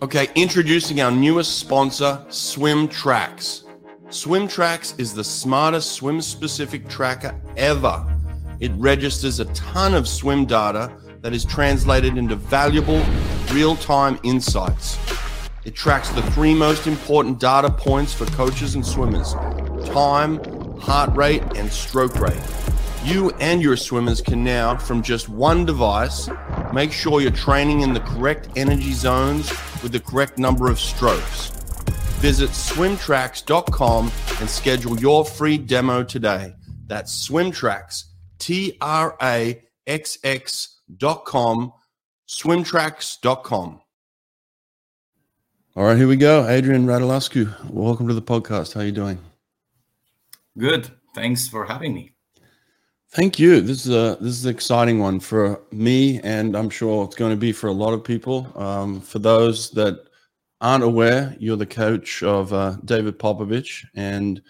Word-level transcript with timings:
Okay, 0.00 0.28
introducing 0.36 1.00
our 1.00 1.10
newest 1.10 1.58
sponsor, 1.58 2.24
SwimTraxx. 2.28 3.64
Swim 4.10 4.46
Tracks 4.46 4.94
is 4.96 5.12
the 5.12 5.24
smartest 5.24 5.90
swim 5.90 6.20
specific 6.20 6.88
tracker 6.88 7.34
ever. 7.56 8.06
It 8.60 8.70
registers 8.76 9.40
a 9.40 9.46
ton 9.46 9.94
of 9.94 10.06
swim 10.06 10.46
data 10.46 10.92
that 11.20 11.32
is 11.34 11.44
translated 11.44 12.16
into 12.16 12.36
valuable 12.36 13.04
real 13.50 13.74
time 13.74 14.20
insights. 14.22 14.96
It 15.64 15.74
tracks 15.74 16.10
the 16.10 16.22
three 16.30 16.54
most 16.54 16.86
important 16.86 17.40
data 17.40 17.68
points 17.68 18.14
for 18.14 18.26
coaches 18.26 18.76
and 18.76 18.86
swimmers 18.86 19.34
time, 19.86 20.38
heart 20.78 21.12
rate, 21.16 21.42
and 21.56 21.72
stroke 21.72 22.20
rate. 22.20 22.40
You 23.02 23.30
and 23.40 23.60
your 23.60 23.76
swimmers 23.76 24.20
can 24.20 24.44
now, 24.44 24.76
from 24.76 25.02
just 25.02 25.28
one 25.28 25.66
device, 25.66 26.28
make 26.72 26.92
sure 26.92 27.20
you're 27.20 27.30
training 27.30 27.80
in 27.80 27.92
the 27.92 28.00
correct 28.00 28.48
energy 28.56 28.92
zones 28.92 29.50
with 29.82 29.92
the 29.92 30.00
correct 30.00 30.38
number 30.38 30.70
of 30.70 30.78
strokes. 30.78 31.50
Visit 32.20 32.50
swimtraxx.com 32.50 34.12
and 34.40 34.50
schedule 34.50 34.98
your 34.98 35.24
free 35.24 35.58
demo 35.58 36.02
today. 36.02 36.54
That's 36.86 37.28
swimtraxx, 37.28 38.04
T 38.38 38.76
R 38.80 39.16
A 39.22 39.62
X 39.86 40.18
X.com, 40.24 41.72
swimtraxx.com. 42.28 43.80
All 45.76 45.84
right, 45.84 45.96
here 45.96 46.08
we 46.08 46.16
go. 46.16 46.48
Adrian 46.48 46.86
Radulescu, 46.86 47.70
welcome 47.70 48.08
to 48.08 48.14
the 48.14 48.22
podcast. 48.22 48.74
How 48.74 48.80
are 48.80 48.84
you 48.84 48.90
doing? 48.90 49.18
Good. 50.58 50.90
Thanks 51.14 51.46
for 51.46 51.64
having 51.66 51.94
me. 51.94 52.17
Thank 53.10 53.38
you. 53.38 53.60
This 53.62 53.86
is 53.86 53.92
a 53.94 54.18
this 54.20 54.34
is 54.34 54.44
an 54.44 54.54
exciting 54.54 54.98
one 54.98 55.18
for 55.18 55.62
me, 55.72 56.20
and 56.20 56.54
I'm 56.54 56.68
sure 56.68 57.04
it's 57.04 57.16
going 57.16 57.30
to 57.30 57.38
be 57.38 57.52
for 57.52 57.68
a 57.68 57.72
lot 57.72 57.94
of 57.94 58.04
people. 58.04 58.52
Um, 58.54 59.00
for 59.00 59.18
those 59.18 59.70
that 59.70 60.04
aren't 60.60 60.84
aware, 60.84 61.34
you're 61.38 61.56
the 61.56 61.64
coach 61.66 62.22
of 62.22 62.52
uh, 62.52 62.76
David 62.84 63.18
Popovici, 63.18 63.84
and 63.94 64.42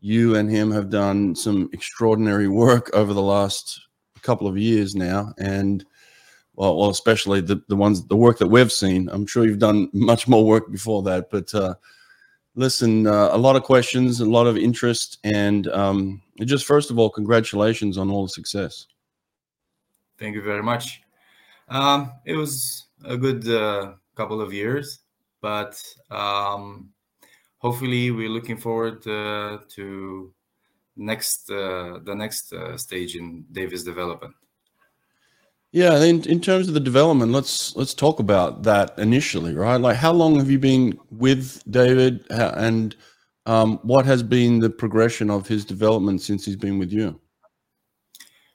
you 0.00 0.36
and 0.36 0.48
him 0.48 0.70
have 0.70 0.90
done 0.90 1.34
some 1.34 1.68
extraordinary 1.72 2.46
work 2.48 2.88
over 2.94 3.12
the 3.12 3.22
last 3.22 3.80
couple 4.22 4.46
of 4.46 4.56
years 4.56 4.94
now, 4.94 5.32
and 5.38 5.84
well, 6.54 6.76
well, 6.78 6.90
especially 6.90 7.40
the 7.40 7.60
the 7.68 7.76
ones 7.76 8.06
the 8.06 8.16
work 8.16 8.38
that 8.38 8.46
we've 8.46 8.72
seen. 8.72 9.08
I'm 9.08 9.26
sure 9.26 9.44
you've 9.44 9.58
done 9.58 9.88
much 9.92 10.28
more 10.28 10.46
work 10.46 10.70
before 10.70 11.02
that, 11.02 11.30
but 11.30 11.52
uh, 11.52 11.74
listen, 12.58 13.06
uh, 13.06 13.30
a 13.32 13.38
lot 13.38 13.56
of 13.56 13.62
questions, 13.62 14.20
a 14.20 14.24
lot 14.24 14.46
of 14.46 14.58
interest, 14.58 15.18
and 15.22 15.68
um, 15.68 16.20
just 16.40 16.66
first 16.66 16.90
of 16.90 16.98
all, 16.98 17.08
congratulations 17.08 17.96
on 17.96 18.10
all 18.10 18.24
the 18.24 18.28
success. 18.28 18.86
Thank 20.18 20.34
you 20.34 20.42
very 20.42 20.62
much. 20.62 21.00
Um, 21.68 22.12
it 22.26 22.34
was 22.34 22.86
a 23.04 23.16
good 23.16 23.48
uh, 23.48 23.92
couple 24.16 24.40
of 24.40 24.52
years, 24.52 24.98
but 25.40 25.80
um, 26.10 26.90
hopefully, 27.58 28.10
we're 28.10 28.28
looking 28.28 28.56
forward 28.56 29.06
uh, 29.06 29.58
to 29.76 30.34
next 30.96 31.48
uh, 31.50 32.00
the 32.02 32.14
next 32.14 32.52
uh, 32.52 32.76
stage 32.76 33.14
in 33.14 33.44
Davis 33.52 33.84
development. 33.84 34.34
Yeah, 35.70 36.02
in, 36.02 36.22
in 36.24 36.40
terms 36.40 36.68
of 36.68 36.74
the 36.74 36.80
development, 36.80 37.32
let's 37.32 37.76
let's 37.76 37.92
talk 37.92 38.20
about 38.20 38.62
that 38.62 38.98
initially, 38.98 39.54
right? 39.54 39.76
Like, 39.76 39.96
how 39.96 40.12
long 40.12 40.36
have 40.36 40.50
you 40.50 40.58
been 40.58 40.98
with 41.10 41.62
David, 41.70 42.24
and 42.30 42.96
um, 43.44 43.78
what 43.82 44.06
has 44.06 44.22
been 44.22 44.60
the 44.60 44.70
progression 44.70 45.30
of 45.30 45.46
his 45.46 45.66
development 45.66 46.22
since 46.22 46.46
he's 46.46 46.56
been 46.56 46.78
with 46.78 46.90
you? 46.90 47.20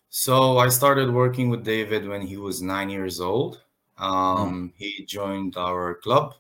So 0.09 0.57
I 0.57 0.69
started 0.69 1.13
working 1.13 1.49
with 1.49 1.63
David 1.63 2.07
when 2.07 2.21
he 2.21 2.37
was 2.37 2.63
nine 2.63 2.89
years 2.89 3.19
old. 3.19 3.61
Um, 3.99 4.71
oh. 4.73 4.75
He 4.75 5.05
joined 5.05 5.55
our 5.55 5.95
club, 5.95 6.33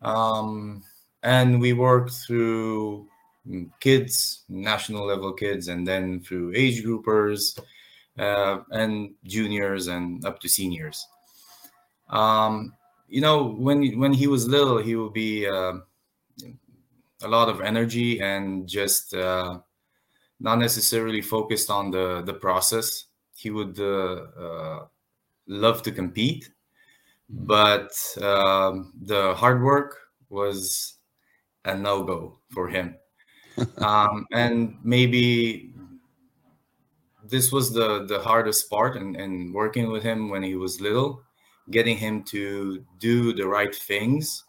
um, 0.00 0.82
and 1.22 1.60
we 1.60 1.74
worked 1.74 2.12
through 2.26 3.06
kids, 3.80 4.44
national 4.48 5.06
level 5.06 5.34
kids, 5.34 5.68
and 5.68 5.86
then 5.86 6.20
through 6.20 6.54
age 6.54 6.82
groupers 6.82 7.58
uh, 8.18 8.58
and 8.70 9.14
juniors 9.24 9.86
and 9.86 10.24
up 10.24 10.40
to 10.40 10.48
seniors. 10.48 11.06
Um, 12.10 12.74
you 13.08 13.20
know, 13.20 13.44
when 13.44 13.98
when 13.98 14.12
he 14.12 14.26
was 14.26 14.46
little, 14.46 14.78
he 14.78 14.96
would 14.96 15.12
be 15.12 15.46
uh, 15.46 15.74
a 17.22 17.28
lot 17.28 17.48
of 17.48 17.60
energy 17.60 18.20
and 18.20 18.68
just 18.68 19.14
uh, 19.14 19.58
not 20.40 20.58
necessarily 20.58 21.22
focused 21.22 21.70
on 21.70 21.90
the 21.90 22.22
the 22.22 22.34
process. 22.34 23.06
He 23.34 23.50
would 23.50 23.78
uh, 23.78 24.26
uh, 24.38 24.86
love 25.46 25.82
to 25.82 25.92
compete, 25.92 26.50
mm-hmm. 27.32 27.46
but 27.46 27.92
um, 28.22 28.92
the 29.00 29.34
hard 29.34 29.62
work 29.62 29.96
was 30.28 30.98
a 31.64 31.74
no 31.74 32.02
go 32.02 32.38
for 32.50 32.68
him. 32.68 32.96
um, 33.78 34.26
and 34.32 34.76
maybe 34.84 35.74
this 37.28 37.52
was 37.52 37.72
the 37.72 38.04
the 38.06 38.18
hardest 38.20 38.68
part 38.70 38.96
and 38.96 39.16
and 39.16 39.54
working 39.54 39.90
with 39.90 40.02
him 40.02 40.28
when 40.28 40.42
he 40.42 40.54
was 40.54 40.80
little 40.80 41.22
getting 41.70 41.96
him 41.96 42.22
to 42.22 42.82
do 42.98 43.32
the 43.34 43.46
right 43.46 43.74
things 43.74 44.44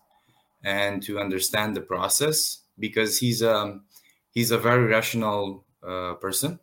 and 0.64 1.04
to 1.04 1.20
understand 1.20 1.76
the 1.76 1.82
process 1.82 2.64
because 2.80 3.18
he's 3.18 3.44
um 3.44 3.84
he's 4.32 4.52
a 4.52 4.58
very 4.58 4.86
rational 4.86 5.66
uh, 5.88 6.14
person 6.16 6.60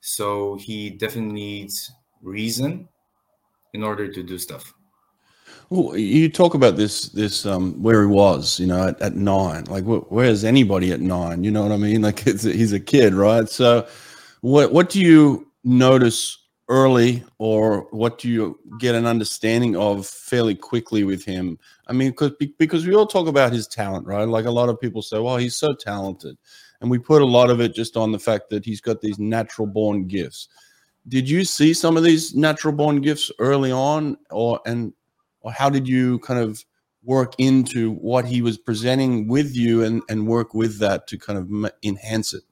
so 0.00 0.56
he 0.56 0.90
definitely 0.90 1.32
needs 1.32 1.92
reason 2.22 2.88
in 3.74 3.82
order 3.82 4.10
to 4.10 4.22
do 4.22 4.38
stuff 4.38 4.74
well, 5.68 5.96
you 5.96 6.28
talk 6.28 6.54
about 6.54 6.76
this, 6.76 7.10
this 7.10 7.46
um, 7.46 7.80
where 7.80 8.00
he 8.00 8.08
was, 8.08 8.58
you 8.58 8.66
know, 8.66 8.88
at, 8.88 9.00
at 9.00 9.14
nine. 9.14 9.64
Like, 9.64 9.84
wh- 9.84 10.10
where's 10.10 10.42
anybody 10.42 10.90
at 10.90 11.00
nine? 11.00 11.44
You 11.44 11.52
know 11.52 11.62
what 11.62 11.70
I 11.70 11.76
mean? 11.76 12.02
Like, 12.02 12.18
he's 12.24 12.72
a 12.72 12.80
kid, 12.80 13.14
right? 13.14 13.48
So, 13.48 13.86
what 14.40 14.72
what 14.72 14.90
do 14.90 15.00
you 15.00 15.50
notice 15.64 16.38
early 16.68 17.22
or 17.38 17.88
what 17.90 18.18
do 18.18 18.28
you 18.28 18.58
get 18.78 18.94
an 18.94 19.04
understanding 19.04 19.76
of 19.76 20.06
fairly 20.06 20.54
quickly 20.54 21.04
with 21.04 21.24
him? 21.24 21.58
I 21.86 21.92
mean 21.92 22.10
because 22.10 22.32
because 22.58 22.86
we 22.86 22.94
all 22.94 23.06
talk 23.06 23.26
about 23.26 23.52
his 23.52 23.66
talent 23.66 24.06
right? 24.06 24.24
Like 24.24 24.46
a 24.46 24.50
lot 24.50 24.68
of 24.68 24.80
people 24.80 25.02
say 25.02 25.18
well 25.18 25.36
he's 25.36 25.56
so 25.56 25.74
talented. 25.74 26.36
And 26.80 26.90
we 26.90 26.98
put 26.98 27.20
a 27.20 27.26
lot 27.26 27.50
of 27.50 27.60
it 27.60 27.74
just 27.74 27.96
on 27.96 28.10
the 28.10 28.18
fact 28.18 28.48
that 28.50 28.64
he's 28.64 28.80
got 28.80 29.02
these 29.02 29.18
natural 29.18 29.66
born 29.66 30.06
gifts. 30.06 30.48
Did 31.08 31.28
you 31.28 31.44
see 31.44 31.74
some 31.74 31.98
of 31.98 32.04
these 32.04 32.34
natural 32.34 32.72
born 32.72 33.02
gifts 33.02 33.30
early 33.38 33.72
on 33.72 34.16
or 34.30 34.60
and 34.64 34.94
or 35.42 35.52
how 35.52 35.68
did 35.68 35.86
you 35.86 36.18
kind 36.20 36.40
of 36.40 36.64
work 37.02 37.34
into 37.38 37.92
what 37.92 38.24
he 38.24 38.42
was 38.42 38.56
presenting 38.56 39.28
with 39.28 39.54
you 39.54 39.82
and 39.84 40.02
and 40.08 40.26
work 40.26 40.54
with 40.54 40.78
that 40.78 41.06
to 41.08 41.18
kind 41.18 41.38
of 41.38 41.70
enhance 41.82 42.32
it 42.32 42.42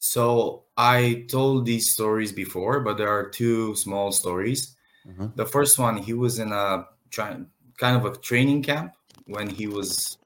so 0.00 0.64
I 0.78 1.26
told 1.28 1.66
these 1.66 1.92
stories 1.92 2.32
before, 2.32 2.80
but 2.80 2.96
there 2.96 3.08
are 3.08 3.28
two 3.28 3.76
small 3.76 4.10
stories. 4.12 4.74
Mm-hmm. 5.06 5.26
The 5.36 5.44
first 5.44 5.78
one, 5.78 5.98
he 5.98 6.14
was 6.14 6.38
in 6.38 6.52
a 6.52 6.86
kind 7.12 7.46
of 7.82 8.04
a 8.06 8.16
training 8.16 8.62
camp 8.62 8.94
when 9.26 9.48
he 9.48 9.66
was 9.66 10.16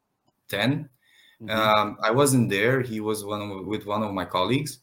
10. 0.48 0.88
Mm-hmm. 1.42 1.50
Um, 1.50 1.98
I 2.00 2.12
wasn't 2.12 2.50
there. 2.50 2.80
He 2.80 3.00
was 3.00 3.24
one 3.24 3.42
of, 3.42 3.66
with 3.66 3.84
one 3.84 4.04
of 4.04 4.14
my 4.14 4.24
colleagues, 4.24 4.78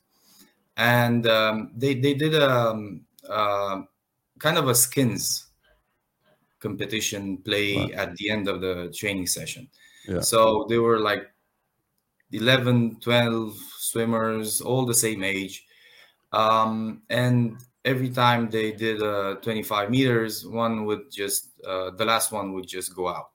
and 0.76 1.26
um, 1.26 1.72
they 1.76 1.96
they 1.96 2.14
did 2.14 2.36
a 2.36 2.52
um, 2.52 3.06
uh, 3.30 3.82
kind 4.40 4.58
of 4.58 4.68
a 4.68 4.76
skins 4.76 5.48
competition 6.60 7.38
play 7.38 7.94
at 7.94 8.16
the 8.18 8.30
end 8.30 8.50
of 8.50 8.60
the 8.60 8.94
training 8.94 9.28
session. 9.28 9.70
Yeah. 10.08 10.20
So 10.20 10.66
they 10.68 10.78
were 10.78 11.00
like 11.00 11.32
11, 12.32 13.00
12 13.00 13.58
swimmers, 13.92 14.62
all 14.62 14.86
the 14.86 14.94
same 14.94 15.24
age. 15.24 15.66
Um, 16.32 17.02
and 17.10 17.58
every 17.84 18.10
time 18.10 18.50
they 18.50 18.72
did 18.72 19.02
uh, 19.02 19.36
25 19.36 19.90
meters, 19.90 20.46
one 20.46 20.86
would 20.86 21.12
just, 21.12 21.50
uh, 21.68 21.92
the 21.92 22.06
last 22.06 22.32
one 22.32 22.54
would 22.54 22.68
just 22.68 22.96
go 22.96 23.08
out. 23.10 23.32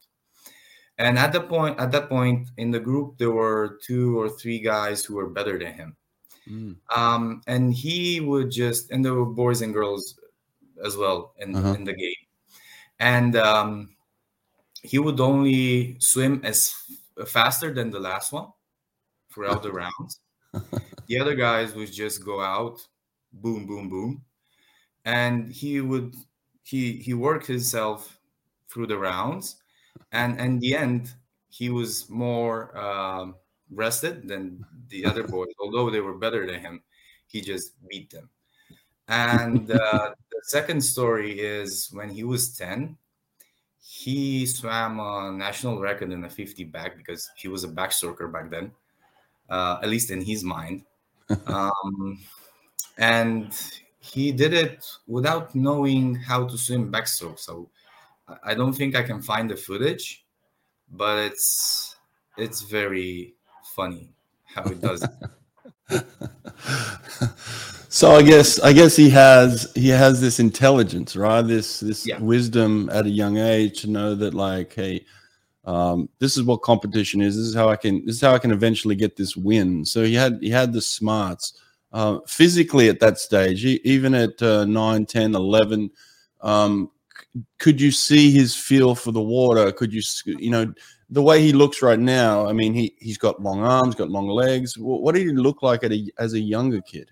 And 0.98 1.18
at 1.18 1.32
the 1.32 1.40
point, 1.40 1.78
at 1.78 1.92
that 1.92 2.08
point 2.08 2.48
in 2.56 2.70
the 2.70 2.80
group, 2.80 3.18
there 3.18 3.30
were 3.30 3.78
two 3.82 4.18
or 4.18 4.30
three 4.30 4.60
guys 4.60 5.04
who 5.04 5.16
were 5.16 5.28
better 5.28 5.58
than 5.58 5.74
him. 5.74 5.96
Mm. 6.48 6.76
Um, 6.96 7.42
and 7.46 7.74
he 7.74 8.20
would 8.20 8.50
just, 8.50 8.90
and 8.90 9.04
there 9.04 9.14
were 9.14 9.26
boys 9.26 9.60
and 9.60 9.74
girls 9.74 10.18
as 10.82 10.96
well 10.96 11.34
in, 11.38 11.54
uh-huh. 11.54 11.74
in 11.74 11.84
the 11.84 11.92
game. 11.92 12.14
And 12.98 13.36
um, 13.36 13.96
he 14.82 14.98
would 14.98 15.20
only 15.20 15.96
swim 16.00 16.40
as 16.44 16.74
faster 17.26 17.74
than 17.74 17.90
the 17.90 18.00
last 18.00 18.32
one 18.32 18.48
throughout 19.32 19.62
the 19.62 19.72
rounds. 19.82 20.20
The 21.06 21.18
other 21.18 21.34
guys 21.34 21.74
would 21.74 21.92
just 21.92 22.24
go 22.24 22.40
out, 22.40 22.86
boom, 23.32 23.66
boom, 23.66 23.88
boom, 23.88 24.22
and 25.04 25.52
he 25.52 25.80
would 25.80 26.14
he 26.62 26.92
he 26.94 27.14
worked 27.14 27.46
himself 27.46 28.18
through 28.68 28.86
the 28.86 28.98
rounds, 28.98 29.56
and 30.12 30.40
in 30.40 30.58
the 30.58 30.74
end 30.74 31.14
he 31.48 31.70
was 31.70 32.08
more 32.10 32.76
uh, 32.76 33.26
rested 33.70 34.28
than 34.28 34.64
the 34.88 35.04
other 35.04 35.22
boys, 35.36 35.52
although 35.60 35.90
they 35.90 36.00
were 36.00 36.18
better 36.18 36.46
than 36.46 36.60
him. 36.60 36.82
He 37.26 37.40
just 37.40 37.72
beat 37.88 38.10
them. 38.10 38.30
And 39.08 39.70
uh, 39.70 40.14
the 40.30 40.40
second 40.44 40.80
story 40.80 41.38
is 41.40 41.88
when 41.92 42.08
he 42.08 42.24
was 42.24 42.56
ten, 42.56 42.96
he 43.78 44.46
swam 44.46 44.98
a 44.98 45.32
national 45.32 45.80
record 45.80 46.10
in 46.10 46.24
a 46.24 46.30
50 46.30 46.64
back 46.64 46.96
because 46.96 47.30
he 47.36 47.48
was 47.48 47.62
a 47.64 47.68
backstroker 47.68 48.30
back 48.30 48.50
then, 48.50 48.72
uh, 49.48 49.78
at 49.82 49.88
least 49.88 50.10
in 50.10 50.20
his 50.20 50.44
mind. 50.44 50.84
um, 51.46 52.18
and 52.98 53.52
he 54.00 54.32
did 54.32 54.52
it 54.52 54.86
without 55.06 55.54
knowing 55.54 56.14
how 56.14 56.46
to 56.46 56.56
swim 56.56 56.90
backstroke. 56.92 57.38
So 57.38 57.68
I 58.42 58.54
don't 58.54 58.72
think 58.72 58.94
I 58.96 59.02
can 59.02 59.22
find 59.22 59.50
the 59.50 59.56
footage, 59.56 60.24
but 60.90 61.18
it's 61.18 61.96
it's 62.36 62.62
very 62.62 63.34
funny 63.74 64.10
how 64.44 64.64
it 64.64 64.80
does 64.80 65.02
it. 65.02 65.10
so 67.88 68.12
I 68.12 68.22
guess 68.22 68.60
I 68.60 68.72
guess 68.72 68.96
he 68.96 69.10
has 69.10 69.70
he 69.74 69.88
has 69.88 70.20
this 70.20 70.40
intelligence, 70.40 71.16
right? 71.16 71.42
This 71.42 71.80
this 71.80 72.06
Yeah. 72.06 72.18
wisdom 72.18 72.88
at 72.92 73.06
a 73.06 73.10
young 73.10 73.36
age 73.38 73.82
to 73.82 73.90
know 73.90 74.14
that 74.14 74.34
like, 74.34 74.72
hey, 74.74 75.04
um, 75.66 76.08
this 76.20 76.36
is 76.36 76.44
what 76.44 76.62
competition 76.62 77.20
is. 77.20 77.36
This 77.36 77.46
is 77.46 77.54
how 77.54 77.68
I 77.68 77.76
can 77.76 78.04
this 78.06 78.16
is 78.16 78.20
how 78.20 78.34
I 78.34 78.38
can 78.38 78.52
eventually 78.52 78.94
get 78.94 79.16
this 79.16 79.36
win. 79.36 79.84
So 79.84 80.04
he 80.04 80.14
had 80.14 80.38
he 80.40 80.50
had 80.50 80.72
the 80.72 80.80
smarts. 80.80 81.60
Uh, 81.92 82.18
physically 82.26 82.88
at 82.88 83.00
that 83.00 83.18
stage, 83.18 83.64
e- 83.64 83.80
even 83.84 84.12
at 84.14 84.42
uh, 84.42 84.64
9, 84.66 85.06
10, 85.06 85.34
11, 85.34 85.90
um, 86.42 86.90
c- 87.16 87.40
could 87.58 87.80
you 87.80 87.90
see 87.90 88.30
his 88.30 88.54
feel 88.54 88.94
for 88.94 89.12
the 89.12 89.22
water? 89.22 89.72
Could 89.72 89.94
you, 89.94 90.02
you 90.26 90.50
know, 90.50 90.74
the 91.08 91.22
way 91.22 91.40
he 91.40 91.52
looks 91.52 91.80
right 91.82 91.98
now? 91.98 92.46
I 92.46 92.52
mean, 92.52 92.74
he 92.74 92.94
he's 92.98 93.16
got 93.16 93.40
long 93.40 93.60
arms, 93.60 93.94
got 93.94 94.10
long 94.10 94.28
legs. 94.28 94.74
Wh- 94.74 95.00
What 95.00 95.14
did 95.14 95.26
he 95.26 95.32
look 95.32 95.62
like 95.62 95.84
at 95.84 95.92
a, 95.92 96.06
as 96.18 96.34
a 96.34 96.40
younger 96.40 96.82
kid? 96.82 97.10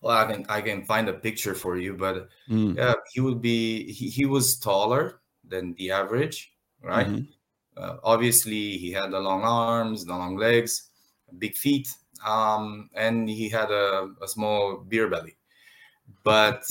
Well, 0.00 0.16
I 0.16 0.30
can 0.32 0.46
I 0.48 0.60
can 0.60 0.84
find 0.84 1.08
a 1.08 1.12
picture 1.14 1.54
for 1.54 1.76
you, 1.76 1.94
but 1.94 2.28
Mm, 2.48 2.76
yeah, 2.76 2.94
he 3.12 3.20
would 3.20 3.40
be 3.40 3.90
he, 3.92 4.08
he 4.10 4.26
was 4.26 4.58
taller 4.58 5.20
than 5.48 5.74
the 5.74 5.90
average, 5.90 6.52
right? 6.82 7.06
mhm. 7.08 7.26
Uh, 7.76 7.96
obviously, 8.04 8.76
he 8.78 8.92
had 8.92 9.10
the 9.10 9.20
long 9.20 9.42
arms, 9.42 10.04
the 10.04 10.12
long 10.12 10.36
legs, 10.36 10.90
big 11.38 11.56
feet, 11.56 11.88
um, 12.26 12.90
and 12.94 13.28
he 13.28 13.48
had 13.48 13.70
a, 13.70 14.10
a 14.22 14.28
small 14.28 14.76
beer 14.78 15.08
belly. 15.08 15.36
But 16.24 16.64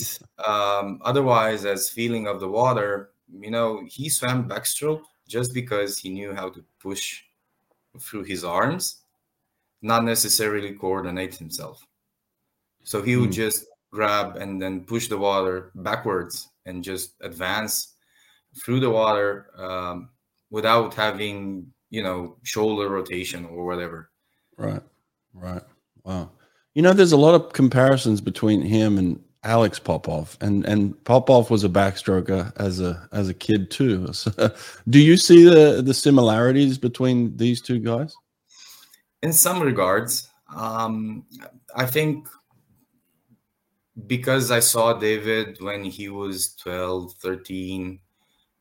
um, 0.46 1.00
otherwise, 1.04 1.64
as 1.64 1.90
feeling 1.90 2.26
of 2.26 2.40
the 2.40 2.48
water, 2.48 3.12
you 3.32 3.50
know, 3.50 3.82
he 3.86 4.08
swam 4.08 4.48
backstroke 4.48 5.02
just 5.26 5.52
because 5.54 5.98
he 5.98 6.10
knew 6.10 6.34
how 6.34 6.50
to 6.50 6.64
push 6.78 7.22
through 8.00 8.24
his 8.24 8.44
arms, 8.44 9.02
not 9.82 10.04
necessarily 10.04 10.72
coordinate 10.74 11.34
himself. 11.34 11.86
So 12.84 13.02
he 13.02 13.16
would 13.16 13.30
Mm. 13.30 13.34
just 13.34 13.66
grab 13.90 14.36
and 14.36 14.60
then 14.60 14.84
push 14.84 15.08
the 15.08 15.18
water 15.18 15.70
backwards 15.74 16.48
and 16.66 16.82
just 16.84 17.14
advance 17.20 17.96
through 18.64 18.80
the 18.80 18.90
water 18.90 19.50
um, 19.56 20.10
without 20.52 20.94
having, 20.94 21.66
you 21.90 22.04
know, 22.04 22.36
shoulder 22.44 22.88
rotation 22.88 23.44
or 23.46 23.66
whatever. 23.66 24.08
Right, 24.56 24.82
right. 25.34 25.62
Wow. 26.04 26.30
You 26.74 26.82
know, 26.82 26.92
there's 26.92 27.12
a 27.12 27.16
lot 27.16 27.34
of 27.34 27.52
comparisons 27.52 28.20
between 28.20 28.62
him 28.62 28.98
and 28.98 29.20
Alex 29.42 29.80
Popov, 29.80 30.38
and 30.40 30.64
and 30.64 31.02
Popov 31.02 31.50
was 31.50 31.64
a 31.64 31.68
backstroker 31.68 32.52
as 32.60 32.78
a 32.78 33.08
as 33.10 33.28
a 33.28 33.34
kid 33.34 33.72
too. 33.72 34.12
So, 34.12 34.30
do 34.88 35.00
you 35.00 35.16
see 35.16 35.42
the 35.42 35.82
the 35.82 35.92
similarities 35.92 36.78
between 36.78 37.36
these 37.36 37.60
two 37.60 37.80
guys? 37.80 38.14
in 39.22 39.32
some 39.32 39.62
regards 39.62 40.28
um 40.54 41.24
i 41.74 41.86
think 41.86 42.28
because 44.06 44.50
i 44.50 44.60
saw 44.60 44.92
david 44.92 45.56
when 45.60 45.84
he 45.84 46.08
was 46.08 46.54
12 46.56 47.14
13 47.14 47.98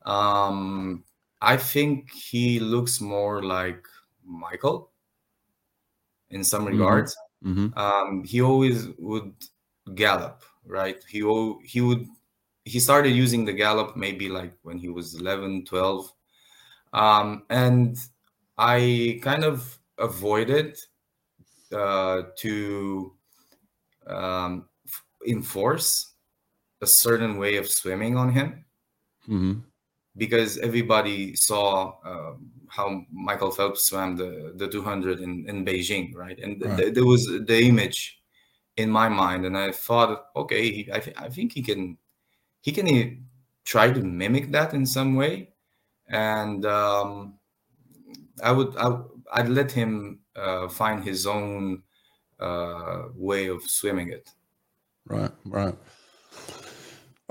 um 0.05 1.03
i 1.41 1.57
think 1.57 2.11
he 2.11 2.59
looks 2.59 3.01
more 3.01 3.43
like 3.43 3.87
michael 4.25 4.91
in 6.29 6.43
some 6.43 6.65
regards. 6.65 7.15
Mm-hmm. 7.43 7.77
um 7.77 8.23
he 8.23 8.41
always 8.41 8.87
would 8.99 9.33
gallop 9.95 10.43
right? 10.65 11.03
He 11.07 11.19
he 11.65 11.81
would 11.81 12.07
he 12.65 12.79
started 12.79 13.09
using 13.09 13.45
the 13.45 13.53
gallop 13.53 13.95
maybe 13.95 14.29
like 14.29 14.53
when 14.61 14.77
he 14.77 14.89
was 14.89 15.15
11 15.15 15.65
12 15.65 16.13
um 16.93 17.43
and 17.49 17.97
i 18.57 19.19
kind 19.23 19.43
of 19.43 19.79
avoided 19.97 20.77
uh 21.73 22.23
to 22.37 23.13
um 24.07 24.69
enforce 25.27 26.13
a 26.81 26.87
certain 26.87 27.37
way 27.37 27.57
of 27.57 27.69
swimming 27.69 28.17
on 28.17 28.31
him. 28.31 28.65
Mm-hmm. 29.29 29.59
Because 30.17 30.57
everybody 30.57 31.35
saw 31.35 31.95
um, 32.05 32.51
how 32.67 33.05
Michael 33.11 33.51
Phelps 33.51 33.83
swam 33.87 34.15
the, 34.15 34.53
the 34.55 34.67
200 34.67 35.19
in, 35.19 35.45
in 35.47 35.65
Beijing, 35.65 36.13
right? 36.15 36.37
And 36.39 36.61
Right. 36.61 36.77
th- 36.77 36.93
there 36.93 37.05
was 37.05 37.25
the 37.25 37.61
image 37.63 38.21
in 38.77 38.89
my 38.89 39.09
mind, 39.09 39.45
and 39.45 39.57
I 39.57 39.71
thought, 39.71 40.27
okay, 40.35 40.71
he, 40.71 40.91
I, 40.91 40.99
th- 40.99 41.17
I 41.17 41.29
think 41.29 41.53
he 41.53 41.61
can 41.61 41.97
he 42.61 42.71
can 42.71 42.87
e- 42.87 43.21
try 43.65 43.91
to 43.91 44.01
mimic 44.01 44.51
that 44.51 44.73
in 44.73 44.85
some 44.85 45.15
way, 45.15 45.53
and 46.07 46.65
um, 46.65 47.39
I 48.43 48.51
would 48.51 48.75
I, 48.77 48.87
would- 48.89 49.07
I'd 49.33 49.49
let 49.49 49.71
him 49.71 50.19
uh, 50.35 50.67
find 50.67 51.03
his 51.03 51.25
own 51.25 51.83
uh, 52.39 53.03
way 53.15 53.47
of 53.47 53.63
swimming 53.63 54.09
it. 54.09 54.29
Right, 55.05 55.31
right. 55.45 55.75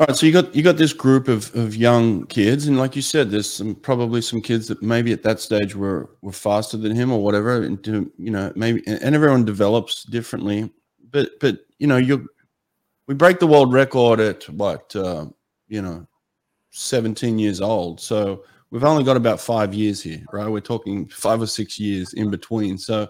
All 0.01 0.07
right, 0.07 0.17
so 0.17 0.25
you 0.25 0.33
got 0.33 0.55
you 0.57 0.63
got 0.63 0.79
this 0.79 0.95
group 0.95 1.29
of, 1.29 1.55
of 1.55 1.77
young 1.77 2.25
kids, 2.29 2.67
and 2.67 2.79
like 2.79 2.97
you 2.97 3.03
said, 3.03 3.31
there's 3.31 3.53
some 3.53 3.75
probably 3.75 4.23
some 4.23 4.41
kids 4.41 4.67
that 4.69 4.83
maybe 4.83 5.13
at 5.13 5.23
that 5.25 5.41
stage 5.41 5.77
were 5.77 6.09
were 6.23 6.33
faster 6.33 6.79
than 6.79 6.97
him 6.97 7.13
or 7.13 7.23
whatever. 7.23 7.61
And 7.61 7.85
to, 7.85 8.11
you 8.17 8.31
know, 8.31 8.51
maybe 8.57 8.83
and 8.87 9.15
everyone 9.15 9.45
develops 9.45 10.05
differently. 10.05 10.71
But 11.11 11.39
but 11.39 11.59
you 11.79 11.87
know, 11.87 11.99
you 11.99 12.27
we 13.09 13.15
break 13.15 13.41
the 13.41 13.47
world 13.47 13.75
record 13.75 14.21
at 14.21 14.49
what 14.49 14.97
uh, 14.97 15.27
you 15.69 15.83
know, 15.83 16.07
17 16.71 17.39
years 17.39 17.61
old. 17.61 18.01
So 18.01 18.45
we've 18.71 18.85
only 18.85 19.05
got 19.05 19.19
about 19.19 19.39
five 19.39 19.75
years 19.75 20.01
here, 20.01 20.25
right? 20.33 20.49
We're 20.49 20.61
talking 20.61 21.09
five 21.09 21.43
or 21.43 21.47
six 21.47 21.79
years 21.79 22.15
in 22.15 22.31
between. 22.31 22.79
So 22.79 23.07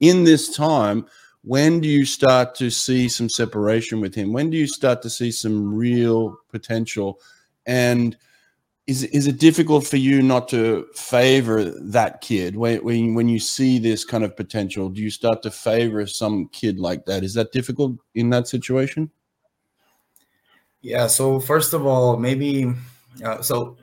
in 0.00 0.24
this 0.24 0.54
time, 0.54 1.06
when 1.44 1.80
do 1.80 1.88
you 1.88 2.06
start 2.06 2.54
to 2.56 2.70
see 2.70 3.08
some 3.08 3.28
separation 3.28 4.00
with 4.00 4.14
him? 4.14 4.32
When 4.32 4.48
do 4.48 4.56
you 4.56 4.66
start 4.66 5.02
to 5.02 5.10
see 5.10 5.30
some 5.30 5.74
real 5.74 6.38
potential? 6.50 7.20
And 7.66 8.16
is 8.86 9.04
is 9.04 9.26
it 9.26 9.38
difficult 9.38 9.86
for 9.86 9.98
you 9.98 10.22
not 10.22 10.48
to 10.48 10.86
favor 10.94 11.64
that 11.64 12.20
kid 12.20 12.56
when 12.56 12.82
when 12.84 13.14
when 13.14 13.28
you 13.28 13.38
see 13.38 13.78
this 13.78 14.04
kind 14.04 14.24
of 14.24 14.36
potential? 14.36 14.88
Do 14.88 15.02
you 15.02 15.10
start 15.10 15.42
to 15.42 15.50
favor 15.50 16.06
some 16.06 16.48
kid 16.48 16.78
like 16.78 17.04
that? 17.06 17.22
Is 17.22 17.34
that 17.34 17.52
difficult 17.52 17.98
in 18.14 18.30
that 18.30 18.48
situation? 18.48 19.10
Yeah. 20.80 21.06
So 21.06 21.40
first 21.40 21.74
of 21.74 21.86
all, 21.86 22.16
maybe 22.16 22.72
uh, 23.22 23.42
so 23.42 23.76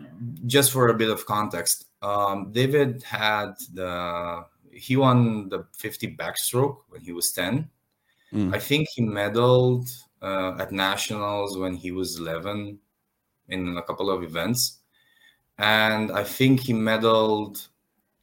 just 0.46 0.72
for 0.72 0.90
a 0.90 0.94
bit 0.96 1.10
of 1.10 1.26
context, 1.26 1.86
um, 2.02 2.52
David 2.52 3.04
had 3.04 3.54
the 3.74 4.46
he 4.82 4.98
won 4.98 5.50
the 5.50 5.66
50 5.78 6.16
backstroke 6.16 6.78
when 6.90 7.02
he 7.02 7.12
was 7.12 7.32
10. 7.32 7.70
Mm. 8.34 8.56
I 8.56 8.60
think 8.60 8.88
he 8.94 9.04
medaled 9.04 9.90
uh, 10.22 10.56
at 10.60 10.72
nationals 10.72 11.58
when 11.58 11.76
he 11.76 11.92
was 11.92 12.20
11 12.20 12.80
in 13.50 13.78
a 13.78 13.84
couple 13.84 14.10
of 14.10 14.24
events, 14.24 14.80
and 15.58 16.12
I 16.12 16.24
think 16.24 16.62
he 16.62 16.74
medaled 16.74 17.68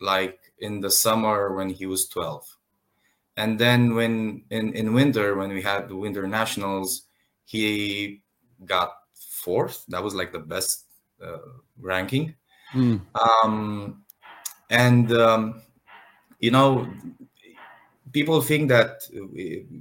like 0.00 0.38
in 0.58 0.80
the 0.80 0.90
summer 0.90 1.54
when 1.54 1.68
he 1.70 1.86
was 1.86 2.08
12. 2.08 2.56
And 3.36 3.58
then 3.58 3.94
when 3.94 4.42
in 4.50 4.72
in 4.72 4.94
winter 4.94 5.36
when 5.36 5.50
we 5.50 5.62
had 5.62 5.88
the 5.88 5.94
winter 5.94 6.26
nationals, 6.26 7.02
he 7.44 8.22
got 8.64 8.94
fourth. 9.14 9.84
That 9.88 10.02
was 10.02 10.14
like 10.14 10.32
the 10.32 10.40
best 10.40 10.86
uh, 11.22 11.38
ranking. 11.78 12.34
Mm. 12.74 13.00
Um, 13.14 14.04
and 14.70 15.12
um, 15.12 15.62
you 16.38 16.50
know, 16.50 16.88
people 18.12 18.40
think 18.40 18.68
that 18.68 19.02
uh, 19.14 19.26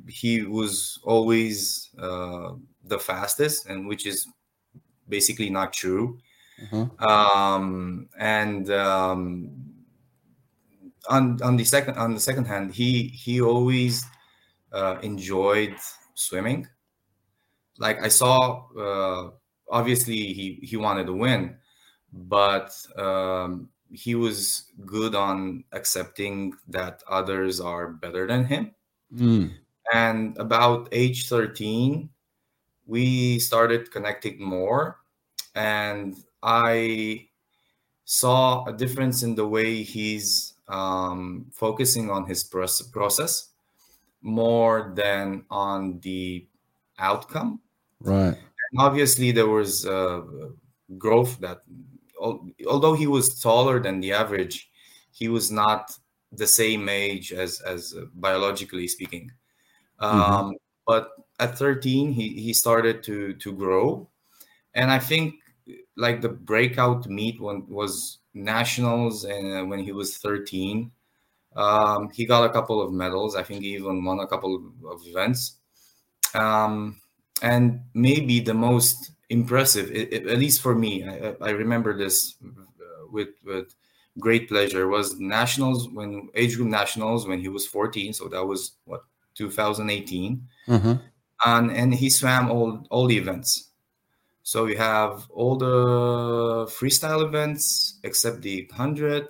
he 0.08 0.44
was 0.44 1.00
always 1.04 1.90
uh, 2.00 2.54
the 2.84 3.00
fastest, 3.00 3.68
and 3.68 3.88
which 3.88 4.06
is 4.06 4.28
basically 5.08 5.50
not 5.50 5.74
true. 5.74 6.20
Uh-huh. 6.64 6.88
Um, 7.08 8.10
and 8.18 8.70
um, 8.72 9.52
on 11.10 11.40
on 11.42 11.58
the 11.58 11.64
second 11.64 11.98
on 11.98 12.14
the 12.14 12.20
second 12.20 12.46
hand, 12.46 12.74
he 12.74 13.08
he 13.10 13.42
always 13.42 14.04
uh, 14.72 14.98
enjoyed 15.02 15.76
swimming. 16.16 16.68
Like 17.78 18.02
I 18.02 18.08
saw, 18.08 18.66
uh, 18.76 19.32
obviously 19.70 20.34
he 20.34 20.60
he 20.64 20.78
wanted 20.78 21.06
to 21.08 21.14
win, 21.14 21.58
but 22.12 22.74
um, 22.98 23.70
he 23.92 24.16
was 24.16 24.72
good 24.86 25.16
on 25.16 25.64
accepting 25.72 26.54
that 26.68 27.04
others 27.10 27.60
are 27.60 27.88
better 27.88 28.28
than 28.28 28.46
him. 28.46 28.72
Mm. 29.14 29.54
And 29.94 30.38
about 30.38 30.90
age 30.92 31.28
13, 31.28 32.10
we 32.86 33.40
started 33.40 33.92
connecting 33.92 34.42
more. 34.44 34.98
And 35.56 36.16
I 36.44 37.28
saw 38.06 38.66
a 38.66 38.74
difference 38.74 39.24
in 39.24 39.36
the 39.36 39.48
way 39.48 39.84
he's 39.84 40.54
um, 40.68 41.48
focusing 41.52 42.10
on 42.10 42.26
his 42.26 42.44
process 42.44 43.50
more 44.22 44.92
than 44.96 45.46
on 45.50 46.00
the 46.02 46.48
outcome. 47.00 47.62
Right. 48.00 48.38
And 48.72 48.80
obviously, 48.80 49.32
there 49.32 49.48
was 49.48 49.86
uh, 49.86 50.22
growth 50.98 51.40
that, 51.40 51.62
although 52.20 52.94
he 52.94 53.08
was 53.08 53.40
taller 53.40 53.80
than 53.80 54.00
the 54.00 54.14
average, 54.14 54.70
he 55.12 55.28
was 55.28 55.52
not 55.52 55.98
the 56.32 56.48
same 56.48 56.90
age 56.90 57.32
as 57.32 57.62
as 57.62 57.94
uh, 57.98 58.06
biologically 58.16 58.88
speaking. 58.88 59.32
Mm-hmm. 60.02 60.22
Um, 60.22 60.46
mm-hmm. 60.46 60.56
But 60.86 61.10
at 61.40 61.58
13, 61.58 62.14
he 62.14 62.30
he 62.42 62.54
started 62.54 63.04
to 63.04 63.34
to 63.34 63.52
grow, 63.54 64.10
and 64.74 64.92
I 64.92 65.00
think 65.00 65.36
like 65.96 66.22
the 66.22 66.30
breakout 66.30 67.08
meet 67.08 67.42
when 67.42 67.68
was 67.68 68.20
nationals 68.34 69.26
and 69.26 69.54
uh, 69.54 69.66
when 69.66 69.80
he 69.80 69.92
was 69.92 70.18
13 70.18 70.92
um, 71.56 72.10
he 72.12 72.26
got 72.26 72.46
a 72.46 72.54
couple 72.54 72.82
of 72.82 72.94
medals 72.94 73.36
i 73.36 73.44
think 73.44 73.64
he 73.64 73.74
even 73.74 74.04
won 74.04 74.20
a 74.20 74.28
couple 74.28 74.72
of 74.90 75.02
events 75.06 75.58
um, 76.36 77.02
and 77.42 77.82
maybe 77.94 78.40
the 78.40 78.54
most 78.54 79.12
impressive 79.30 79.92
it, 79.92 80.14
it, 80.14 80.28
at 80.28 80.38
least 80.38 80.62
for 80.62 80.76
me 80.76 81.04
I, 81.04 81.36
I 81.42 81.50
remember 81.52 81.98
this 81.98 82.36
uh, 82.44 83.08
with 83.12 83.30
with 83.44 83.76
great 84.20 84.48
pleasure 84.48 84.88
was 84.88 85.20
nationals 85.20 85.90
when 85.90 86.30
age 86.34 86.56
group 86.56 86.70
nationals 86.70 87.28
when 87.28 87.40
he 87.40 87.50
was 87.50 87.68
14 87.68 88.14
so 88.14 88.28
that 88.30 88.46
was 88.46 88.72
what 88.86 89.02
2018 89.36 90.48
mm-hmm. 90.68 90.94
and 91.46 91.72
and 91.72 91.94
he 91.94 92.10
swam 92.10 92.50
all 92.50 92.86
all 92.90 93.06
the 93.06 93.18
events 93.18 93.68
so 94.48 94.64
we 94.64 94.78
have 94.78 95.28
all 95.30 95.58
the 95.58 96.72
freestyle 96.72 97.22
events 97.22 98.00
except 98.02 98.42
the 98.42 98.66
100, 98.70 99.28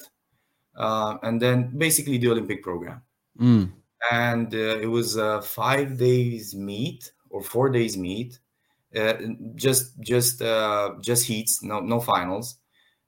uh, 0.76 1.18
and 1.24 1.42
then 1.42 1.76
basically 1.76 2.20
the 2.20 2.30
Olympic 2.30 2.62
program. 2.62 3.02
Mm. 3.42 3.72
And 4.12 4.54
uh, 4.54 4.78
it 4.78 4.86
was 4.86 5.16
a 5.16 5.42
five 5.42 5.98
days 5.98 6.54
meet 6.54 7.12
or 7.32 7.42
four 7.42 7.70
days 7.70 7.98
meet, 7.98 8.38
uh, 8.96 9.14
just 9.56 10.00
just 10.00 10.42
uh, 10.42 10.96
just 11.02 11.26
heats, 11.26 11.64
no 11.64 11.80
no 11.80 12.00
finals, 12.00 12.58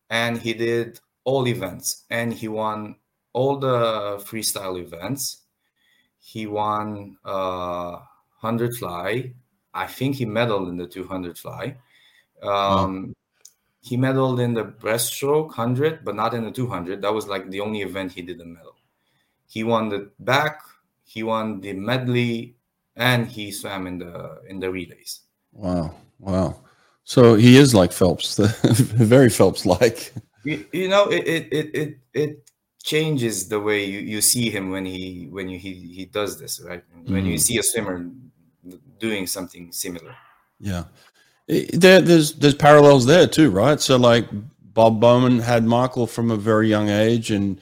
and 0.09 0.37
he 0.39 0.53
did 0.53 0.99
all 1.23 1.47
events 1.47 2.05
and 2.09 2.33
he 2.33 2.47
won 2.47 2.95
all 3.33 3.57
the 3.59 4.17
freestyle 4.25 4.79
events. 4.79 5.43
He 6.19 6.47
won 6.47 7.17
uh, 7.25 7.99
100 8.41 8.75
fly. 8.77 9.33
I 9.73 9.87
think 9.87 10.15
he 10.15 10.25
medaled 10.25 10.69
in 10.69 10.77
the 10.77 10.87
200 10.87 11.37
fly 11.37 11.77
um, 12.43 13.15
He 13.81 13.97
medaled 13.97 14.39
in 14.41 14.53
the 14.53 14.65
breaststroke 14.65 15.47
100, 15.57 16.03
but 16.05 16.15
not 16.15 16.33
in 16.33 16.43
the 16.45 16.51
200. 16.51 17.01
That 17.01 17.13
was 17.13 17.27
like 17.27 17.49
the 17.49 17.61
only 17.61 17.81
event 17.81 18.13
he 18.13 18.21
didn't 18.21 18.53
medal. 18.53 18.75
He 19.47 19.63
won 19.63 19.89
the 19.89 20.11
back, 20.19 20.61
he 21.03 21.23
won 21.23 21.61
the 21.61 21.73
medley, 21.73 22.57
and 22.95 23.27
he 23.27 23.51
swam 23.51 23.87
in 23.87 23.99
the 23.99 24.41
in 24.47 24.59
the 24.59 24.71
relays. 24.71 25.21
Wow, 25.59 25.93
wow! 26.19 26.55
So 27.03 27.35
he 27.35 27.57
is 27.57 27.75
like 27.75 27.91
Phelps, 27.91 28.37
very 28.63 29.29
Phelps-like. 29.29 30.13
You, 30.45 30.65
you 30.71 30.87
know, 30.87 31.07
it, 31.09 31.27
it 31.27 31.47
it 31.51 31.75
it 31.75 31.97
it 32.13 32.51
changes 32.81 33.49
the 33.49 33.59
way 33.59 33.83
you, 33.83 33.99
you 33.99 34.21
see 34.21 34.49
him 34.49 34.71
when 34.71 34.85
he 34.85 35.27
when 35.29 35.49
you, 35.49 35.59
he 35.59 35.73
he 35.73 36.05
does 36.05 36.39
this, 36.39 36.61
right? 36.61 36.83
When 37.05 37.25
mm. 37.25 37.31
you 37.31 37.37
see 37.37 37.57
a 37.57 37.63
swimmer 37.63 38.09
doing 38.99 39.27
something 39.27 39.71
similar. 39.71 40.15
Yeah. 40.59 40.85
There, 41.47 41.99
there's 42.01 42.33
there's 42.33 42.55
parallels 42.55 43.05
there 43.05 43.27
too, 43.27 43.49
right? 43.49 43.81
So 43.81 43.97
like 43.97 44.27
Bob 44.73 45.01
Bowman 45.01 45.39
had 45.39 45.65
Michael 45.65 46.07
from 46.07 46.31
a 46.31 46.37
very 46.37 46.69
young 46.69 46.89
age, 46.89 47.31
and 47.31 47.59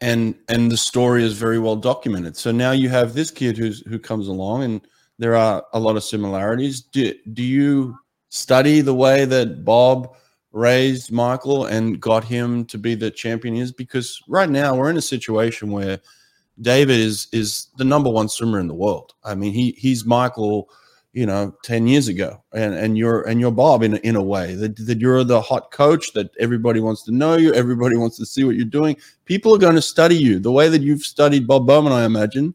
and 0.00 0.34
and 0.48 0.72
the 0.72 0.76
story 0.76 1.22
is 1.22 1.34
very 1.34 1.58
well 1.58 1.76
documented. 1.76 2.36
So 2.36 2.50
now 2.50 2.72
you 2.72 2.88
have 2.88 3.14
this 3.14 3.30
kid 3.30 3.56
who's 3.56 3.80
who 3.86 3.98
comes 3.98 4.28
along, 4.28 4.64
and 4.64 4.80
there 5.18 5.34
are 5.34 5.64
a 5.72 5.80
lot 5.80 5.96
of 5.96 6.04
similarities. 6.04 6.80
Do 6.82 7.12
do 7.32 7.42
you 7.42 7.98
study 8.28 8.80
the 8.80 8.94
way 8.94 9.24
that 9.24 9.64
Bob 9.64 10.14
raised 10.52 11.12
Michael 11.12 11.66
and 11.66 12.00
got 12.00 12.24
him 12.24 12.64
to 12.66 12.78
be 12.78 12.94
the 12.94 13.10
champion 13.10 13.56
is? 13.56 13.72
Because 13.72 14.22
right 14.28 14.48
now 14.48 14.74
we're 14.74 14.90
in 14.90 14.96
a 14.96 15.02
situation 15.02 15.70
where 15.70 16.00
David 16.60 16.98
is 16.98 17.28
is 17.32 17.68
the 17.76 17.84
number 17.84 18.10
one 18.10 18.28
swimmer 18.28 18.60
in 18.60 18.68
the 18.68 18.74
world. 18.74 19.14
I 19.24 19.34
mean, 19.34 19.52
he 19.52 19.72
he's 19.72 20.04
Michael 20.04 20.68
you 21.16 21.24
know 21.24 21.50
10 21.62 21.86
years 21.86 22.08
ago 22.08 22.42
and 22.52 22.74
and 22.74 22.98
you're 22.98 23.22
and 23.22 23.40
you're 23.40 23.50
bob 23.50 23.82
in, 23.82 23.96
in 23.98 24.16
a 24.16 24.22
way 24.22 24.54
that, 24.54 24.76
that 24.86 25.00
you're 25.00 25.24
the 25.24 25.40
hot 25.40 25.70
coach 25.70 26.12
that 26.12 26.30
everybody 26.38 26.78
wants 26.78 27.04
to 27.04 27.10
know 27.10 27.36
you 27.36 27.54
everybody 27.54 27.96
wants 27.96 28.18
to 28.18 28.26
see 28.26 28.44
what 28.44 28.54
you're 28.54 28.66
doing 28.66 28.94
people 29.24 29.54
are 29.54 29.58
going 29.58 29.74
to 29.74 29.80
study 29.80 30.14
you 30.14 30.38
the 30.38 30.52
way 30.52 30.68
that 30.68 30.82
you've 30.82 31.00
studied 31.00 31.46
bob 31.46 31.66
bowman 31.66 31.90
i 31.90 32.04
imagine 32.04 32.54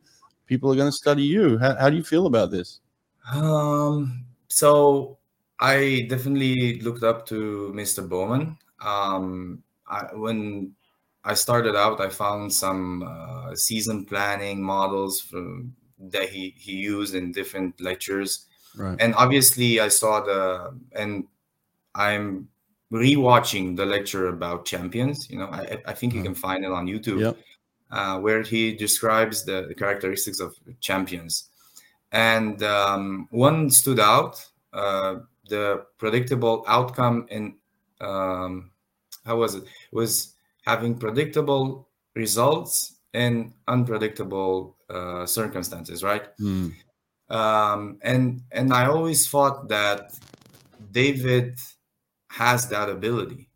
people 0.52 0.72
are 0.72 0.76
going 0.76 0.94
to 0.94 1.00
study 1.06 1.24
you 1.24 1.58
how, 1.64 1.74
how 1.82 1.90
do 1.90 1.96
you 1.96 2.04
feel 2.04 2.26
about 2.26 2.52
this 2.52 2.80
um 3.32 4.26
so 4.48 5.18
i 5.60 6.06
definitely 6.10 6.80
looked 6.82 7.04
up 7.04 7.26
to 7.26 7.72
mr 7.76 8.08
bowman 8.08 8.58
um 8.82 9.64
I, 9.88 10.02
when 10.14 10.74
i 11.24 11.34
started 11.34 11.76
out 11.76 12.02
i 12.02 12.10
found 12.10 12.54
some 12.54 13.04
uh, 13.04 13.56
season 13.56 14.06
planning 14.06 14.62
models 14.62 15.22
from 15.22 15.74
that 16.14 16.30
he, 16.30 16.54
he 16.58 16.74
used 16.74 17.16
in 17.16 17.32
different 17.32 17.80
lectures 17.80 18.48
Right. 18.76 18.98
And 19.00 19.14
obviously, 19.16 19.80
I 19.80 19.90
saw 19.90 20.22
the 20.22 20.78
and 20.94 21.28
I'm 21.96 22.48
rewatching 22.92 23.76
the 23.76 23.86
lecture 23.86 24.28
about 24.28 24.66
champions. 24.66 25.30
You 25.30 25.40
know, 25.40 25.48
I, 25.48 25.82
I 25.86 25.94
think 25.94 26.14
you 26.14 26.20
mm-hmm. 26.20 26.34
can 26.34 26.36
find 26.36 26.64
it 26.64 26.72
on 26.72 26.88
YouTube, 26.88 27.20
yep. 27.20 27.38
Uh, 27.92 28.20
where 28.20 28.42
he 28.42 28.74
describes 28.74 29.44
the, 29.44 29.66
the, 29.68 29.76
characteristics 29.76 30.40
of 30.40 30.56
champions. 30.80 31.50
And 32.12 32.62
um, 32.64 33.28
one 33.32 33.70
stood 33.70 34.00
out: 34.00 34.46
uh, 34.74 35.16
the 35.50 35.86
predictable 35.98 36.64
outcome 36.68 37.28
in 37.30 37.56
um, 38.00 38.72
how 39.26 39.38
was 39.38 39.56
it? 39.56 39.64
Was 39.92 40.36
having 40.66 40.98
predictable 40.98 41.88
results 42.16 42.96
in 43.14 43.54
unpredictable 43.68 44.78
uh, 44.90 45.26
circumstances, 45.26 46.04
right? 46.04 46.26
Mm. 46.40 46.74
Um, 47.30 47.98
and 48.02 48.42
and 48.52 48.74
I 48.74 48.88
always 48.88 49.30
thought 49.30 49.70
that 49.70 50.18
David 50.92 51.58
has 52.30 52.68
that 52.70 52.90
ability. 52.90 53.51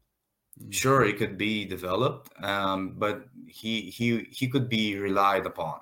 Mm-hmm. 0.59 0.71
Sure, 0.71 1.03
it 1.03 1.17
could 1.17 1.37
be 1.37 1.65
developed, 1.65 2.31
um, 2.43 2.95
but 2.97 3.27
he 3.47 3.81
he 3.81 4.27
he 4.31 4.47
could 4.47 4.69
be 4.69 4.97
relied 4.97 5.45
upon. 5.45 5.79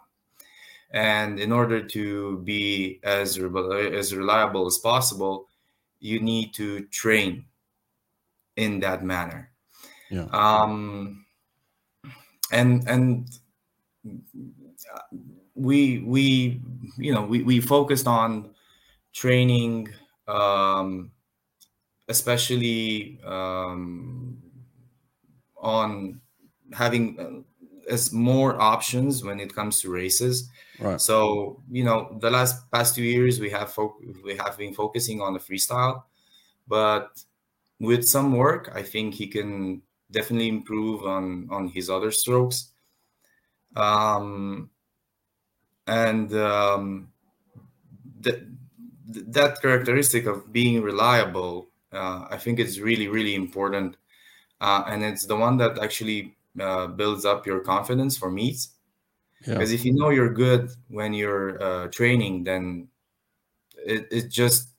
And 0.91 1.39
in 1.39 1.51
order 1.51 1.81
to 1.81 2.37
be 2.39 2.99
as 3.03 3.37
as 3.37 4.15
reliable 4.15 4.67
as 4.67 4.77
possible, 4.77 5.47
you 5.99 6.19
need 6.19 6.53
to 6.55 6.85
train 6.87 7.45
in 8.55 8.79
that 8.81 9.03
manner. 9.03 9.51
Yeah. 10.09 10.25
Um, 10.31 11.25
and 12.51 12.87
and 12.87 13.29
we 15.55 15.99
we 15.99 16.61
you 16.97 17.13
know 17.13 17.25
we, 17.25 17.43
we 17.43 17.59
focused 17.59 18.07
on 18.07 18.53
training 19.13 19.89
um, 20.27 21.11
especially 22.07 23.19
um, 23.25 24.42
on 25.63 26.21
having 26.73 27.19
uh, 27.19 27.91
as 27.91 28.13
more 28.13 28.61
options 28.61 29.23
when 29.23 29.39
it 29.39 29.53
comes 29.53 29.81
to 29.81 29.89
races. 29.89 30.49
Right. 30.79 31.01
So 31.01 31.63
you 31.71 31.83
know 31.83 32.17
the 32.21 32.29
last 32.29 32.69
past 32.71 32.95
two 32.95 33.03
years 33.03 33.39
we 33.39 33.49
have 33.49 33.71
fo- 33.71 33.97
we 34.23 34.35
have 34.37 34.57
been 34.57 34.73
focusing 34.73 35.21
on 35.21 35.33
the 35.33 35.39
freestyle 35.39 36.03
but 36.67 37.21
with 37.79 38.07
some 38.07 38.31
work 38.37 38.71
i 38.73 38.81
think 38.81 39.13
he 39.13 39.27
can 39.27 39.81
definitely 40.11 40.47
improve 40.47 41.03
on 41.03 41.47
on 41.51 41.67
his 41.67 41.89
other 41.89 42.11
strokes. 42.11 42.71
Um 43.75 44.69
and 45.87 46.33
um, 46.35 47.11
that 48.21 48.39
that 49.09 49.61
characteristic 49.61 50.25
of 50.25 50.53
being 50.53 50.81
reliable, 50.81 51.69
uh, 51.91 52.25
I 52.29 52.37
think 52.37 52.59
is 52.59 52.79
really 52.79 53.07
really 53.07 53.35
important, 53.35 53.97
uh, 54.63 54.83
and 54.87 55.03
it's 55.03 55.25
the 55.25 55.35
one 55.35 55.57
that 55.57 55.77
actually 55.79 56.35
uh, 56.59 56.87
builds 56.87 57.25
up 57.25 57.45
your 57.45 57.59
confidence 57.59 58.17
for 58.17 58.31
meets. 58.31 58.69
Because 59.45 59.71
yeah. 59.71 59.75
if 59.75 59.83
you 59.83 59.93
know 59.93 60.09
you're 60.09 60.33
good 60.33 60.69
when 60.87 61.13
you're 61.13 61.61
uh, 61.61 61.87
training, 61.89 62.45
then 62.45 62.87
it, 63.85 64.07
it's 64.09 64.33
just 64.33 64.69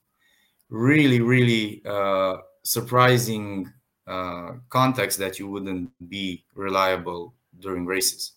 really 0.70 1.20
really 1.20 1.82
uh, 1.84 2.38
surprising 2.62 3.70
uh, 4.06 4.52
context 4.70 5.18
that 5.18 5.38
you 5.38 5.50
wouldn't 5.50 5.90
be 6.08 6.44
reliable 6.54 7.34
during 7.60 7.84
races. 7.84 8.32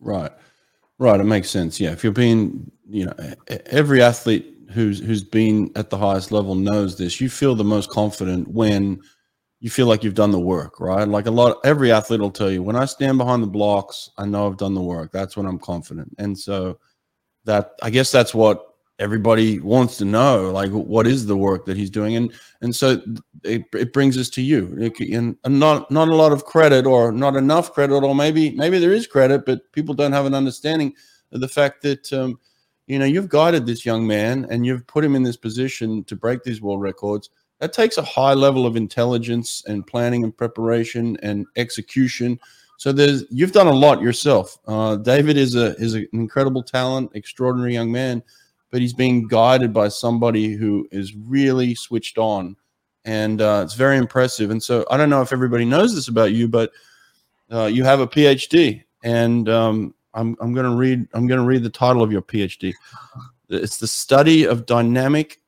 Right. 0.00 0.32
Right, 0.98 1.18
it 1.18 1.24
makes 1.24 1.50
sense. 1.50 1.80
Yeah, 1.80 1.90
if 1.90 2.04
you're 2.04 2.12
being, 2.12 2.70
you 2.88 3.06
know, 3.06 3.14
every 3.66 4.00
athlete 4.00 4.54
who's 4.70 5.00
who's 5.00 5.24
been 5.24 5.70
at 5.76 5.90
the 5.90 5.98
highest 5.98 6.30
level 6.30 6.54
knows 6.54 6.98
this. 6.98 7.20
You 7.20 7.28
feel 7.28 7.54
the 7.54 7.64
most 7.64 7.90
confident 7.90 8.48
when 8.48 9.00
you 9.64 9.70
feel 9.70 9.86
like 9.86 10.04
you've 10.04 10.12
done 10.12 10.30
the 10.30 10.38
work, 10.38 10.78
right? 10.78 11.08
Like 11.08 11.24
a 11.24 11.30
lot, 11.30 11.56
every 11.64 11.90
athlete 11.90 12.20
will 12.20 12.30
tell 12.30 12.50
you, 12.50 12.62
when 12.62 12.76
I 12.76 12.84
stand 12.84 13.16
behind 13.16 13.42
the 13.42 13.46
blocks, 13.46 14.10
I 14.18 14.26
know 14.26 14.46
I've 14.46 14.58
done 14.58 14.74
the 14.74 14.82
work. 14.82 15.10
That's 15.10 15.38
when 15.38 15.46
I'm 15.46 15.58
confident. 15.58 16.14
And 16.18 16.38
so 16.38 16.78
that, 17.46 17.72
I 17.82 17.88
guess 17.88 18.12
that's 18.12 18.34
what 18.34 18.74
everybody 18.98 19.60
wants 19.60 19.96
to 19.98 20.04
know. 20.04 20.50
Like, 20.50 20.70
what 20.70 21.06
is 21.06 21.24
the 21.24 21.38
work 21.38 21.64
that 21.64 21.78
he's 21.78 21.88
doing? 21.88 22.16
And, 22.16 22.30
and 22.60 22.76
so 22.76 23.00
it, 23.42 23.64
it 23.72 23.94
brings 23.94 24.18
us 24.18 24.28
to 24.30 24.42
you 24.42 24.92
and, 25.10 25.38
not, 25.46 25.90
not 25.90 26.08
a 26.08 26.14
lot 26.14 26.32
of 26.32 26.44
credit 26.44 26.84
or 26.84 27.10
not 27.10 27.34
enough 27.34 27.72
credit, 27.72 28.04
or 28.04 28.14
maybe, 28.14 28.50
maybe 28.50 28.78
there 28.78 28.92
is 28.92 29.06
credit, 29.06 29.46
but 29.46 29.72
people 29.72 29.94
don't 29.94 30.12
have 30.12 30.26
an 30.26 30.34
understanding 30.34 30.92
of 31.32 31.40
the 31.40 31.48
fact 31.48 31.80
that, 31.80 32.12
um, 32.12 32.38
you 32.86 32.98
know, 32.98 33.06
you've 33.06 33.30
guided 33.30 33.64
this 33.64 33.86
young 33.86 34.06
man 34.06 34.46
and 34.50 34.66
you've 34.66 34.86
put 34.86 35.06
him 35.06 35.16
in 35.16 35.22
this 35.22 35.38
position 35.38 36.04
to 36.04 36.16
break 36.16 36.42
these 36.42 36.60
world 36.60 36.82
records 36.82 37.30
that 37.60 37.72
takes 37.72 37.98
a 37.98 38.02
high 38.02 38.34
level 38.34 38.66
of 38.66 38.76
intelligence 38.76 39.62
and 39.66 39.86
planning 39.86 40.24
and 40.24 40.36
preparation 40.36 41.16
and 41.22 41.46
execution. 41.56 42.38
So 42.76 42.92
there's 42.92 43.24
you've 43.30 43.52
done 43.52 43.68
a 43.68 43.72
lot 43.72 44.02
yourself. 44.02 44.58
Uh, 44.66 44.96
David 44.96 45.36
is 45.36 45.54
a 45.54 45.74
is 45.76 45.94
an 45.94 46.08
incredible 46.12 46.62
talent, 46.62 47.12
extraordinary 47.14 47.72
young 47.72 47.90
man, 47.90 48.22
but 48.70 48.80
he's 48.80 48.92
being 48.92 49.28
guided 49.28 49.72
by 49.72 49.88
somebody 49.88 50.54
who 50.54 50.86
is 50.90 51.14
really 51.14 51.74
switched 51.74 52.18
on, 52.18 52.56
and 53.04 53.40
uh, 53.40 53.62
it's 53.64 53.74
very 53.74 53.96
impressive. 53.96 54.50
And 54.50 54.62
so 54.62 54.84
I 54.90 54.96
don't 54.96 55.10
know 55.10 55.22
if 55.22 55.32
everybody 55.32 55.64
knows 55.64 55.94
this 55.94 56.08
about 56.08 56.32
you, 56.32 56.48
but 56.48 56.72
uh, 57.52 57.66
you 57.66 57.84
have 57.84 58.00
a 58.00 58.06
PhD, 58.06 58.82
and 59.04 59.48
um, 59.48 59.94
I'm 60.12 60.36
I'm 60.40 60.52
going 60.52 60.68
to 60.68 60.76
read 60.76 61.06
I'm 61.14 61.26
going 61.26 61.40
to 61.40 61.46
read 61.46 61.62
the 61.62 61.70
title 61.70 62.02
of 62.02 62.10
your 62.10 62.22
PhD. 62.22 62.74
It's 63.48 63.76
the 63.76 63.86
study 63.86 64.44
of 64.44 64.66
dynamic 64.66 65.40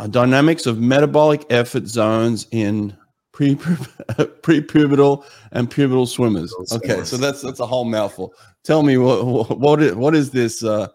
uh, 0.00 0.06
dynamics 0.06 0.64
of 0.64 0.80
metabolic 0.80 1.44
effort 1.50 1.86
zones 1.86 2.46
in 2.52 2.96
pre 3.32 3.54
prepubertal 3.56 5.24
and 5.52 5.70
pubertal 5.70 6.08
swimmers. 6.08 6.54
Okay, 6.72 7.04
so 7.04 7.18
that's 7.18 7.42
that's 7.42 7.60
a 7.60 7.66
whole 7.66 7.84
mouthful. 7.84 8.32
Tell 8.64 8.82
me 8.82 8.96
what 8.96 9.58
what 9.58 9.82
is, 9.82 9.94
what 9.94 10.14
is 10.14 10.30
this 10.30 10.64
uh, 10.64 10.88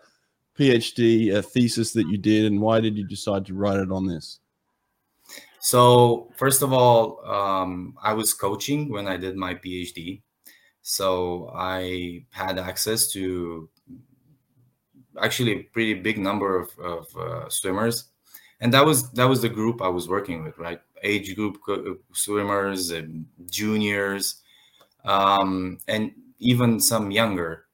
PhD 0.57 1.35
uh, 1.35 1.43
thesis 1.43 1.93
that 1.93 2.07
you 2.07 2.17
did, 2.17 2.45
and 2.45 2.59
why 2.59 2.79
did 2.79 2.97
you 2.97 3.05
decide 3.05 3.45
to 3.45 3.53
write 3.53 3.79
it 3.79 3.91
on 3.91 4.07
this? 4.07 4.39
So 5.59 6.31
first 6.35 6.63
of 6.63 6.73
all, 6.73 7.23
um, 7.25 7.95
I 8.01 8.13
was 8.13 8.33
coaching 8.33 8.89
when 8.89 9.07
I 9.07 9.17
did 9.17 9.35
my 9.35 9.53
PhD, 9.53 10.23
so 10.81 11.51
I 11.53 12.25
had 12.31 12.57
access 12.57 13.11
to 13.11 13.69
actually 15.21 15.51
a 15.53 15.63
pretty 15.73 15.93
big 15.93 16.17
number 16.17 16.59
of, 16.59 16.69
of 16.79 17.17
uh, 17.17 17.49
swimmers 17.49 18.09
and 18.61 18.73
that 18.73 18.85
was 18.85 19.11
that 19.11 19.25
was 19.25 19.41
the 19.41 19.49
group 19.49 19.81
I 19.81 19.89
was 19.89 20.07
working 20.07 20.43
with, 20.43 20.57
right? 20.57 20.79
Age 21.03 21.35
group 21.35 21.57
swimmers, 22.13 22.91
and 22.91 23.25
juniors, 23.49 24.41
um, 25.03 25.77
and 25.87 26.11
even 26.39 26.79
some 26.79 27.11
younger. 27.11 27.65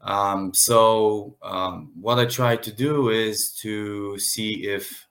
Um, 0.00 0.54
so 0.54 1.36
um, 1.42 1.92
what 2.00 2.18
I 2.18 2.24
try 2.24 2.56
to 2.56 2.72
do 2.72 3.10
is 3.10 3.52
to 3.60 4.18
see 4.18 4.66
if 4.66 5.06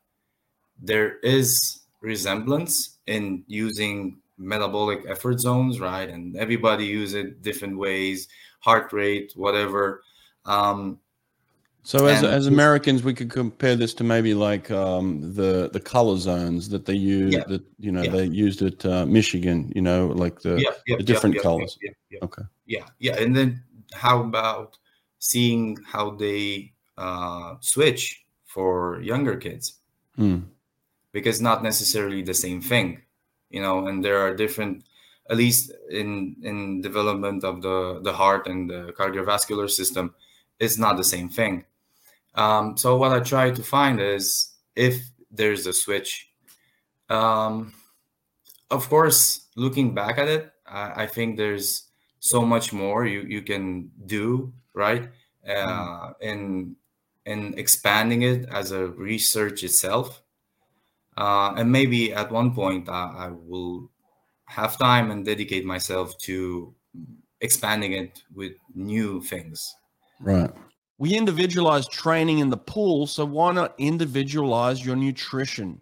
there 0.81 1.19
is 1.19 1.81
resemblance 2.01 2.97
in 3.05 3.43
using 3.47 4.17
metabolic 4.37 5.03
effort 5.07 5.39
zones, 5.39 5.79
right? 5.79 6.09
And 6.09 6.35
everybody 6.37 6.85
use 6.85 7.13
it 7.13 7.41
different 7.41 7.77
ways, 7.77 8.27
heart 8.61 8.91
rate, 8.93 9.33
whatever. 9.35 10.01
Um, 10.45 10.99
so 11.83 12.05
as, 12.07 12.23
as 12.23 12.45
Americans, 12.47 13.03
we 13.03 13.13
could 13.13 13.29
compare 13.29 13.75
this 13.75 13.93
to 13.95 14.03
maybe 14.03 14.33
like 14.33 14.69
um, 14.69 15.21
the 15.33 15.69
the 15.71 15.79
color 15.79 16.17
zones 16.17 16.69
that 16.69 16.85
they 16.85 16.93
use 16.93 17.33
yeah. 17.33 17.43
that 17.47 17.63
you 17.79 17.91
know 17.91 18.03
yeah. 18.03 18.11
they 18.11 18.25
used 18.25 18.61
at 18.61 18.85
uh, 18.85 19.05
Michigan. 19.05 19.71
You 19.75 19.81
know, 19.81 20.07
like 20.07 20.41
the, 20.41 20.59
yeah, 20.59 20.97
the 20.97 21.03
different 21.03 21.41
colors. 21.41 21.77
Okay. 22.21 22.43
Yeah, 22.65 22.85
yeah, 22.99 23.17
and 23.17 23.35
then 23.35 23.63
how 23.93 24.21
about 24.21 24.77
seeing 25.19 25.77
how 25.85 26.11
they 26.11 26.73
uh, 26.97 27.55
switch 27.61 28.25
for 28.45 29.01
younger 29.01 29.37
kids? 29.37 29.79
Hmm. 30.15 30.39
Because 31.11 31.41
not 31.41 31.63
necessarily 31.63 32.21
the 32.21 32.35
same 32.35 32.61
thing, 32.61 33.01
you 33.49 33.61
know, 33.61 33.87
and 33.87 34.03
there 34.05 34.19
are 34.19 34.35
different 34.35 34.83
at 35.29 35.37
least 35.37 35.71
in 35.89 36.35
in 36.43 36.81
development 36.81 37.43
of 37.43 37.61
the 37.61 37.99
the 38.03 38.13
heart 38.13 38.47
and 38.47 38.69
the 38.69 38.93
cardiovascular 38.97 39.69
system 39.69 40.13
it's 40.59 40.77
not 40.77 40.97
the 40.97 41.03
same 41.03 41.29
thing 41.29 41.63
um, 42.35 42.77
so 42.77 42.97
what 42.97 43.11
I 43.11 43.19
try 43.19 43.51
to 43.51 43.63
find 43.63 43.99
is 43.99 44.53
if 44.75 45.01
there's 45.31 45.67
a 45.67 45.73
switch. 45.73 46.29
Um, 47.09 47.73
of 48.69 48.87
course, 48.89 49.47
looking 49.55 49.93
back 49.93 50.17
at 50.17 50.27
it, 50.27 50.51
I, 50.67 51.03
I, 51.03 51.07
think 51.07 51.37
there's 51.37 51.89
so 52.19 52.43
much 52.43 52.71
more 52.71 53.05
you, 53.05 53.21
you 53.21 53.41
can 53.41 53.89
do, 54.05 54.53
right? 54.75 55.09
Uh, 55.47 56.13
in 56.21 56.75
in 57.25 57.53
expanding 57.57 58.21
it 58.23 58.47
as 58.49 58.71
a 58.71 58.87
research 58.87 59.63
itself. 59.63 60.21
Uh, 61.17 61.53
and 61.57 61.71
maybe 61.71 62.13
at 62.13 62.31
one 62.31 62.53
point 62.53 62.89
I, 62.89 63.27
I 63.27 63.29
will 63.29 63.89
have 64.45 64.77
time 64.77 65.11
and 65.11 65.25
dedicate 65.25 65.65
myself 65.65 66.17
to 66.19 66.73
expanding 67.41 67.93
it 67.93 68.23
with 68.33 68.53
new 68.73 69.21
things. 69.21 69.75
Right. 70.19 70.51
We 70.99 71.15
individualize 71.15 71.87
training 71.87 72.39
in 72.39 72.49
the 72.49 72.57
pool, 72.57 73.07
so 73.07 73.23
why 73.23 73.53
not 73.53 73.73
individualize 73.77 74.85
your 74.85 74.97
nutrition? 74.97 75.79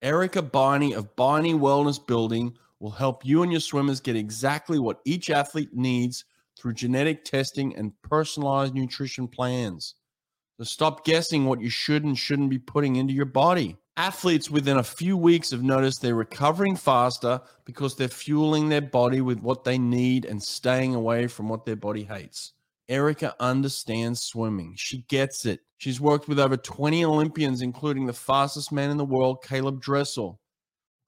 Erica 0.00 0.40
Beine 0.42 0.96
of 0.96 1.14
Beine 1.16 1.60
Wellness 1.60 2.04
Building 2.04 2.56
will 2.80 2.90
help 2.90 3.26
you 3.26 3.42
and 3.42 3.52
your 3.52 3.60
swimmers 3.60 4.00
get 4.00 4.16
exactly 4.16 4.78
what 4.78 5.02
each 5.04 5.28
athlete 5.28 5.74
needs 5.74 6.24
through 6.58 6.72
genetic 6.72 7.26
testing 7.26 7.76
and 7.76 7.92
personalized 8.00 8.74
nutrition 8.74 9.28
plans. 9.28 9.96
So 10.56 10.64
stop 10.64 11.04
guessing 11.04 11.44
what 11.44 11.60
you 11.60 11.68
should 11.68 12.04
and 12.04 12.16
shouldn't 12.16 12.48
be 12.48 12.58
putting 12.58 12.96
into 12.96 13.12
your 13.12 13.26
body. 13.26 13.76
Athletes 13.98 14.50
within 14.50 14.78
a 14.78 14.82
few 14.82 15.18
weeks 15.18 15.50
have 15.50 15.62
noticed 15.62 16.00
they're 16.00 16.14
recovering 16.14 16.76
faster 16.76 17.38
because 17.66 17.96
they're 17.96 18.08
fueling 18.08 18.70
their 18.70 18.80
body 18.80 19.20
with 19.20 19.40
what 19.40 19.64
they 19.64 19.76
need 19.76 20.24
and 20.24 20.42
staying 20.42 20.94
away 20.94 21.26
from 21.26 21.50
what 21.50 21.66
their 21.66 21.76
body 21.76 22.04
hates. 22.04 22.53
Erica 22.88 23.34
understands 23.40 24.22
swimming. 24.22 24.74
She 24.76 25.04
gets 25.08 25.46
it. 25.46 25.60
She's 25.78 26.00
worked 26.00 26.28
with 26.28 26.38
over 26.38 26.56
20 26.56 27.04
Olympians, 27.04 27.62
including 27.62 28.06
the 28.06 28.12
fastest 28.12 28.72
man 28.72 28.90
in 28.90 28.96
the 28.96 29.04
world, 29.04 29.42
Caeleb 29.44 29.80
Dressel. 29.80 30.40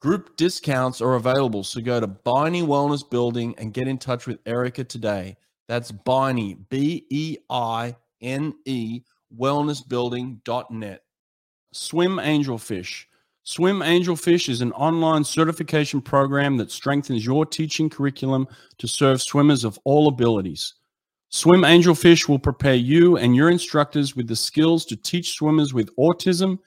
Group 0.01 0.37
discounts 0.37 1.01
are 1.01 1.15
available, 1.15 1.65
so 1.65 1.81
go 1.81 1.99
to 1.99 2.07
Beine 2.07 2.67
Wellness 2.67 3.09
Building 3.09 3.55
and 3.59 3.73
get 3.73 3.89
in 3.89 3.99
touch 3.99 4.27
with 4.27 4.39
Erica 4.47 4.85
today. 4.85 5.37
That's 5.69 5.91
Beine, 5.91 6.59
B 6.69 7.07
E 7.11 7.39
I 7.51 7.97
N 8.21 8.55
E, 8.65 9.01
wellnessbuilding.net. 9.39 11.03
Swim 11.73 12.17
Angelfish. 12.17 13.05
Swim 13.43 13.81
Angelfish 13.81 14.49
is 14.49 14.61
an 14.61 14.73
online 14.73 15.25
certification 15.25 16.01
program 16.01 16.57
that 16.57 16.71
strengthens 16.71 17.25
your 17.25 17.47
teaching 17.47 17.89
curriculum 17.89 18.47
to 18.79 18.89
serve 18.89 19.23
swimmers 19.23 19.65
of 19.65 19.79
all 19.85 20.09
abilities. 20.09 20.75
Swim 21.31 21.63
Angelfish 21.63 22.29
will 22.29 22.39
prepare 22.39 22.75
you 22.75 23.17
and 23.17 23.35
your 23.35 23.51
instructors 23.51 24.15
with 24.15 24.29
the 24.29 24.37
skills 24.37 24.85
to 24.87 24.97
teach 24.97 25.33
swimmers 25.33 25.75
with 25.75 25.95
autism, 25.97 26.59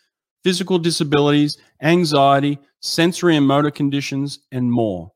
physical 0.43 0.77
disabilities, 0.77 1.57
anxiety, 1.81 2.59
sensory 2.81 3.35
and 3.35 3.47
motor 3.47 3.71
conditions, 3.71 4.39
and 4.51 4.71
more. 4.71 5.11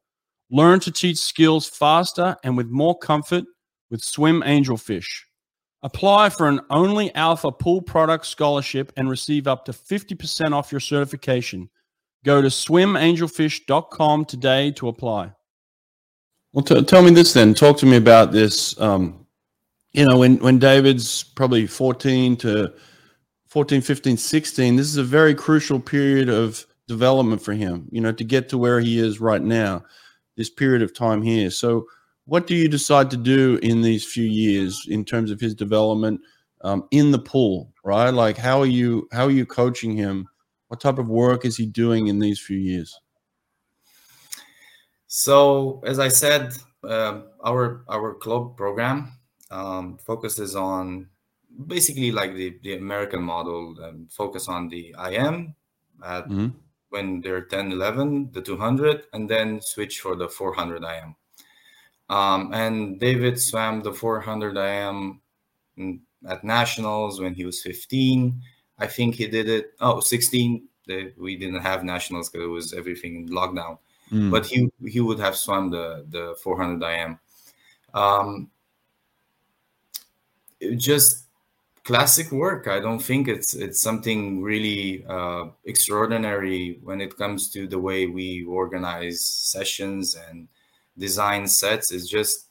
Learn 0.49 0.79
to 0.81 0.91
teach 0.91 1.17
skills 1.17 1.67
faster 1.67 2.37
and 2.43 2.55
with 2.55 2.67
more 2.67 2.97
comfort 2.97 3.45
with 3.89 4.03
Swim 4.03 4.41
Angelfish. 4.43 5.23
Apply 5.81 6.29
for 6.29 6.47
an 6.47 6.61
Only 6.69 7.13
Alpha 7.13 7.51
Pool 7.51 7.81
Product 7.81 8.25
Scholarship 8.25 8.93
and 8.95 9.09
receive 9.09 9.47
up 9.47 9.65
to 9.65 9.73
50% 9.73 10.53
off 10.53 10.71
your 10.71 10.79
certification. 10.79 11.69
Go 12.23 12.41
to 12.41 12.47
swimangelfish.com 12.47 14.25
today 14.25 14.71
to 14.71 14.87
apply. 14.87 15.33
Well, 16.53 16.63
t- 16.63 16.83
tell 16.83 17.01
me 17.01 17.11
this 17.11 17.33
then. 17.33 17.53
Talk 17.53 17.77
to 17.79 17.85
me 17.85 17.97
about 17.97 18.31
this 18.31 18.79
um, 18.79 19.22
you 19.93 20.05
know, 20.05 20.17
when, 20.17 20.37
when 20.37 20.57
David's 20.57 21.23
probably 21.23 21.67
14 21.67 22.35
to 22.37 22.73
14, 23.47 23.81
15, 23.81 24.17
16, 24.17 24.75
this 24.75 24.87
is 24.87 24.97
a 24.97 25.03
very 25.03 25.35
crucial 25.35 25.79
period 25.79 26.29
of 26.29 26.65
development 26.87 27.41
for 27.41 27.53
him, 27.53 27.87
you 27.91 28.01
know, 28.01 28.11
to 28.11 28.23
get 28.23 28.49
to 28.49 28.57
where 28.57 28.79
he 28.79 28.99
is 28.99 29.21
right 29.21 29.41
now, 29.41 29.83
this 30.35 30.49
period 30.49 30.81
of 30.81 30.95
time 30.95 31.21
here. 31.21 31.51
So, 31.51 31.85
what 32.25 32.47
do 32.47 32.55
you 32.55 32.69
decide 32.69 33.11
to 33.11 33.17
do 33.17 33.59
in 33.61 33.81
these 33.81 34.05
few 34.05 34.23
years 34.23 34.85
in 34.89 35.03
terms 35.03 35.29
of 35.29 35.41
his 35.41 35.53
development 35.53 36.21
um, 36.61 36.87
in 36.91 37.11
the 37.11 37.19
pool, 37.19 37.73
right? 37.83 38.11
Like, 38.11 38.37
how 38.37 38.61
are 38.61 38.65
you, 38.65 39.09
how 39.11 39.25
are 39.25 39.31
you 39.31 39.45
coaching 39.45 39.95
him? 39.95 40.27
What 40.69 40.79
type 40.79 40.97
of 40.97 41.09
work 41.09 41.43
is 41.43 41.57
he 41.57 41.65
doing 41.65 42.07
in 42.07 42.19
these 42.19 42.39
few 42.39 42.57
years? 42.57 42.97
So, 45.07 45.81
as 45.85 45.99
I 45.99 46.07
said, 46.07 46.55
uh, 46.83 47.21
our 47.45 47.83
our 47.87 48.15
club 48.15 48.57
program 48.57 49.11
um, 49.53 49.97
focuses 49.97 50.55
on 50.55 51.07
basically 51.67 52.11
like 52.11 52.33
the, 52.35 52.57
the 52.63 52.75
American 52.75 53.23
model 53.23 53.75
and 53.81 54.11
focus 54.11 54.49
on 54.49 54.67
the 54.69 54.95
IM 55.11 55.55
at 56.03 56.25
mm-hmm. 56.25 56.47
when 56.89 57.21
they're 57.21 57.45
10, 57.45 57.71
11, 57.71 58.31
the 58.33 58.41
200, 58.41 59.03
and 59.13 59.29
then 59.29 59.61
switch 59.61 59.99
for 59.99 60.15
the 60.15 60.27
400 60.27 60.83
IM. 60.83 61.15
Um, 62.09 62.53
and 62.53 62.99
David 62.99 63.39
swam 63.39 63.81
the 63.81 63.93
400 63.93 64.57
IM 64.57 65.21
at 66.27 66.43
nationals 66.43 67.21
when 67.21 67.33
he 67.33 67.45
was 67.45 67.61
15. 67.61 68.41
I 68.79 68.87
think 68.87 69.15
he 69.15 69.27
did 69.27 69.47
it. 69.47 69.73
Oh, 69.79 69.99
16. 69.99 70.67
we 71.17 71.37
didn't 71.37 71.61
have 71.61 71.83
nationals 71.83 72.29
because 72.29 72.45
it 72.45 72.49
was 72.49 72.73
everything 72.73 73.15
in 73.15 73.29
lockdown. 73.29 73.77
Mm. 74.11 74.31
But 74.31 74.45
he 74.45 74.69
he 74.85 74.99
would 74.99 75.19
have 75.19 75.37
swam 75.37 75.69
the 75.71 76.05
the 76.09 76.35
400 76.43 76.83
IM. 76.83 77.19
Um, 77.93 78.49
just 80.75 81.25
classic 81.83 82.31
work. 82.31 82.67
I 82.67 82.79
don't 82.79 82.99
think 82.99 83.27
it's 83.27 83.53
it's 83.53 83.81
something 83.81 84.41
really 84.41 85.05
uh, 85.07 85.45
extraordinary 85.65 86.79
when 86.83 87.01
it 87.01 87.17
comes 87.17 87.49
to 87.51 87.67
the 87.67 87.79
way 87.79 88.07
we 88.07 88.43
organize 88.45 89.21
sessions 89.21 90.15
and 90.15 90.47
design 90.97 91.47
sets. 91.47 91.91
It's 91.91 92.07
just 92.07 92.47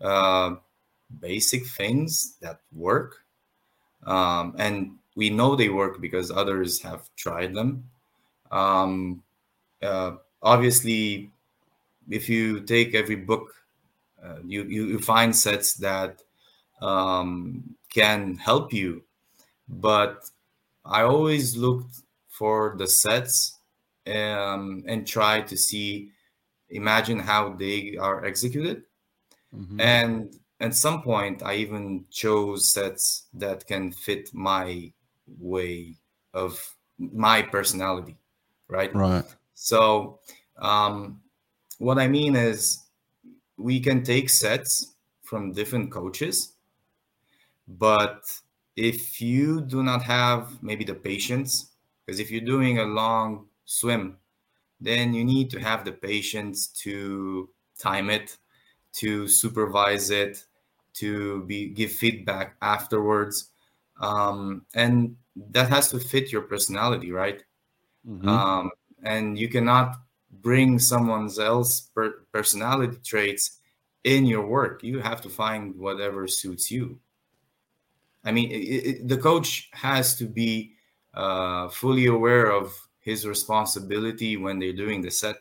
uh, 0.00 0.56
basic 1.20 1.66
things 1.66 2.36
that 2.40 2.60
work, 2.72 3.24
um, 4.06 4.54
and 4.58 4.98
we 5.16 5.30
know 5.30 5.54
they 5.54 5.68
work 5.68 6.00
because 6.00 6.30
others 6.30 6.80
have 6.82 7.08
tried 7.16 7.54
them. 7.54 7.88
Um, 8.50 9.22
uh, 9.82 10.16
obviously, 10.42 11.30
if 12.10 12.28
you 12.28 12.60
take 12.60 12.94
every 12.94 13.16
book, 13.16 13.54
uh, 14.22 14.38
you, 14.44 14.64
you, 14.64 14.86
you 14.86 14.98
find 14.98 15.34
sets 15.34 15.74
that 15.74 16.22
um, 16.84 17.74
can 17.92 18.36
help 18.36 18.72
you. 18.72 19.02
But 19.68 20.28
I 20.84 21.02
always 21.02 21.56
looked 21.56 22.02
for 22.28 22.74
the 22.76 22.86
sets 22.86 23.58
um, 24.06 24.84
and 24.86 25.06
try 25.06 25.40
to 25.40 25.56
see, 25.56 26.10
imagine 26.68 27.18
how 27.18 27.54
they 27.54 27.96
are 27.96 28.24
executed. 28.24 28.82
Mm-hmm. 29.56 29.80
And 29.80 30.36
at 30.60 30.74
some 30.74 31.02
point, 31.02 31.42
I 31.42 31.54
even 31.54 32.04
chose 32.10 32.72
sets 32.72 33.26
that 33.34 33.66
can 33.66 33.92
fit 33.92 34.34
my 34.34 34.92
way 35.38 35.96
of 36.34 36.60
my 36.98 37.40
personality, 37.42 38.16
right? 38.68 38.94
Right. 38.94 39.24
So, 39.54 40.20
um, 40.58 41.20
what 41.78 41.98
I 41.98 42.08
mean 42.08 42.36
is, 42.36 42.80
we 43.56 43.78
can 43.78 44.02
take 44.02 44.28
sets 44.28 44.94
from 45.22 45.52
different 45.52 45.90
coaches 45.90 46.53
but 47.66 48.22
if 48.76 49.20
you 49.20 49.60
do 49.60 49.82
not 49.82 50.02
have 50.02 50.62
maybe 50.62 50.84
the 50.84 50.94
patience, 50.94 51.72
because 52.04 52.20
if 52.20 52.30
you're 52.30 52.40
doing 52.40 52.78
a 52.78 52.84
long 52.84 53.46
swim, 53.64 54.16
then 54.80 55.14
you 55.14 55.24
need 55.24 55.50
to 55.50 55.60
have 55.60 55.84
the 55.84 55.92
patience 55.92 56.66
to 56.66 57.48
time 57.78 58.10
it, 58.10 58.36
to 58.92 59.26
supervise 59.28 60.10
it, 60.10 60.44
to 60.94 61.44
be 61.44 61.68
give 61.68 61.92
feedback 61.92 62.56
afterwards, 62.62 63.50
um, 64.00 64.64
and 64.74 65.16
that 65.36 65.68
has 65.68 65.90
to 65.90 65.98
fit 65.98 66.30
your 66.30 66.42
personality, 66.42 67.10
right? 67.10 67.42
Mm-hmm. 68.06 68.28
Um, 68.28 68.70
and 69.02 69.38
you 69.38 69.48
cannot 69.48 69.96
bring 70.30 70.78
someone's 70.78 71.38
else 71.38 71.80
per- 71.94 72.24
personality 72.32 72.98
traits 73.04 73.58
in 74.04 74.26
your 74.26 74.46
work. 74.46 74.82
You 74.82 75.00
have 75.00 75.20
to 75.22 75.28
find 75.28 75.76
whatever 75.76 76.28
suits 76.28 76.70
you. 76.70 77.00
I 78.24 78.32
mean, 78.32 78.50
it, 78.50 78.54
it, 78.54 79.08
the 79.08 79.18
coach 79.18 79.68
has 79.72 80.16
to 80.16 80.26
be 80.26 80.72
uh, 81.12 81.68
fully 81.68 82.06
aware 82.06 82.50
of 82.50 82.72
his 83.00 83.26
responsibility 83.26 84.36
when 84.36 84.58
they're 84.58 84.72
doing 84.72 85.02
the 85.02 85.10
set. 85.10 85.36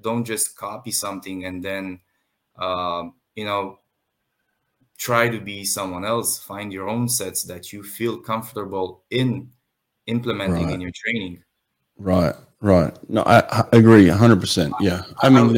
Don't 0.00 0.24
just 0.24 0.56
copy 0.56 0.92
something 0.92 1.44
and 1.44 1.62
then, 1.62 2.00
uh, 2.58 3.04
you 3.34 3.44
know, 3.44 3.80
try 4.98 5.28
to 5.28 5.40
be 5.40 5.64
someone 5.64 6.04
else. 6.04 6.38
Find 6.38 6.72
your 6.72 6.88
own 6.88 7.08
sets 7.08 7.42
that 7.44 7.72
you 7.72 7.82
feel 7.82 8.18
comfortable 8.18 9.02
in 9.10 9.50
implementing 10.06 10.66
right. 10.66 10.74
in 10.74 10.80
your 10.80 10.92
training. 10.94 11.42
Right, 11.98 12.34
right. 12.60 12.96
No, 13.10 13.22
I, 13.24 13.40
I 13.50 13.64
agree 13.72 14.06
100%. 14.06 14.72
Yeah. 14.80 15.02
I 15.22 15.28
mean, 15.28 15.52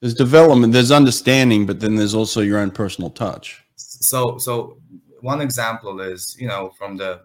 there's 0.00 0.14
development, 0.14 0.72
there's 0.72 0.90
understanding, 0.90 1.66
but 1.66 1.80
then 1.80 1.96
there's 1.96 2.14
also 2.14 2.40
your 2.40 2.58
own 2.58 2.70
personal 2.70 3.10
touch. 3.10 3.62
So, 3.76 4.38
so 4.38 4.78
one 5.24 5.40
example 5.40 6.02
is 6.02 6.36
you 6.38 6.46
know 6.46 6.70
from 6.78 6.98
the 6.98 7.22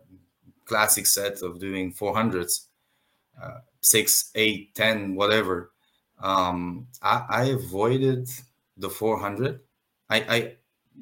classic 0.65 1.05
set 1.05 1.41
of 1.41 1.59
doing 1.59 1.93
400s 1.93 2.67
uh, 3.41 3.59
6 3.81 4.31
8 4.35 4.75
10 4.75 5.15
whatever. 5.15 5.71
Um, 6.21 6.87
I, 7.01 7.25
I, 7.29 7.43
avoided 7.45 8.27
the 8.75 8.89
400 8.89 9.59
I, 10.09 10.17
I 10.35 10.55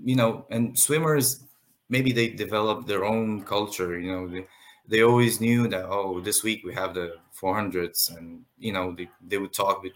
you 0.03 0.15
know 0.15 0.45
and 0.51 0.77
swimmers 0.77 1.43
maybe 1.89 2.11
they 2.11 2.29
develop 2.29 2.85
their 2.85 3.03
own 3.03 3.41
culture 3.43 3.99
you 3.99 4.11
know 4.11 4.27
they, 4.27 4.45
they 4.87 5.01
always 5.01 5.41
knew 5.41 5.67
that 5.69 5.85
oh 5.85 6.19
this 6.19 6.43
week 6.43 6.61
we 6.63 6.73
have 6.75 6.93
the 6.93 7.15
400s 7.41 8.15
and 8.15 8.45
you 8.59 8.71
know 8.73 8.93
they, 8.95 9.09
they 9.27 9.39
would 9.39 9.53
talk 9.53 9.81
with, 9.81 9.93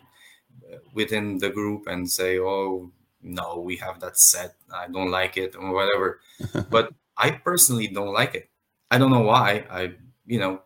within 0.94 1.38
the 1.38 1.52
group 1.52 1.86
and 1.88 2.10
say 2.10 2.40
oh 2.40 2.92
no, 3.24 3.60
we 3.60 3.76
have 3.78 4.00
that 4.00 4.18
set. 4.18 4.56
I 4.74 4.88
don't 4.88 5.12
like 5.12 5.38
it 5.38 5.56
or 5.56 5.74
whatever. 5.74 6.20
but 6.70 6.94
I 7.18 7.32
personally 7.32 7.88
don't 7.88 8.14
like 8.14 8.36
it. 8.36 8.50
I 8.90 8.98
don't 8.98 9.12
know 9.12 9.22
why. 9.22 9.66
I, 9.70 9.94
you 10.26 10.40
know, 10.40 10.62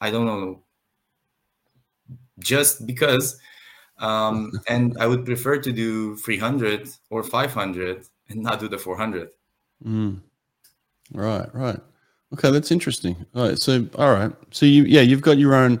I 0.00 0.10
don't 0.10 0.26
know. 0.26 0.62
Just 2.38 2.86
because. 2.86 3.38
Um, 3.98 4.52
and 4.68 4.96
I 4.98 5.06
would 5.06 5.26
prefer 5.26 5.58
to 5.58 5.72
do 5.72 6.16
300 6.16 6.88
or 7.10 7.22
500 7.22 8.06
and 8.30 8.42
not 8.42 8.60
do 8.60 8.68
the 8.68 8.78
400. 8.78 9.30
Mm. 9.84 10.20
Right, 11.12 11.54
right. 11.54 11.80
Okay, 12.32 12.50
that's 12.50 12.70
interesting. 12.70 13.26
All 13.34 13.48
right, 13.48 13.58
so 13.58 13.88
all 13.96 14.12
right, 14.12 14.30
so 14.52 14.64
you 14.64 14.84
yeah, 14.84 15.00
you've 15.00 15.20
got 15.20 15.36
your 15.36 15.52
own 15.52 15.80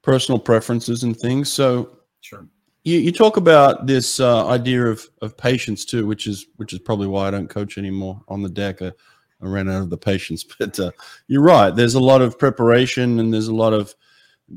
personal 0.00 0.38
preferences 0.38 1.02
and 1.02 1.14
things. 1.14 1.52
So 1.52 1.98
sure 2.22 2.48
you, 2.84 2.98
you 2.98 3.12
talk 3.12 3.38
about 3.38 3.86
this 3.86 4.20
uh, 4.20 4.46
idea 4.46 4.86
of, 4.86 5.08
of 5.22 5.36
patience 5.36 5.84
too, 5.84 6.06
which 6.06 6.26
is 6.26 6.46
which 6.56 6.72
is 6.72 6.78
probably 6.78 7.06
why 7.06 7.26
I 7.26 7.30
don't 7.30 7.48
coach 7.48 7.78
anymore 7.78 8.22
on 8.28 8.42
the 8.42 8.48
deck. 8.48 8.82
I, 8.82 8.92
I 9.42 9.46
ran 9.46 9.70
out 9.70 9.82
of 9.82 9.90
the 9.90 9.98
patience, 9.98 10.44
but 10.58 10.78
uh, 10.78 10.92
you're 11.26 11.42
right. 11.42 11.74
There's 11.74 11.94
a 11.94 12.00
lot 12.00 12.22
of 12.22 12.38
preparation 12.38 13.18
and 13.18 13.32
there's 13.32 13.48
a 13.48 13.54
lot 13.54 13.72
of 13.72 13.94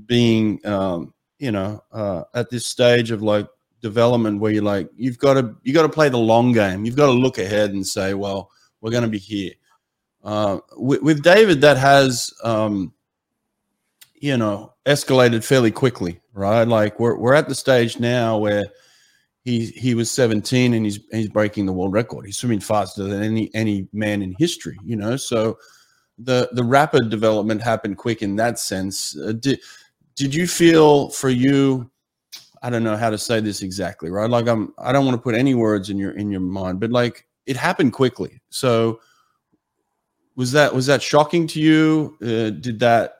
being, 0.05 0.59
um, 0.65 1.13
you 1.39 1.51
know, 1.51 1.81
uh, 1.91 2.23
at 2.33 2.49
this 2.49 2.65
stage 2.65 3.11
of 3.11 3.21
like 3.23 3.47
development 3.81 4.39
where 4.39 4.51
you're 4.51 4.63
like 4.63 4.89
you've 4.97 5.19
got 5.19 5.35
to 5.35 5.55
you 5.63 5.73
got 5.73 5.83
to 5.83 5.89
play 5.89 6.09
the 6.09 6.17
long 6.17 6.51
game. 6.51 6.83
You've 6.85 6.97
got 6.97 7.07
to 7.07 7.13
look 7.13 7.37
ahead 7.37 7.71
and 7.71 7.85
say, 7.85 8.13
well, 8.13 8.51
we're 8.81 8.91
going 8.91 9.03
to 9.03 9.09
be 9.09 9.17
here. 9.17 9.53
Uh, 10.23 10.59
with, 10.75 11.01
with, 11.01 11.23
David, 11.23 11.61
that 11.61 11.77
has 11.77 12.33
um, 12.43 12.91
you 14.19 14.37
know 14.37 14.73
escalated 14.85 15.43
fairly 15.43 15.71
quickly, 15.71 16.19
right? 16.33 16.67
Like 16.67 16.99
we're 16.99 17.17
we're 17.17 17.33
at 17.33 17.47
the 17.47 17.55
stage 17.55 17.99
now 17.99 18.37
where 18.37 18.65
he 19.43 19.67
he 19.67 19.93
was 19.93 20.11
17 20.11 20.73
and 20.73 20.85
he's 20.85 20.99
he's 21.11 21.29
breaking 21.29 21.65
the 21.65 21.73
world 21.73 21.93
record. 21.93 22.25
He's 22.25 22.37
swimming 22.37 22.59
faster 22.59 23.03
than 23.03 23.23
any 23.23 23.49
any 23.53 23.87
man 23.93 24.21
in 24.21 24.35
history, 24.37 24.77
you 24.83 24.95
know. 24.95 25.15
So 25.15 25.57
the 26.17 26.49
the 26.53 26.63
rapid 26.63 27.09
development 27.09 27.61
happened 27.61 27.97
quick 27.97 28.21
in 28.21 28.35
that 28.37 28.59
sense. 28.59 29.17
Uh, 29.17 29.33
did 29.33 29.59
did 30.15 30.33
you 30.33 30.47
feel 30.47 31.09
for 31.09 31.29
you? 31.29 31.89
I 32.63 32.69
don't 32.69 32.83
know 32.83 32.97
how 32.97 33.09
to 33.09 33.17
say 33.17 33.39
this 33.39 33.61
exactly, 33.61 34.09
right? 34.09 34.29
Like 34.29 34.47
I'm 34.47 34.73
I 34.77 34.91
don't 34.91 35.05
want 35.05 35.15
to 35.15 35.21
put 35.21 35.35
any 35.35 35.55
words 35.55 35.89
in 35.89 35.97
your 35.97 36.11
in 36.11 36.31
your 36.31 36.41
mind, 36.41 36.79
but 36.79 36.91
like 36.91 37.25
it 37.45 37.55
happened 37.55 37.93
quickly. 37.93 38.41
So 38.49 38.99
was 40.35 40.51
that 40.51 40.73
was 40.73 40.85
that 40.87 41.01
shocking 41.01 41.47
to 41.47 41.61
you? 41.61 42.17
Uh, 42.21 42.49
did 42.49 42.79
that 42.79 43.13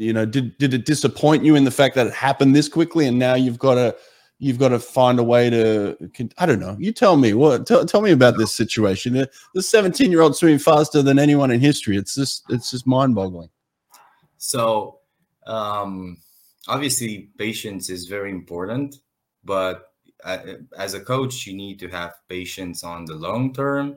you 0.00 0.12
know 0.12 0.24
did 0.24 0.56
did 0.58 0.72
it 0.74 0.86
disappoint 0.86 1.44
you 1.44 1.54
in 1.54 1.64
the 1.64 1.70
fact 1.70 1.94
that 1.94 2.06
it 2.06 2.14
happened 2.14 2.56
this 2.56 2.68
quickly 2.68 3.06
and 3.06 3.18
now 3.18 3.34
you've 3.34 3.58
got 3.58 3.74
to 3.74 3.94
you've 4.38 4.58
got 4.58 4.70
to 4.70 4.78
find 4.78 5.18
a 5.18 5.22
way 5.22 5.50
to 5.50 5.96
i 6.38 6.46
don't 6.46 6.60
know. 6.60 6.74
You 6.78 6.92
tell 6.92 7.16
me 7.16 7.34
what 7.34 7.66
tell, 7.66 7.84
tell 7.84 8.00
me 8.00 8.10
about 8.10 8.38
this 8.38 8.56
situation. 8.56 9.26
The 9.54 9.62
17 9.62 10.10
year 10.10 10.22
old 10.22 10.34
swimming 10.36 10.58
faster 10.58 11.02
than 11.02 11.18
anyone 11.18 11.50
in 11.50 11.60
history. 11.60 11.96
It's 11.96 12.14
just 12.14 12.44
it's 12.48 12.70
just 12.70 12.86
mind 12.86 13.14
boggling 13.14 13.50
so 14.40 14.98
um 15.46 16.16
obviously 16.66 17.28
patience 17.36 17.90
is 17.90 18.06
very 18.06 18.30
important 18.30 18.96
but 19.44 19.92
uh, 20.24 20.38
as 20.78 20.94
a 20.94 21.00
coach 21.00 21.46
you 21.46 21.54
need 21.54 21.78
to 21.78 21.88
have 21.88 22.14
patience 22.28 22.82
on 22.82 23.04
the 23.04 23.14
long 23.14 23.52
term 23.52 23.96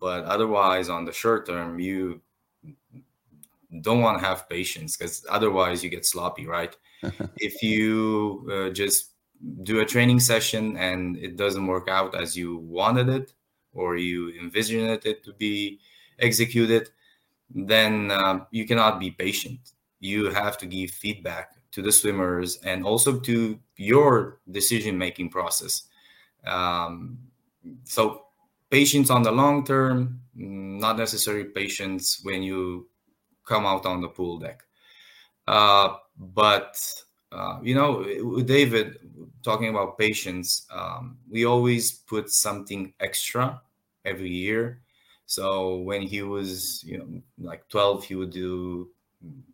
but 0.00 0.24
otherwise 0.24 0.88
on 0.88 1.04
the 1.04 1.12
short 1.12 1.46
term 1.46 1.78
you 1.78 2.20
don't 3.80 4.00
want 4.00 4.18
to 4.18 4.24
have 4.24 4.48
patience 4.48 4.96
because 4.96 5.24
otherwise 5.28 5.82
you 5.82 5.90
get 5.90 6.06
sloppy, 6.06 6.46
right? 6.46 6.76
if 7.36 7.62
you 7.62 8.48
uh, 8.52 8.70
just 8.70 9.12
do 9.62 9.80
a 9.80 9.84
training 9.84 10.20
session 10.20 10.76
and 10.76 11.16
it 11.18 11.36
doesn't 11.36 11.66
work 11.66 11.88
out 11.88 12.14
as 12.14 12.36
you 12.36 12.58
wanted 12.58 13.08
it 13.08 13.32
or 13.72 13.96
you 13.96 14.32
envisioned 14.40 14.88
it 15.04 15.24
to 15.24 15.32
be 15.34 15.78
executed, 16.18 16.88
then 17.54 18.10
um, 18.10 18.46
you 18.50 18.66
cannot 18.66 18.98
be 18.98 19.10
patient. 19.10 19.72
You 20.00 20.30
have 20.30 20.56
to 20.58 20.66
give 20.66 20.90
feedback 20.90 21.52
to 21.72 21.82
the 21.82 21.92
swimmers 21.92 22.58
and 22.64 22.84
also 22.84 23.20
to 23.20 23.58
your 23.76 24.40
decision 24.50 24.96
making 24.96 25.28
process 25.28 25.82
um, 26.46 27.18
so 27.84 28.22
patience 28.70 29.10
on 29.10 29.22
the 29.22 29.32
long 29.32 29.64
term 29.64 30.20
not 30.34 30.96
necessarily 30.96 31.44
patience 31.44 32.20
when 32.22 32.42
you 32.42 32.88
come 33.46 33.64
out 33.64 33.86
on 33.86 34.00
the 34.00 34.08
pool 34.08 34.38
deck. 34.38 34.62
Uh, 35.46 35.94
but 36.18 36.76
uh, 37.32 37.58
you 37.62 37.74
know 37.74 38.02
david 38.42 38.98
talking 39.42 39.68
about 39.68 39.98
patience 39.98 40.66
um, 40.72 41.18
we 41.30 41.44
always 41.44 41.92
put 41.92 42.30
something 42.30 42.92
extra 43.00 43.60
every 44.04 44.30
year. 44.30 44.80
So 45.26 45.78
when 45.78 46.02
he 46.02 46.22
was 46.22 46.82
you 46.84 46.98
know 46.98 47.22
like 47.38 47.68
12 47.68 48.04
he 48.04 48.14
would 48.14 48.30
do 48.30 48.90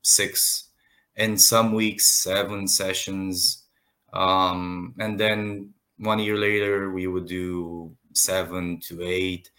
six 0.02 0.68
and 1.16 1.40
some 1.40 1.72
weeks 1.72 2.22
seven 2.22 2.68
sessions. 2.68 3.64
Um, 4.12 4.94
and 4.98 5.18
then 5.18 5.72
one 5.98 6.18
year 6.18 6.36
later 6.36 6.90
we 6.90 7.06
would 7.06 7.26
do 7.26 7.96
seven 8.12 8.80
to 8.88 9.02
eight. 9.02 9.50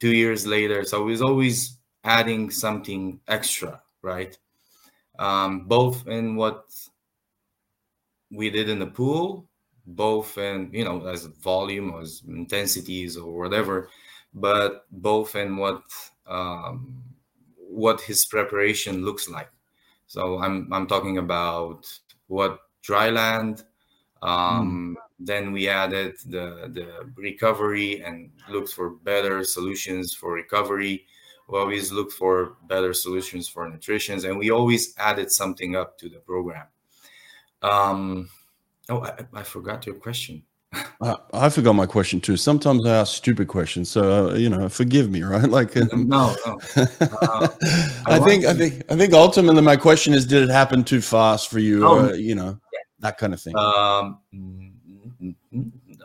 Two 0.00 0.14
years 0.14 0.46
later 0.46 0.84
so 0.84 1.02
it 1.02 1.10
was 1.10 1.22
always 1.22 1.77
adding 2.04 2.50
something 2.50 3.20
extra 3.28 3.80
right? 4.02 4.38
Um, 5.18 5.66
both 5.66 6.06
in 6.06 6.36
what 6.36 6.64
we 8.30 8.50
did 8.50 8.68
in 8.68 8.78
the 8.78 8.86
pool 8.86 9.46
both 9.86 10.36
in 10.36 10.68
you 10.72 10.84
know 10.84 11.06
as 11.06 11.24
volume 11.24 11.94
as 12.00 12.22
intensities 12.28 13.16
or 13.16 13.38
whatever 13.38 13.88
but 14.34 14.84
both 14.90 15.34
in 15.34 15.56
what 15.56 15.82
um, 16.26 17.02
what 17.56 18.00
his 18.02 18.26
preparation 18.26 19.04
looks 19.04 19.28
like. 19.28 19.50
So 20.06 20.38
i'm 20.38 20.72
i'm 20.72 20.86
talking 20.86 21.18
about 21.18 21.86
what 22.26 22.60
dry 22.82 23.08
land 23.10 23.64
um, 24.22 24.96
mm. 24.96 25.02
then 25.18 25.52
we 25.52 25.68
added 25.68 26.16
the 26.26 26.70
the 26.72 27.10
recovery 27.16 28.02
and 28.02 28.30
looked 28.50 28.72
for 28.72 28.90
better 28.90 29.42
solutions 29.42 30.12
for 30.12 30.32
recovery 30.32 31.06
we 31.48 31.58
always 31.58 31.90
look 31.92 32.12
for 32.12 32.56
better 32.68 32.92
solutions 32.92 33.48
for 33.48 33.68
nutrition 33.68 34.24
and 34.24 34.38
we 34.38 34.50
always 34.50 34.94
added 34.98 35.30
something 35.30 35.76
up 35.76 35.98
to 35.98 36.08
the 36.08 36.18
program 36.18 36.66
um, 37.62 38.28
oh 38.88 39.02
I, 39.02 39.40
I 39.40 39.42
forgot 39.42 39.86
your 39.86 39.96
question 39.96 40.42
I, 41.00 41.16
I 41.32 41.48
forgot 41.48 41.72
my 41.74 41.86
question 41.86 42.20
too. 42.20 42.36
Sometimes 42.36 42.84
I 42.84 42.96
ask 42.96 43.16
stupid 43.16 43.48
questions, 43.48 43.88
so 43.90 44.30
uh, 44.30 44.34
you 44.34 44.48
know, 44.48 44.68
forgive 44.68 45.10
me, 45.10 45.22
right? 45.34 45.48
Like, 45.48 45.76
um, 45.76 46.08
no, 46.08 46.34
no. 46.46 46.58
Uh, 47.00 47.48
I, 48.06 48.16
I 48.16 48.18
think, 48.20 48.44
I 48.44 48.54
think, 48.54 48.82
I 48.90 48.96
think 48.96 49.12
ultimately, 49.12 49.62
my 49.62 49.76
question 49.76 50.14
is, 50.14 50.26
did 50.26 50.42
it 50.42 50.50
happen 50.50 50.84
too 50.84 51.00
fast 51.00 51.48
for 51.48 51.58
you? 51.58 51.86
Oh, 51.86 52.08
or, 52.08 52.14
you 52.14 52.34
know, 52.34 52.58
yeah. 52.72 52.80
that 53.00 53.18
kind 53.18 53.32
of 53.32 53.40
thing. 53.40 53.56
Um, 53.56 54.18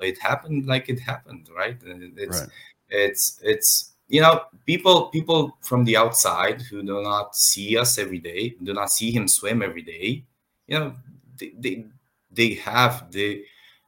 it 0.01 0.17
happened 0.19 0.65
like 0.65 0.89
it 0.89 0.99
happened, 0.99 1.49
right? 1.55 1.77
It's, 1.83 2.41
right. 2.41 2.49
it's, 2.89 3.39
it's, 3.43 3.92
you 4.13 4.21
know, 4.21 4.41
people, 4.67 5.07
people 5.07 5.57
from 5.61 5.83
the 5.85 5.97
outside 5.97 6.61
who 6.61 6.83
do 6.83 7.01
not 7.01 7.35
see 7.35 7.75
us 7.75 7.97
every 7.97 8.19
day, 8.19 8.53
do 8.61 8.71
not 8.71 8.91
see 8.91 9.09
him 9.09 9.27
swim 9.27 9.63
every 9.63 9.81
day. 9.81 10.23
You 10.67 10.79
know, 10.79 10.93
they, 11.39 11.51
they, 11.57 11.85
they 12.29 12.53
have 12.53 13.11
the 13.11 13.43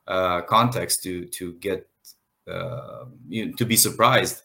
uh, 0.08 0.42
context 0.42 1.04
to 1.04 1.26
to 1.26 1.54
get 1.54 1.88
uh, 2.48 3.06
you 3.30 3.46
know, 3.46 3.54
to 3.54 3.66
be 3.66 3.78
surprised. 3.78 4.42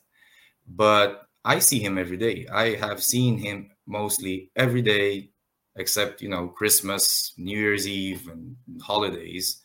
But 0.69 1.23
I 1.47 1.59
see 1.61 1.81
him 1.81 1.97
every 1.97 2.19
day. 2.19 2.47
I 2.53 2.75
have 2.75 3.03
seen 3.03 3.39
him 3.39 3.71
mostly 3.87 4.51
every 4.57 4.83
day, 4.83 5.31
except 5.77 6.21
you 6.21 6.29
know 6.29 6.49
Christmas, 6.49 7.33
New 7.39 7.59
Year's 7.59 7.89
Eve, 7.89 8.29
and 8.29 8.55
holidays 8.83 9.63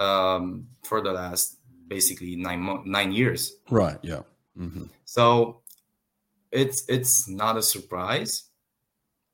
um, 0.00 0.66
for 0.82 1.00
the 1.00 1.12
last 1.12 1.58
basically 1.86 2.34
nine 2.34 2.82
nine 2.86 3.12
years. 3.12 3.54
Right. 3.70 3.98
Yeah. 4.02 4.22
Mm-hmm. 4.58 4.84
So 5.04 5.60
it's 6.50 6.84
it's 6.88 7.28
not 7.28 7.56
a 7.56 7.62
surprise, 7.62 8.50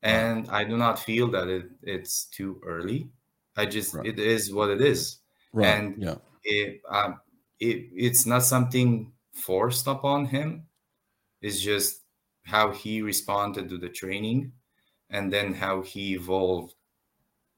and. 0.01 0.49
I 0.49 0.63
do 0.63 0.77
not 0.77 0.99
feel 0.99 1.27
that 1.31 1.47
it, 1.47 1.65
it's 1.83 2.25
too 2.25 2.59
early. 2.65 3.09
I 3.55 3.65
just 3.65 3.93
right. 3.93 4.05
it 4.05 4.19
is 4.19 4.53
what 4.53 4.69
it 4.69 4.81
is. 4.81 5.19
Right. 5.53 5.67
And 5.67 6.01
yeah. 6.01 6.15
it, 6.43 6.81
um, 6.89 7.19
it 7.59 7.89
it's 7.93 8.25
not 8.25 8.43
something 8.43 9.11
forced 9.33 9.87
upon 9.87 10.25
him. 10.25 10.67
It's 11.41 11.59
just 11.59 12.01
how 12.43 12.71
he 12.71 13.01
responded 13.01 13.69
to 13.69 13.77
the 13.77 13.89
training, 13.89 14.53
and 15.09 15.31
then 15.31 15.53
how 15.53 15.81
he 15.81 16.13
evolved 16.13 16.73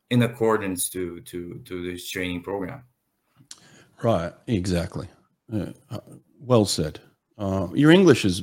in 0.10 0.24
accordance 0.24 0.90
to 0.90 1.22
to 1.22 1.62
to 1.66 1.92
this 1.92 2.10
training 2.10 2.44
program. 2.44 2.84
Right. 4.02 4.34
Exactly. 4.48 5.08
Uh, 5.52 5.72
well 6.40 6.66
said. 6.66 7.00
Uh, 7.38 7.68
your 7.74 7.92
English 7.92 8.26
is 8.26 8.42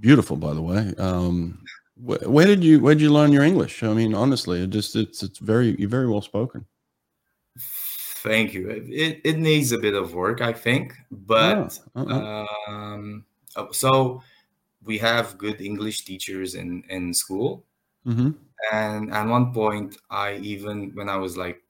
beautiful, 0.00 0.36
by 0.36 0.54
the 0.54 0.62
way. 0.62 0.94
Um, 0.98 1.62
wh- 1.96 2.22
where 2.26 2.46
did 2.46 2.62
you 2.62 2.80
where 2.80 2.94
did 2.94 3.02
you 3.02 3.12
learn 3.12 3.32
your 3.32 3.44
English? 3.44 3.82
I 3.82 3.92
mean, 3.92 4.14
honestly, 4.14 4.62
it 4.62 4.70
just 4.70 4.96
it's 4.96 5.22
it's 5.22 5.38
very 5.38 5.76
you're 5.78 5.88
very 5.88 6.08
well 6.08 6.22
spoken. 6.22 6.64
Thank 8.22 8.52
you. 8.52 8.68
It, 8.68 9.20
it 9.24 9.38
needs 9.38 9.70
a 9.72 9.78
bit 9.78 9.94
of 9.94 10.12
work, 10.12 10.40
I 10.40 10.52
think, 10.52 10.94
but 11.10 11.78
oh, 11.94 12.02
uh-uh. 12.02 12.46
um, 12.68 13.24
oh, 13.56 13.70
so 13.70 14.22
we 14.84 14.98
have 14.98 15.38
good 15.38 15.60
English 15.60 16.04
teachers 16.04 16.54
in 16.54 16.82
in 16.88 17.14
school, 17.14 17.64
mm-hmm. 18.06 18.30
and 18.72 19.12
at 19.12 19.26
one 19.26 19.52
point, 19.52 19.98
I 20.10 20.34
even 20.36 20.90
when 20.94 21.08
I 21.08 21.16
was 21.16 21.36
like 21.36 21.62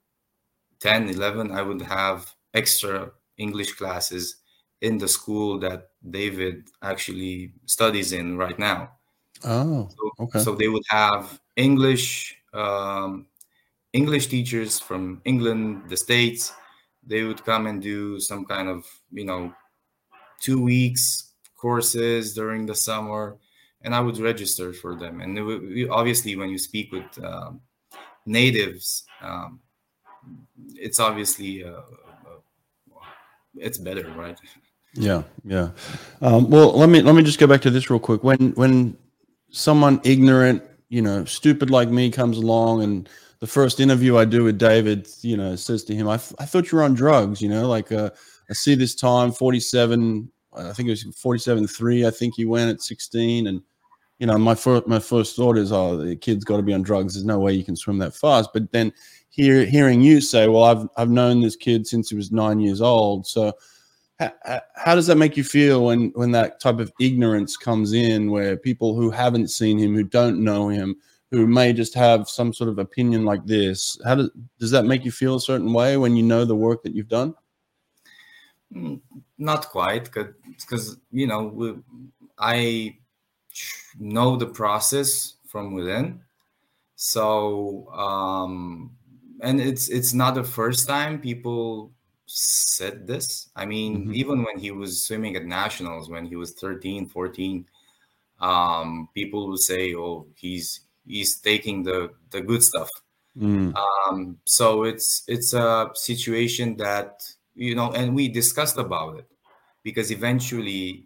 10, 0.80 1.10
11, 1.10 1.50
I 1.50 1.62
would 1.62 1.82
have 1.82 2.32
extra 2.54 3.10
English 3.36 3.74
classes 3.74 4.36
in 4.80 4.98
the 4.98 5.08
school 5.08 5.58
that 5.60 5.90
David 6.08 6.68
actually 6.82 7.52
studies 7.66 8.12
in 8.12 8.36
right 8.36 8.58
now. 8.58 8.92
Oh, 9.44 9.88
so, 9.88 10.24
okay. 10.24 10.40
So 10.40 10.54
they 10.54 10.68
would 10.68 10.84
have 10.88 11.40
English 11.56 12.36
um, 12.52 13.26
English 13.92 14.26
teachers 14.28 14.78
from 14.78 15.20
England, 15.24 15.88
the 15.88 15.96
States, 15.96 16.52
they 17.08 17.22
would 17.22 17.44
come 17.44 17.66
and 17.66 17.82
do 17.82 18.20
some 18.20 18.44
kind 18.44 18.68
of, 18.68 18.86
you 19.10 19.24
know, 19.24 19.52
two 20.40 20.62
weeks 20.62 21.32
courses 21.56 22.34
during 22.34 22.66
the 22.66 22.74
summer, 22.74 23.38
and 23.82 23.94
I 23.94 24.00
would 24.00 24.18
register 24.18 24.72
for 24.72 24.94
them. 24.94 25.20
And 25.20 25.44
would, 25.44 25.88
obviously, 25.90 26.36
when 26.36 26.50
you 26.50 26.58
speak 26.58 26.92
with 26.92 27.24
um, 27.24 27.60
natives, 28.26 29.04
um, 29.22 29.60
it's 30.74 31.00
obviously 31.00 31.64
uh, 31.64 31.70
uh, 31.70 33.00
it's 33.56 33.78
better, 33.78 34.12
right? 34.12 34.38
Yeah, 34.94 35.22
yeah. 35.44 35.70
Um, 36.20 36.50
well, 36.50 36.72
let 36.72 36.88
me 36.88 37.02
let 37.02 37.14
me 37.14 37.22
just 37.22 37.38
go 37.38 37.46
back 37.46 37.60
to 37.62 37.70
this 37.70 37.90
real 37.90 38.00
quick. 38.00 38.24
When 38.24 38.52
when 38.52 38.96
someone 39.50 40.00
ignorant, 40.04 40.62
you 40.88 41.02
know, 41.02 41.24
stupid 41.24 41.70
like 41.70 41.88
me 41.88 42.10
comes 42.10 42.38
along 42.38 42.82
and 42.82 43.08
the 43.40 43.46
first 43.46 43.80
interview 43.80 44.16
I 44.16 44.24
do 44.24 44.44
with 44.44 44.58
David, 44.58 45.08
you 45.22 45.36
know, 45.36 45.54
says 45.56 45.84
to 45.84 45.94
him, 45.94 46.08
I, 46.08 46.14
I 46.14 46.44
thought 46.44 46.70
you 46.70 46.78
were 46.78 46.84
on 46.84 46.94
drugs, 46.94 47.40
you 47.40 47.48
know, 47.48 47.68
like 47.68 47.92
uh, 47.92 48.10
I 48.50 48.52
see 48.52 48.74
this 48.74 48.94
time 48.94 49.30
47, 49.30 50.30
I 50.56 50.72
think 50.72 50.88
it 50.88 50.92
was 50.92 51.04
47 51.16 51.66
3, 51.68 52.06
I 52.06 52.10
think 52.10 52.34
he 52.34 52.44
went 52.44 52.70
at 52.70 52.82
16. 52.82 53.46
And, 53.46 53.62
you 54.18 54.26
know, 54.26 54.36
my 54.38 54.54
first, 54.54 54.88
my 54.88 54.98
first 54.98 55.36
thought 55.36 55.56
is, 55.56 55.70
oh, 55.70 55.96
the 55.96 56.16
kid's 56.16 56.44
got 56.44 56.56
to 56.56 56.62
be 56.62 56.74
on 56.74 56.82
drugs. 56.82 57.14
There's 57.14 57.24
no 57.24 57.38
way 57.38 57.52
you 57.52 57.64
can 57.64 57.76
swim 57.76 57.98
that 57.98 58.16
fast. 58.16 58.50
But 58.52 58.72
then 58.72 58.92
hear, 59.30 59.64
hearing 59.64 60.00
you 60.00 60.20
say, 60.20 60.48
well, 60.48 60.64
I've, 60.64 60.88
I've 60.96 61.10
known 61.10 61.40
this 61.40 61.54
kid 61.54 61.86
since 61.86 62.10
he 62.10 62.16
was 62.16 62.32
nine 62.32 62.58
years 62.58 62.80
old. 62.80 63.26
So, 63.26 63.52
how, 64.18 64.60
how 64.74 64.94
does 64.94 65.06
that 65.06 65.16
make 65.16 65.36
you 65.36 65.44
feel 65.44 65.86
when 65.86 66.10
when 66.14 66.32
that 66.32 66.60
type 66.60 66.78
of 66.78 66.92
ignorance 67.00 67.56
comes 67.56 67.92
in 67.92 68.30
where 68.30 68.56
people 68.56 68.94
who 68.94 69.10
haven't 69.10 69.48
seen 69.48 69.78
him 69.78 69.94
who 69.94 70.02
don't 70.02 70.42
know 70.42 70.68
him 70.68 70.96
who 71.30 71.46
may 71.46 71.72
just 71.72 71.94
have 71.94 72.28
some 72.28 72.52
sort 72.52 72.70
of 72.70 72.78
opinion 72.78 73.24
like 73.24 73.44
this 73.46 73.98
how 74.04 74.14
does 74.14 74.30
does 74.58 74.70
that 74.70 74.84
make 74.84 75.04
you 75.04 75.10
feel 75.10 75.36
a 75.36 75.40
certain 75.40 75.72
way 75.72 75.96
when 75.96 76.16
you 76.16 76.22
know 76.22 76.44
the 76.44 76.56
work 76.56 76.82
that 76.82 76.94
you've 76.94 77.08
done? 77.08 77.34
Mm, 78.74 79.00
not 79.38 79.68
quite 79.70 80.10
because 80.12 80.98
you 81.10 81.26
know 81.26 81.82
i 82.38 82.96
know 83.98 84.36
the 84.36 84.46
process 84.46 85.34
from 85.46 85.72
within. 85.72 86.20
So 86.96 87.88
um 87.92 88.90
and 89.40 89.60
it's 89.60 89.88
it's 89.88 90.12
not 90.12 90.34
the 90.34 90.44
first 90.44 90.88
time 90.88 91.20
people 91.20 91.92
said 92.30 93.06
this 93.06 93.48
i 93.56 93.64
mean 93.64 93.98
mm-hmm. 93.98 94.14
even 94.14 94.42
when 94.42 94.58
he 94.58 94.70
was 94.70 95.06
swimming 95.06 95.34
at 95.34 95.44
nationals 95.44 96.10
when 96.10 96.26
he 96.26 96.36
was 96.36 96.52
13 96.52 97.08
14 97.08 97.64
um 98.40 99.08
people 99.14 99.48
would 99.48 99.60
say 99.60 99.94
oh 99.94 100.26
he's 100.36 100.80
he's 101.08 101.38
taking 101.38 101.82
the 101.82 102.10
the 102.30 102.40
good 102.40 102.62
stuff. 102.62 102.90
Mm. 103.36 103.74
Um, 103.76 104.38
so 104.44 104.84
it's 104.84 105.24
it's 105.26 105.54
a 105.54 105.90
situation 105.94 106.76
that 106.76 107.22
you 107.54 107.74
know, 107.74 107.90
and 107.92 108.14
we 108.14 108.28
discussed 108.28 108.78
about 108.78 109.18
it 109.18 109.26
because 109.82 110.12
eventually, 110.12 111.04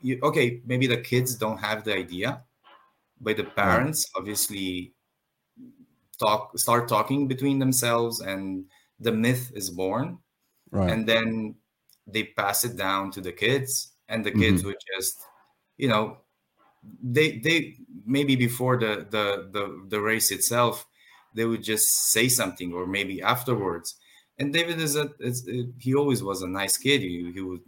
you, 0.00 0.18
okay, 0.22 0.62
maybe 0.64 0.86
the 0.86 0.96
kids 0.96 1.34
don't 1.34 1.58
have 1.58 1.84
the 1.84 1.94
idea, 1.94 2.42
but 3.20 3.36
the 3.36 3.44
parents 3.44 4.10
obviously 4.16 4.92
talk 6.18 6.58
start 6.58 6.88
talking 6.88 7.28
between 7.28 7.58
themselves 7.58 8.20
and 8.20 8.64
the 9.00 9.12
myth 9.12 9.52
is 9.54 9.70
born 9.70 10.18
right. 10.70 10.90
and 10.90 11.06
then 11.06 11.54
they 12.06 12.24
pass 12.24 12.64
it 12.64 12.76
down 12.76 13.10
to 13.10 13.20
the 13.20 13.32
kids 13.32 13.92
and 14.08 14.24
the 14.24 14.30
kids 14.30 14.60
mm-hmm. 14.60 14.68
would 14.68 14.82
just 14.96 15.20
you 15.76 15.88
know 15.88 16.18
they 17.02 17.38
they 17.38 17.76
maybe 18.04 18.36
before 18.36 18.76
the 18.78 19.06
the 19.10 19.48
the, 19.52 19.84
the 19.88 20.00
race 20.00 20.30
itself 20.30 20.86
they 21.34 21.44
would 21.44 21.62
just 21.62 21.88
say 22.10 22.28
something 22.28 22.72
or 22.72 22.86
maybe 22.86 23.22
afterwards. 23.22 23.96
And 24.38 24.52
david 24.52 24.80
is 24.80 24.96
a 24.96 25.10
is, 25.20 25.48
he 25.78 25.94
always 25.94 26.22
was 26.22 26.42
a 26.42 26.48
nice 26.48 26.76
kid. 26.76 27.00
He, 27.00 27.30
he 27.32 27.40
would 27.40 27.62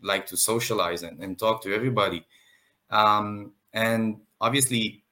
like 0.00 0.26
to 0.26 0.36
socialize 0.36 1.02
and, 1.02 1.20
and 1.20 1.38
talk 1.38 1.62
to 1.62 1.74
everybody. 1.74 2.24
Um, 2.90 3.52
and 3.72 4.20
obviously 4.40 5.02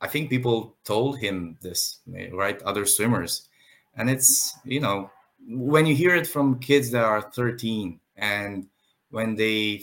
i 0.00 0.08
think 0.08 0.28
people 0.28 0.76
told 0.84 1.18
him 1.18 1.56
this 1.62 2.00
right? 2.32 2.60
Other 2.62 2.84
swimmers 2.86 3.48
and 3.96 4.10
it's 4.10 4.56
you 4.64 4.80
know 4.80 5.10
when 5.46 5.86
you 5.86 5.94
hear 5.94 6.14
it 6.14 6.26
from 6.26 6.58
kids 6.58 6.90
that 6.90 7.04
are 7.04 7.22
13 7.22 8.00
and 8.16 8.66
when 9.10 9.34
they 9.36 9.82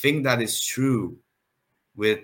think 0.00 0.24
that 0.24 0.40
is 0.40 0.64
true 0.64 1.18
with 1.94 2.20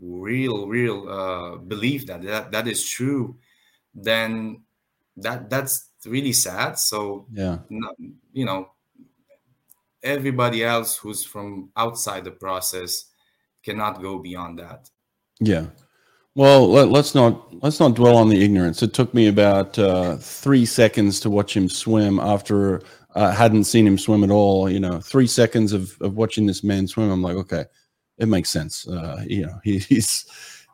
real 0.00 0.68
real 0.68 1.08
uh, 1.08 1.56
belief 1.56 2.06
that, 2.06 2.22
that 2.22 2.52
that 2.52 2.68
is 2.68 2.84
true 2.84 3.36
then 3.94 4.60
that 5.16 5.48
that's 5.48 5.88
really 6.04 6.32
sad. 6.32 6.78
So 6.78 7.26
yeah. 7.32 7.58
you 8.32 8.44
know 8.44 8.70
everybody 10.02 10.64
else 10.64 10.96
who's 10.96 11.24
from 11.24 11.70
outside 11.76 12.24
the 12.24 12.30
process 12.30 13.06
cannot 13.62 14.02
go 14.02 14.18
beyond 14.18 14.58
that. 14.58 14.90
Yeah 15.40 15.66
well 16.36 16.68
let, 16.68 16.88
us 16.94 17.14
not 17.16 17.52
let's 17.64 17.80
not 17.80 17.94
dwell 17.94 18.16
on 18.16 18.28
the 18.28 18.44
ignorance 18.44 18.82
it 18.82 18.94
took 18.94 19.12
me 19.12 19.26
about 19.26 19.76
uh, 19.78 20.16
three 20.18 20.64
seconds 20.64 21.18
to 21.18 21.28
watch 21.28 21.56
him 21.56 21.68
swim 21.68 22.20
after 22.20 22.80
i 23.16 23.24
uh, 23.24 23.32
hadn't 23.32 23.64
seen 23.64 23.86
him 23.86 23.98
swim 23.98 24.22
at 24.22 24.30
all 24.30 24.70
you 24.70 24.78
know 24.78 25.00
three 25.00 25.26
seconds 25.26 25.72
of, 25.72 25.96
of 26.00 26.16
watching 26.16 26.46
this 26.46 26.62
man 26.62 26.86
swim 26.86 27.10
i'm 27.10 27.22
like 27.22 27.36
okay 27.36 27.64
it 28.18 28.28
makes 28.28 28.50
sense. 28.50 28.86
Uh, 28.88 29.22
you 29.26 29.46
know, 29.46 29.60
he, 29.62 29.78
he's 29.78 30.26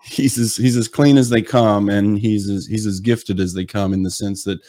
he's 0.04 0.38
as 0.38 0.56
he's 0.56 0.76
as 0.76 0.88
clean 0.88 1.18
as 1.18 1.28
they 1.28 1.42
come, 1.42 1.88
and 1.88 2.18
he's 2.18 2.48
as 2.48 2.66
he's 2.66 2.86
as 2.86 3.00
gifted 3.00 3.40
as 3.40 3.54
they 3.54 3.64
come 3.64 3.92
in 3.92 4.02
the 4.02 4.10
sense 4.10 4.44
that 4.44 4.60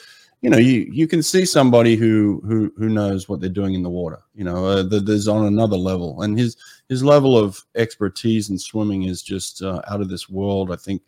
you 0.44 0.50
know 0.50 0.58
you 0.58 0.88
you 0.92 1.08
can 1.08 1.24
see 1.24 1.46
somebody 1.46 1.96
who 1.96 2.42
who 2.46 2.72
who 2.78 2.90
knows 2.90 3.30
what 3.30 3.40
they're 3.40 3.50
doing 3.50 3.76
in 3.76 3.82
the 3.82 3.90
water. 3.90 4.20
You 4.36 4.44
know, 4.44 4.66
uh, 4.66 4.84
the, 4.84 5.00
there's 5.00 5.30
on 5.30 5.46
another 5.46 5.78
level, 5.78 6.22
and 6.22 6.38
his 6.38 6.58
his 6.90 7.02
level 7.02 7.38
of 7.38 7.64
expertise 7.76 8.50
in 8.50 8.60
swimming 8.60 9.04
is 9.04 9.24
just 9.24 9.64
uh, 9.64 9.82
out 9.90 10.02
of 10.02 10.10
this 10.10 10.30
world. 10.30 10.72
I 10.72 10.76
think. 10.76 11.02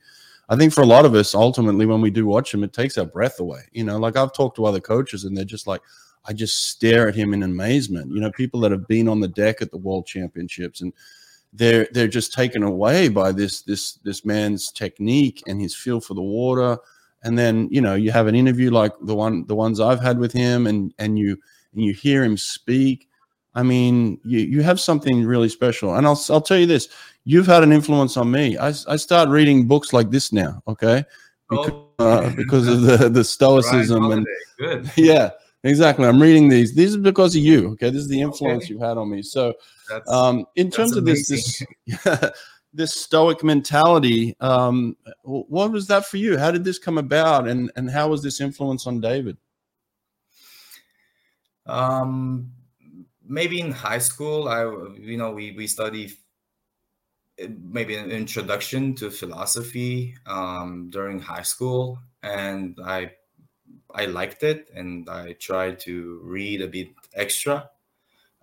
I 0.47 0.55
think 0.55 0.73
for 0.73 0.81
a 0.81 0.85
lot 0.85 1.05
of 1.05 1.15
us, 1.15 1.33
ultimately, 1.33 1.87
when 1.87 2.01
we 2.01 2.11
do 2.11 2.27
watch 2.27 2.53
him, 2.53 2.63
it 2.63 2.71
takes 2.71 2.99
our 2.99 3.05
breath 3.05 3.39
away. 3.39 3.61
You 3.71 3.83
know, 3.83 3.97
like 3.97 4.15
I've 4.15 4.31
talked 4.31 4.57
to 4.57 4.65
other 4.65 4.79
coaches, 4.79 5.23
and 5.23 5.35
they're 5.35 5.43
just 5.43 5.65
like, 5.65 5.81
I 6.23 6.33
just 6.33 6.69
stare 6.69 7.07
at 7.07 7.15
him 7.15 7.33
in 7.33 7.41
amazement. 7.41 8.11
You 8.11 8.21
know, 8.21 8.31
people 8.31 8.59
that 8.59 8.71
have 8.71 8.87
been 8.87 9.07
on 9.07 9.19
the 9.19 9.27
deck 9.27 9.63
at 9.63 9.71
the 9.71 9.79
World 9.79 10.05
Championships 10.05 10.81
and 10.81 10.93
they're 11.51 11.87
they're 11.93 12.07
just 12.07 12.33
taken 12.33 12.63
away 12.63 13.07
by 13.07 13.31
this 13.31 13.61
this 13.61 13.93
this 14.03 14.23
man's 14.23 14.71
technique 14.71 15.41
and 15.47 15.59
his 15.59 15.75
feel 15.75 15.99
for 15.99 16.13
the 16.13 16.21
water 16.21 16.77
and 17.25 17.37
then 17.37 17.67
you 17.71 17.81
know 17.81 17.95
you 17.95 18.11
have 18.11 18.27
an 18.27 18.35
interview 18.35 18.71
like 18.71 18.93
the 19.01 19.15
one 19.15 19.45
the 19.47 19.55
ones 19.55 19.79
I've 19.79 19.99
had 19.99 20.19
with 20.19 20.31
him 20.31 20.67
and 20.67 20.93
and 20.99 21.19
you 21.19 21.37
and 21.73 21.83
you 21.83 21.91
hear 21.91 22.23
him 22.23 22.37
speak. 22.37 23.09
I 23.55 23.63
mean 23.63 24.19
you 24.23 24.39
you 24.39 24.61
have 24.61 24.79
something 24.79 25.25
really 25.25 25.49
special. 25.49 25.95
And 25.95 26.05
I'll 26.05 26.21
I'll 26.29 26.41
tell 26.41 26.57
you 26.57 26.67
this 26.67 26.87
you've 27.25 27.47
had 27.47 27.63
an 27.63 27.73
influence 27.73 28.15
on 28.15 28.29
me. 28.31 28.57
I, 28.57 28.67
I 28.87 28.95
start 28.95 29.29
reading 29.29 29.67
books 29.67 29.91
like 29.91 30.11
this 30.11 30.31
now 30.31 30.61
okay? 30.67 31.03
Because, 31.49 31.71
oh. 31.99 32.07
uh, 32.07 32.29
because 32.35 32.67
of 32.67 32.81
the 32.81 33.09
the 33.09 33.23
stoicism 33.23 34.11
and 34.11 34.25
good. 34.57 34.89
Yeah 34.95 35.31
exactly. 35.63 36.05
I'm 36.05 36.21
reading 36.21 36.47
these. 36.47 36.75
These 36.75 36.95
are 36.95 36.99
because 36.99 37.35
of 37.35 37.41
you 37.41 37.71
okay? 37.71 37.89
This 37.89 38.03
is 38.03 38.07
the 38.07 38.21
influence 38.21 38.65
okay. 38.65 38.73
you've 38.73 38.81
had 38.81 38.97
on 38.97 39.09
me. 39.09 39.23
So 39.23 39.55
um 40.07 40.45
in 40.55 40.69
terms 40.69 40.95
of 40.95 41.05
this 41.05 41.27
this 41.27 41.63
this 42.75 42.93
stoic 42.93 43.43
mentality 43.43 44.35
um 44.39 44.95
what 45.23 45.71
was 45.71 45.87
that 45.87 46.05
for 46.05 46.17
you 46.17 46.37
how 46.37 46.51
did 46.51 46.63
this 46.63 46.79
come 46.79 46.97
about 46.97 47.47
and 47.47 47.71
and 47.75 47.89
how 47.89 48.07
was 48.07 48.21
this 48.21 48.41
influence 48.41 48.85
on 48.87 48.99
david 48.99 49.37
um 51.65 52.51
maybe 53.27 53.59
in 53.59 53.71
high 53.71 53.97
school 53.97 54.47
i 54.47 54.63
you 54.99 55.17
know 55.17 55.31
we 55.31 55.51
we 55.53 55.67
study 55.67 56.11
maybe 57.61 57.95
an 57.95 58.11
introduction 58.11 58.93
to 58.95 59.09
philosophy 59.09 60.15
um 60.25 60.89
during 60.89 61.19
high 61.19 61.41
school 61.41 61.99
and 62.23 62.79
i 62.83 63.11
I 63.95 64.05
liked 64.05 64.43
it 64.43 64.69
and 64.75 65.09
I 65.09 65.33
tried 65.33 65.79
to 65.81 66.19
read 66.21 66.61
a 66.61 66.67
bit 66.67 66.89
extra. 67.13 67.69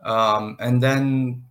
Um, 0.03 0.57
and 0.59 0.83
then 0.83 1.45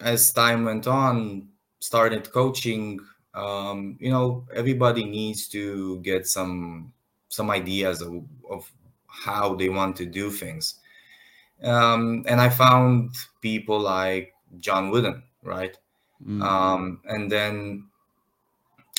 as 0.00 0.32
time 0.32 0.64
went 0.64 0.86
on, 0.86 1.48
started 1.86 2.32
coaching, 2.32 3.00
um, 3.34 3.96
you 4.00 4.10
know, 4.10 4.44
everybody 4.54 5.04
needs 5.04 5.48
to 5.48 5.98
get 6.00 6.26
some 6.26 6.92
some 7.28 7.50
ideas 7.50 8.00
of, 8.02 8.24
of 8.48 8.70
how 9.06 9.54
they 9.54 9.68
want 9.68 9.96
to 9.96 10.06
do 10.06 10.30
things. 10.30 10.76
Um, 11.62 12.24
and 12.28 12.40
I 12.40 12.48
found 12.48 13.14
people 13.40 13.78
like 13.80 14.34
John 14.58 14.90
Wooden, 14.90 15.22
right? 15.42 15.76
Mm-hmm. 16.22 16.42
Um, 16.42 17.00
and 17.04 17.30
then 17.30 17.86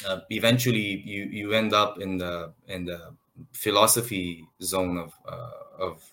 uh, 0.06 0.20
eventually 0.30 1.02
you 1.06 1.26
you 1.26 1.54
end 1.54 1.74
up 1.74 2.00
in 2.00 2.18
the 2.18 2.54
in 2.68 2.86
the 2.86 3.14
philosophy 3.52 4.46
zone 4.62 4.98
of 4.98 5.14
uh, 5.28 5.52
of 5.80 6.04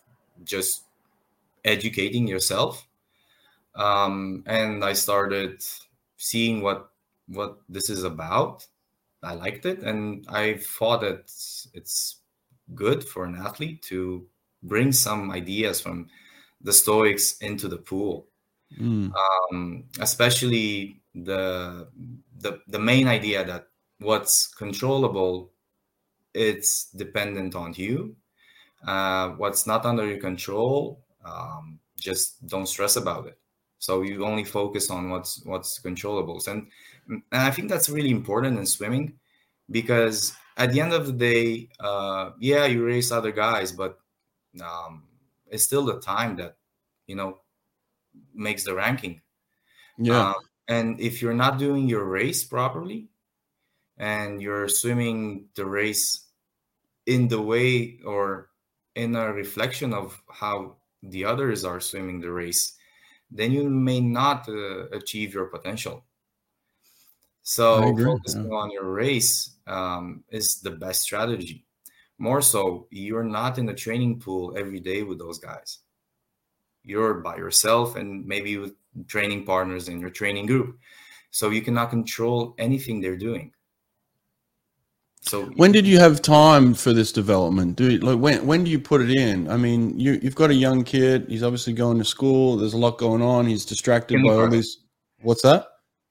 just 0.45 0.85
educating 1.65 2.27
yourself 2.29 2.87
um, 3.75 4.43
and 4.47 4.85
i 4.85 4.93
started 4.93 5.63
seeing 6.25 6.63
what 6.63 6.91
what 7.29 7.59
this 7.69 7.89
is 7.91 8.05
about 8.05 8.67
i 9.23 9.35
liked 9.35 9.67
it 9.67 9.79
and 9.81 10.27
i 10.29 10.55
thought 10.55 11.01
that 11.01 11.21
it's, 11.21 11.69
it's 11.75 12.17
good 12.75 13.05
for 13.05 13.25
an 13.25 13.35
athlete 13.35 13.83
to 13.83 14.27
bring 14.63 14.93
some 14.93 15.31
ideas 15.31 15.81
from 15.81 16.09
the 16.61 16.73
stoics 16.73 17.37
into 17.39 17.69
the 17.69 17.77
pool 17.77 18.27
mm. 18.79 19.13
um, 19.25 19.85
especially 20.01 21.01
the, 21.15 21.87
the 22.41 22.61
the 22.69 22.79
main 22.79 23.07
idea 23.07 23.45
that 23.45 23.69
what's 23.99 24.49
controllable 24.55 25.51
it's 26.35 26.91
dependent 26.91 27.55
on 27.55 27.73
you. 27.75 28.17
Uh, 28.87 29.31
what's 29.31 29.67
not 29.67 29.87
under 29.87 30.07
your 30.07 30.19
control, 30.19 31.01
um, 31.25 31.79
just 31.99 32.47
don't 32.47 32.67
stress 32.67 32.97
about 32.97 33.27
it. 33.27 33.39
So 33.85 34.01
you 34.01 34.25
only 34.25 34.44
focus 34.44 34.88
on 34.88 35.11
what's 35.11 35.44
what's 35.44 35.79
controllables, 35.79 36.49
and 36.49 36.68
and 37.07 37.23
I 37.31 37.51
think 37.51 37.68
that's 37.68 37.90
really 37.90 38.11
important 38.11 38.59
in 38.59 38.64
swimming 38.64 39.18
because 39.70 40.33
at 40.57 40.73
the 40.73 40.81
end 40.81 40.94
of 40.94 41.07
the 41.07 41.12
day, 41.12 41.68
uh, 41.81 42.31
yeah, 42.40 42.64
you 42.64 42.83
race 42.83 43.12
other 43.12 43.31
guys, 43.31 43.73
but 43.73 43.99
um, 44.62 45.03
it's 45.51 45.64
still 45.64 45.85
the 45.85 46.01
time 46.01 46.37
that 46.37 46.57
you 47.07 47.14
know 47.14 47.40
makes 48.33 48.64
the 48.64 48.75
ranking. 48.75 49.20
Yeah. 49.99 50.31
Uh, 50.31 50.35
and 50.66 50.99
if 50.99 51.20
you're 51.20 51.35
not 51.35 51.59
doing 51.59 51.87
your 51.87 52.05
race 52.05 52.42
properly 52.42 53.09
and 53.99 54.40
you're 54.40 54.68
swimming 54.68 55.49
the 55.57 55.66
race 55.66 56.25
in 57.05 57.29
the 57.29 57.42
way 57.42 57.99
or 58.07 58.49
in 58.94 59.14
a 59.14 59.31
reflection 59.31 59.92
of 59.92 60.18
how 60.31 60.77
the 61.03 61.27
others 61.27 61.64
are 61.64 61.81
swimming 61.81 62.20
the 62.20 62.33
race, 62.33 62.79
then 63.31 63.53
you 63.53 63.69
may 63.69 64.01
not 64.01 64.49
uh, 64.49 64.89
achieve 64.91 65.35
your 65.35 65.47
potential. 65.47 66.05
So 67.43 67.83
focusing 67.97 68.51
yeah. 68.51 68.57
on 68.57 68.71
your 68.71 68.91
race 68.91 69.57
um, 69.67 70.25
is 70.31 70.61
the 70.61 70.71
best 70.71 71.03
strategy. 71.03 71.67
More 72.19 72.40
so, 72.40 72.87
you're 72.90 73.25
not 73.25 73.59
in 73.59 73.67
the 73.67 73.75
training 73.75 74.21
pool 74.21 74.57
every 74.57 74.81
day 74.81 75.03
with 75.03 75.19
those 75.19 75.38
guys. 75.38 75.81
You're 76.83 77.15
by 77.15 77.37
yourself 77.37 77.96
and 77.96 78.27
maybe 78.27 78.57
with 78.57 78.75
training 79.09 79.44
partners 79.44 79.88
in 79.88 80.01
your 80.01 80.11
training 80.11 80.46
group. 80.46 80.79
So 81.31 81.51
you 81.51 81.63
cannot 81.63 81.90
control 81.90 82.55
anything 82.59 83.01
they're 83.01 83.17
doing. 83.17 83.53
So 85.27 85.46
when 85.56 85.72
did 85.72 85.87
you 85.87 85.98
have 85.98 86.20
time 86.20 86.75
for 86.75 86.92
this 86.92 87.10
development? 87.10 87.77
Do 87.77 87.88
like 87.98 88.18
when 88.18 88.46
when 88.46 88.62
do 88.64 88.70
you 88.70 88.79
put 88.79 89.00
it 89.00 89.10
in? 89.10 89.48
I 89.48 89.56
mean, 89.56 89.98
you 89.98 90.18
you've 90.22 90.35
got 90.35 90.50
a 90.50 90.54
young 90.54 90.85
kid. 90.85 91.27
He's 91.29 91.42
obviously 91.42 91.72
going 91.72 91.98
to 91.98 92.04
school. 92.04 92.56
There's 92.58 92.75
a 92.75 92.79
lot 92.79 92.98
going 92.98 93.22
on. 93.22 93.46
He's 93.46 93.64
distracted 93.64 94.22
by 94.22 94.35
all 94.35 94.48
these. 94.48 94.79
What's 95.22 95.42
that? 95.42 95.66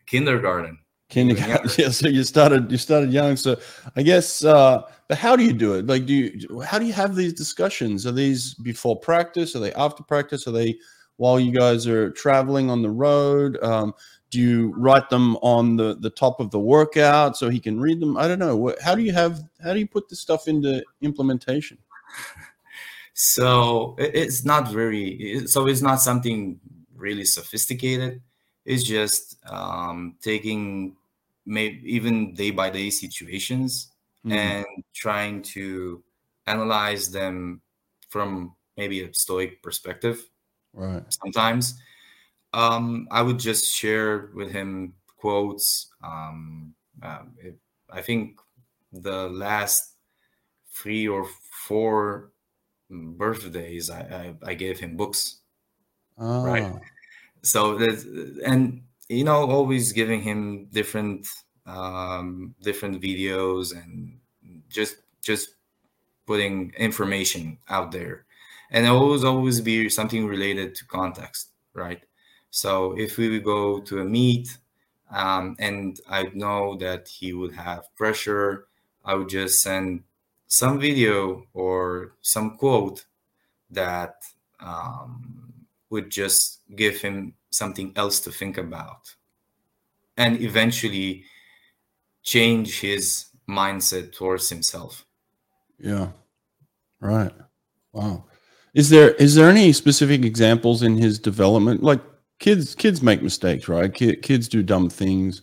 Kindergarten. 0.07 0.79
Kindergarten. 1.09 1.69
Yeah. 1.77 1.89
So 1.89 2.07
you 2.07 2.23
started 2.23 2.71
you 2.71 2.77
started 2.77 3.13
young. 3.13 3.35
So 3.35 3.59
I 3.95 4.01
guess. 4.01 4.43
uh 4.43 4.81
But 5.07 5.19
how 5.19 5.35
do 5.35 5.43
you 5.43 5.53
do 5.53 5.75
it? 5.75 5.85
Like, 5.85 6.07
do 6.07 6.13
you 6.13 6.61
how 6.63 6.79
do 6.79 6.85
you 6.85 6.93
have 6.93 7.15
these 7.15 7.33
discussions? 7.33 8.07
Are 8.07 8.11
these 8.11 8.55
before 8.55 8.99
practice? 8.99 9.55
Are 9.55 9.59
they 9.59 9.73
after 9.73 10.01
practice? 10.03 10.47
Are 10.47 10.51
they 10.51 10.75
while 11.17 11.39
you 11.39 11.51
guys 11.51 11.85
are 11.85 12.09
traveling 12.09 12.71
on 12.71 12.81
the 12.81 12.89
road? 12.89 13.63
Um, 13.63 13.93
do 14.33 14.41
you 14.41 14.73
write 14.75 15.11
them 15.11 15.37
on 15.37 15.75
the 15.75 15.93
the 15.93 16.09
top 16.09 16.39
of 16.39 16.49
the 16.49 16.59
workout 16.59 17.37
so 17.37 17.49
he 17.49 17.59
can 17.59 17.79
read 17.79 17.99
them? 17.99 18.17
I 18.17 18.27
don't 18.27 18.39
know. 18.39 18.73
How 18.83 18.95
do 18.95 19.03
you 19.03 19.13
have? 19.13 19.43
How 19.63 19.73
do 19.73 19.79
you 19.79 19.87
put 19.87 20.09
this 20.09 20.19
stuff 20.19 20.47
into 20.47 20.83
implementation? 21.01 21.77
So 23.15 23.93
it's 23.99 24.43
not 24.43 24.71
very. 24.71 25.45
So 25.45 25.67
it's 25.67 25.83
not 25.83 26.01
something 26.01 26.59
really 26.95 27.25
sophisticated. 27.25 28.23
It's 28.65 28.83
just 28.83 29.37
um, 29.45 30.15
taking 30.19 30.95
maybe 31.45 31.79
even 31.85 32.33
day 32.33 32.49
by 32.49 32.71
day 32.71 32.89
situations 32.89 33.91
mm. 34.25 34.33
and 34.33 34.65
trying 34.95 35.43
to 35.53 36.01
analyze 36.47 37.11
them 37.11 37.61
from 38.09 38.55
maybe 38.77 39.03
a 39.03 39.13
stoic 39.13 39.61
perspective 39.61 40.25
right 40.73 41.03
sometimes 41.09 41.75
um, 42.53 43.07
i 43.11 43.21
would 43.21 43.39
just 43.39 43.73
share 43.73 44.29
with 44.33 44.51
him 44.51 44.93
quotes 45.17 45.91
um, 46.03 46.73
uh, 47.01 47.23
it, 47.37 47.57
i 47.89 48.01
think 48.01 48.39
the 48.91 49.29
last 49.29 49.95
three 50.73 51.07
or 51.07 51.25
four 51.67 52.31
birthdays 52.89 53.89
i, 53.89 53.99
I, 53.99 54.51
I 54.51 54.53
gave 54.53 54.79
him 54.79 54.95
books 54.97 55.39
oh. 56.17 56.43
right 56.43 56.63
ah. 56.63 56.79
so 57.41 57.77
and 58.45 58.81
you 59.09 59.23
know 59.23 59.49
always 59.49 59.91
giving 59.91 60.21
him 60.21 60.65
different 60.71 61.27
um, 61.65 62.55
different 62.61 63.01
videos 63.01 63.71
and 63.71 64.17
just 64.69 64.97
just 65.21 65.55
putting 66.25 66.73
information 66.77 67.57
out 67.69 67.91
there 67.91 68.25
and 68.71 68.87
always 68.87 69.23
always 69.23 69.61
be 69.61 69.89
something 69.89 70.25
related 70.25 70.75
to 70.75 70.85
context 70.85 71.51
right 71.73 72.01
so 72.53 72.93
if 72.97 73.17
we 73.17 73.29
would 73.29 73.43
go 73.43 73.79
to 73.79 73.99
a 73.99 74.05
meet 74.05 74.57
um, 75.11 75.55
and 75.59 75.99
i 76.07 76.23
know 76.33 76.75
that 76.77 77.07
he 77.07 77.33
would 77.33 77.53
have 77.53 77.83
pressure 77.95 78.67
i 79.03 79.13
would 79.15 79.29
just 79.29 79.61
send 79.61 80.03
some 80.47 80.79
video 80.79 81.43
or 81.53 82.13
some 82.21 82.57
quote 82.57 83.05
that 83.71 84.21
um, 84.59 85.53
would 85.89 86.11
just 86.11 86.61
give 86.75 87.01
him 87.01 87.33
something 87.49 87.91
else 87.95 88.19
to 88.19 88.31
think 88.31 88.57
about 88.57 89.15
and 90.15 90.41
eventually 90.41 91.23
change 92.23 92.79
his 92.79 93.25
mindset 93.49 94.13
towards 94.13 94.49
himself. 94.49 95.05
Yeah. 95.79 96.09
Right. 96.99 97.33
Wow. 97.91 98.25
Is 98.73 98.89
there 98.89 99.11
is 99.15 99.35
there 99.35 99.49
any 99.49 99.71
specific 99.73 100.23
examples 100.23 100.81
in 100.81 100.97
his 100.97 101.19
development? 101.19 101.83
Like 101.83 102.01
kids 102.39 102.75
kids 102.75 103.01
make 103.01 103.21
mistakes 103.21 103.67
right? 103.67 103.93
Kids 103.93 104.47
do 104.47 104.63
dumb 104.63 104.89
things. 104.89 105.41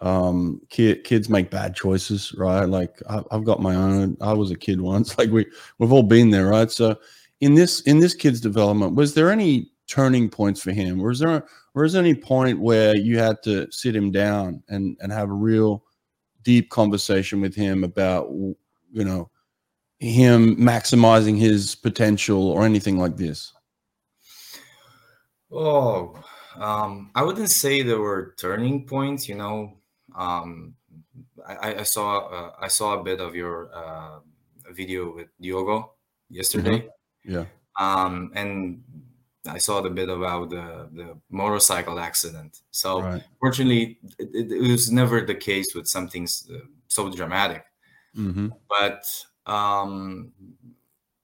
Um 0.00 0.60
kid, 0.68 1.04
kids 1.04 1.28
make 1.28 1.50
bad 1.50 1.74
choices 1.76 2.34
right? 2.36 2.64
Like 2.64 3.00
I, 3.08 3.22
have 3.30 3.44
got 3.44 3.60
my 3.60 3.74
own. 3.74 4.16
I 4.20 4.32
was 4.32 4.50
a 4.50 4.56
kid 4.56 4.80
once. 4.80 5.16
Like 5.18 5.30
we 5.30 5.46
we've 5.78 5.92
all 5.92 6.02
been 6.02 6.30
there 6.30 6.48
right? 6.48 6.70
So 6.70 6.96
in 7.40 7.54
this 7.54 7.80
in 7.82 7.98
this 7.98 8.14
kid's 8.14 8.40
development 8.40 8.94
was 8.94 9.14
there 9.14 9.30
any 9.30 9.70
turning 9.88 10.28
points 10.28 10.62
for 10.62 10.72
him? 10.72 10.98
Was 10.98 11.18
there 11.18 11.44
was 11.74 11.92
there 11.92 12.02
any 12.02 12.14
point 12.14 12.60
where 12.60 12.96
you 12.96 13.18
had 13.18 13.42
to 13.44 13.70
sit 13.70 13.94
him 13.94 14.10
down 14.10 14.62
and 14.68 14.96
and 15.00 15.12
have 15.12 15.30
a 15.30 15.34
real 15.34 15.84
deep 16.42 16.70
conversation 16.70 17.40
with 17.40 17.54
him 17.54 17.84
about 17.84 18.28
you 18.30 19.04
know 19.04 19.30
him 19.98 20.56
maximizing 20.56 21.38
his 21.38 21.74
potential 21.74 22.48
or 22.48 22.64
anything 22.64 22.98
like 22.98 23.16
this? 23.16 23.52
Oh, 25.52 26.14
um, 26.56 27.10
I 27.14 27.22
wouldn't 27.22 27.50
say 27.50 27.82
there 27.82 28.00
were 28.00 28.34
turning 28.38 28.86
points. 28.86 29.28
You 29.28 29.36
know, 29.36 29.78
um, 30.16 30.74
I, 31.46 31.74
I, 31.80 31.82
saw 31.82 32.26
uh, 32.28 32.52
I 32.60 32.68
saw 32.68 32.98
a 32.98 33.02
bit 33.02 33.20
of 33.20 33.34
your 33.34 33.70
uh, 33.74 34.20
video 34.70 35.14
with 35.14 35.28
Diogo 35.40 35.92
yesterday. 36.30 36.88
Mm-hmm. 37.26 37.34
Yeah. 37.34 37.44
Um, 37.78 38.32
and 38.34 38.82
I 39.48 39.58
saw 39.58 39.80
the 39.80 39.90
bit 39.90 40.08
about 40.08 40.50
the, 40.50 40.88
the 40.92 41.18
motorcycle 41.30 41.98
accident. 41.98 42.60
So 42.70 43.00
right. 43.00 43.22
fortunately, 43.40 43.98
it, 44.18 44.52
it, 44.52 44.70
was 44.70 44.90
never 44.92 45.20
the 45.22 45.34
case 45.34 45.74
with 45.74 45.88
something 45.88 46.26
so 46.88 47.10
dramatic. 47.10 47.64
Mm-hmm. 48.16 48.48
But 48.68 49.04
um, 49.46 50.32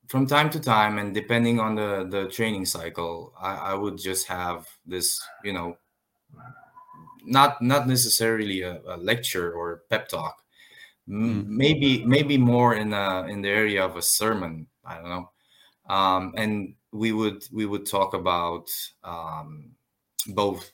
from 0.09 0.27
time 0.27 0.51
to 0.51 0.61
time, 0.61 0.99
and 0.99 1.15
depending 1.15 1.61
on 1.61 1.75
the 1.77 2.07
the 2.11 2.29
training 2.29 2.67
cycle, 2.67 3.33
I, 3.41 3.73
I 3.73 3.75
would 3.75 3.99
just 3.99 4.27
have 4.27 4.67
this, 4.87 5.23
you 5.45 5.53
know, 5.53 5.77
not 7.25 7.61
not 7.63 7.87
necessarily 7.87 8.63
a, 8.63 8.81
a 8.87 8.97
lecture 8.97 9.53
or 9.53 9.83
pep 9.91 10.09
talk. 10.09 10.43
Mm. 11.09 11.47
Maybe 11.47 12.05
maybe 12.05 12.37
more 12.39 12.75
in 12.75 12.93
a, 12.93 13.27
in 13.29 13.43
the 13.43 13.51
area 13.51 13.85
of 13.85 13.97
a 13.97 14.03
sermon. 14.03 14.67
I 14.85 14.97
don't 14.97 15.11
know. 15.11 15.31
Um, 15.89 16.35
and 16.37 16.75
we 16.93 17.13
would 17.13 17.45
we 17.53 17.67
would 17.67 17.87
talk 17.87 18.15
about 18.15 18.69
um, 19.05 19.73
both 20.29 20.73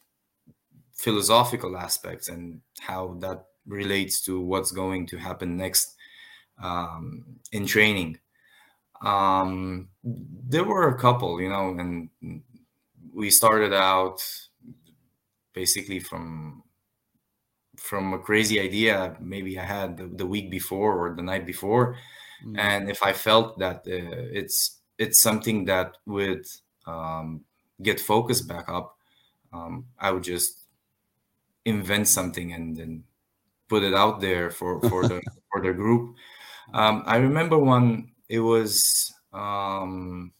philosophical 0.94 1.76
aspects 1.76 2.28
and 2.28 2.60
how 2.80 3.16
that 3.20 3.46
relates 3.66 4.20
to 4.22 4.40
what's 4.40 4.70
going 4.70 5.06
to 5.06 5.16
happen 5.16 5.56
next 5.56 5.96
um, 6.62 7.24
in 7.52 7.66
training. 7.66 8.18
Um, 9.04 9.88
there 10.02 10.64
were 10.64 10.88
a 10.88 10.98
couple, 10.98 11.40
you 11.40 11.48
know, 11.48 11.76
and 11.78 12.08
we 13.12 13.30
started 13.30 13.72
out 13.72 14.22
basically 15.52 16.00
from 16.00 16.62
from 17.76 18.14
a 18.14 18.18
crazy 18.18 18.60
idea 18.60 19.16
maybe 19.20 19.58
I 19.58 19.64
had 19.64 19.96
the, 19.96 20.06
the 20.06 20.26
week 20.26 20.50
before 20.50 20.96
or 20.96 21.14
the 21.14 21.22
night 21.22 21.44
before, 21.44 21.96
mm. 22.44 22.58
and 22.58 22.90
if 22.90 23.02
I 23.02 23.12
felt 23.12 23.58
that 23.58 23.78
uh, 23.86 24.30
it's 24.32 24.80
it's 24.98 25.20
something 25.20 25.64
that 25.66 25.96
would 26.06 26.46
um, 26.86 27.42
get 27.82 28.00
focus 28.00 28.40
back 28.40 28.68
up, 28.68 28.96
um, 29.52 29.86
I 29.98 30.10
would 30.12 30.22
just 30.22 30.66
invent 31.64 32.08
something 32.08 32.52
and 32.52 32.76
then 32.76 33.04
put 33.68 33.82
it 33.82 33.94
out 33.94 34.20
there 34.20 34.50
for 34.50 34.80
for 34.82 35.06
the 35.06 35.20
for 35.52 35.62
the 35.62 35.72
group. 35.72 36.16
Um, 36.72 37.02
I 37.06 37.16
remember 37.16 37.58
one. 37.58 38.10
It 38.28 38.40
was 38.40 39.12
um, 39.32 40.32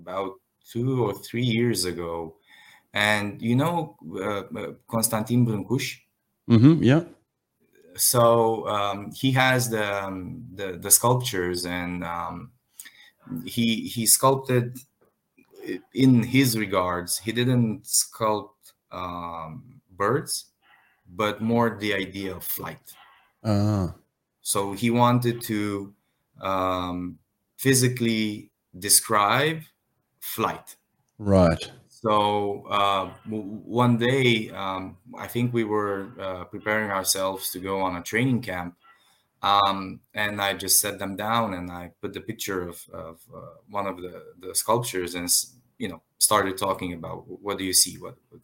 about 0.00 0.34
two 0.70 1.04
or 1.04 1.14
three 1.14 1.44
years 1.44 1.84
ago, 1.84 2.36
and 2.92 3.40
you 3.42 3.56
know 3.56 3.96
uh, 4.14 4.42
uh 4.56 4.72
Constantin 4.88 5.44
Brâncuși. 5.46 6.06
Mm-hmm, 6.48 6.82
yeah. 6.82 7.02
So 7.96 8.66
um, 8.68 9.12
he 9.12 9.32
has 9.32 9.68
the, 9.68 10.04
um, 10.04 10.44
the, 10.54 10.78
the 10.78 10.90
sculptures 10.90 11.66
and 11.66 12.02
um, 12.02 12.50
he 13.44 13.86
he 13.86 14.06
sculpted 14.06 14.78
in 15.94 16.22
his 16.22 16.58
regards 16.58 17.18
he 17.18 17.32
didn't 17.32 17.84
sculpt 17.84 18.72
um, 18.92 19.80
birds 19.90 20.46
but 21.08 21.40
more 21.40 21.76
the 21.78 21.94
idea 21.94 22.34
of 22.34 22.44
flight 22.44 22.94
uh. 23.44 23.88
so 24.40 24.72
he 24.72 24.90
wanted 24.90 25.40
to 25.40 25.92
um, 26.40 27.18
physically 27.56 28.50
describe 28.78 29.62
flight. 30.20 30.76
Right. 31.18 31.70
So 31.88 32.64
uh, 32.70 33.10
one 33.28 33.98
day 33.98 34.48
um, 34.50 34.96
i 35.18 35.26
think 35.26 35.52
we 35.52 35.64
were 35.64 36.12
uh, 36.18 36.44
preparing 36.44 36.90
ourselves 36.90 37.50
to 37.50 37.58
go 37.58 37.82
on 37.82 37.96
a 37.96 38.02
training 38.02 38.40
camp 38.40 38.74
um, 39.42 40.00
and 40.14 40.40
I 40.40 40.54
just 40.54 40.80
set 40.80 40.98
them 40.98 41.16
down 41.16 41.54
and 41.54 41.70
I 41.70 41.92
put 42.00 42.12
the 42.12 42.20
picture 42.20 42.68
of, 42.68 42.84
of 42.92 43.20
uh, 43.34 43.40
one 43.70 43.86
of 43.86 43.96
the, 43.96 44.22
the 44.38 44.54
sculptures 44.54 45.14
and 45.14 45.28
you 45.78 45.88
know 45.88 46.02
started 46.18 46.58
talking 46.58 46.92
about 46.92 47.24
what 47.26 47.58
do 47.58 47.64
you 47.64 47.72
see? 47.72 47.96
What, 47.96 48.16
what 48.28 48.42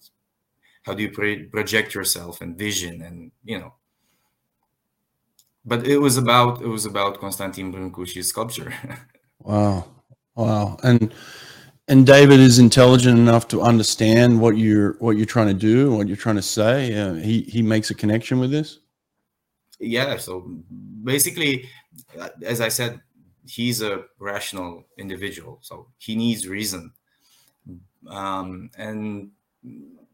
how 0.84 0.94
do 0.94 1.02
you 1.02 1.48
project 1.50 1.94
yourself 1.94 2.40
and 2.40 2.56
vision 2.56 3.02
and 3.02 3.30
you 3.44 3.58
know 3.58 3.74
but 5.66 5.86
it 5.86 5.98
was 5.98 6.16
about 6.16 6.62
it 6.62 6.68
was 6.68 6.86
about 6.86 7.18
Constantin 7.18 7.72
Brâncuși's 7.72 8.28
sculpture. 8.28 8.72
Wow. 9.40 9.84
Wow. 10.34 10.76
And 10.82 11.14
and 11.86 12.04
David 12.04 12.40
is 12.40 12.58
intelligent 12.58 13.16
enough 13.16 13.46
to 13.48 13.62
understand 13.62 14.40
what 14.40 14.56
you're 14.56 14.96
what 14.98 15.16
you're 15.16 15.26
trying 15.26 15.46
to 15.46 15.54
do 15.54 15.94
what 15.94 16.08
you're 16.08 16.16
trying 16.16 16.36
to 16.36 16.42
say. 16.42 16.92
Uh, 16.92 17.14
he 17.14 17.42
he 17.42 17.62
makes 17.62 17.90
a 17.90 17.94
connection 17.94 18.40
with 18.40 18.50
this? 18.50 18.80
Yeah. 19.78 20.16
So 20.16 20.50
basically 21.04 21.68
as 22.42 22.60
i 22.60 22.68
said 22.68 23.00
he's 23.46 23.82
a 23.82 24.04
rational 24.18 24.84
individual. 24.98 25.58
So 25.62 25.88
he 25.98 26.16
needs 26.16 26.48
reason. 26.48 26.92
Um, 28.08 28.70
and 28.76 29.30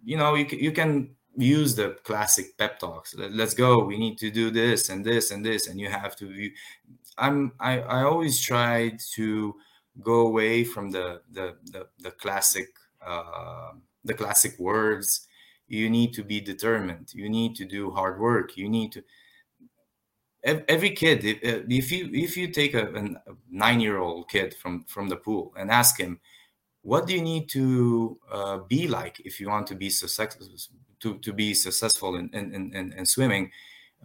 you 0.05 0.17
know 0.17 0.35
you, 0.35 0.47
you 0.51 0.73
can 0.73 1.17
use 1.37 1.75
the 1.75 1.97
classic 2.05 2.57
pep 2.59 2.79
talks. 2.79 3.15
Let's 3.17 3.55
go. 3.55 3.85
We 3.85 3.99
need 3.99 4.19
to 4.19 4.31
do 4.31 4.51
this 4.51 4.89
and 4.89 5.05
this 5.05 5.31
and 5.31 5.45
this 5.45 5.67
and 5.67 5.81
you 5.81 5.89
have 5.89 6.17
to 6.17 6.51
i'm 7.19 7.53
i, 7.61 7.79
I 7.79 8.05
always 8.05 8.41
try 8.41 8.97
to 9.13 9.55
go 10.01 10.27
away 10.27 10.65
from 10.65 10.91
the 10.91 11.21
the 11.31 11.57
the, 11.65 11.87
the 11.99 12.11
classic 12.13 12.69
uh, 13.05 13.73
the 14.05 14.15
classic 14.15 14.59
words. 14.59 15.27
You 15.69 15.89
need 15.89 16.13
to 16.15 16.23
be 16.23 16.41
determined. 16.41 17.13
You 17.15 17.29
need 17.29 17.57
to 17.57 17.65
do 17.65 17.91
hard 17.91 18.21
work. 18.21 18.57
You 18.57 18.69
need 18.69 18.93
to 18.93 19.03
every 20.45 20.91
kid 20.91 21.25
if, 21.25 21.37
uh, 21.37 21.65
if 21.69 21.93
you 21.93 22.11
if 22.13 22.37
you 22.37 22.49
take 22.49 22.75
a, 22.75 22.93
a 22.95 23.35
nine 23.49 23.81
year 23.81 23.99
old 23.99 24.29
kid 24.29 24.55
from 24.55 24.83
from 24.85 25.09
the 25.09 25.17
pool 25.17 25.55
and 25.57 25.71
ask 25.71 26.01
him 26.01 26.19
what 26.83 27.07
do 27.07 27.15
you 27.15 27.23
need 27.23 27.49
to 27.49 28.19
uh, 28.29 28.59
be 28.59 28.89
like 28.89 29.21
if 29.21 29.39
you 29.39 29.49
want 29.49 29.69
to 29.69 29.77
be 29.77 29.89
successful 29.89 30.49
to, 31.03 31.19
to 31.19 31.33
be 31.33 31.55
successful 31.55 32.17
in 32.17 32.31
in, 32.33 32.73
in, 32.75 32.93
in 32.93 33.07
swimming 33.07 33.51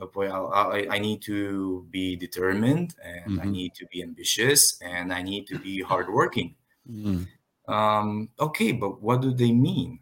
uh, 0.02 0.06
well, 0.14 0.52
I, 0.54 0.88
I, 0.92 1.00
need 1.00 1.24
to 1.24 1.88
be 1.90 2.16
determined 2.16 2.94
and 3.04 3.32
mm-hmm. 3.32 3.42
I 3.42 3.46
need 3.50 3.74
to 3.76 3.86
be 3.88 4.04
ambitious 4.04 4.80
and 4.80 5.12
I 5.12 5.24
need 5.24 5.48
to 5.48 5.58
be 5.58 5.82
hardworking. 5.82 6.54
Mm-hmm. 6.88 7.74
Um, 7.74 8.30
okay, 8.40 8.74
but 8.74 9.02
what 9.02 9.22
do 9.22 9.34
they 9.34 9.52
mean? 9.52 10.00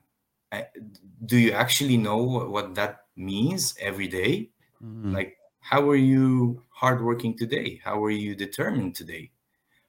do 1.25 1.37
you 1.37 1.51
actually 1.51 1.97
know 1.97 2.17
what 2.17 2.75
that 2.75 3.05
means 3.15 3.75
every 3.79 4.07
day? 4.07 4.49
Mm-hmm. 4.83 5.13
Like, 5.13 5.37
how 5.59 5.89
are 5.89 5.95
you 5.95 6.63
hardworking 6.69 7.37
today? 7.37 7.81
How 7.83 8.03
are 8.03 8.11
you 8.11 8.35
determined 8.35 8.95
today? 8.95 9.31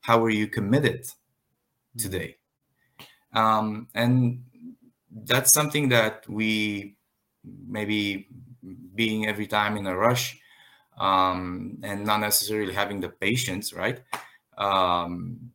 How 0.00 0.24
are 0.24 0.30
you 0.30 0.48
committed 0.48 1.02
mm-hmm. 1.02 1.98
today? 1.98 2.36
Um, 3.32 3.88
and 3.94 4.44
that's 5.24 5.52
something 5.52 5.90
that 5.90 6.28
we 6.28 6.95
maybe 7.68 8.28
being 8.94 9.26
every 9.26 9.46
time 9.46 9.76
in 9.76 9.86
a 9.86 9.96
rush 9.96 10.38
um, 10.98 11.78
and 11.82 12.04
not 12.04 12.20
necessarily 12.20 12.72
having 12.72 13.00
the 13.00 13.08
patience, 13.08 13.72
right? 13.72 14.00
Um, 14.58 15.50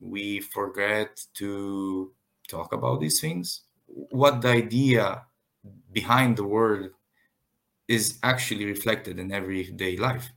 we 0.00 0.40
forget 0.40 1.20
to 1.34 2.12
talk 2.48 2.72
about 2.72 3.00
these 3.00 3.20
things. 3.20 3.62
What 3.86 4.42
the 4.42 4.48
idea 4.48 5.24
behind 5.92 6.36
the 6.36 6.44
word 6.44 6.92
is 7.88 8.18
actually 8.22 8.64
reflected 8.64 9.18
in 9.18 9.32
everyday 9.32 9.96
life. 9.96 10.30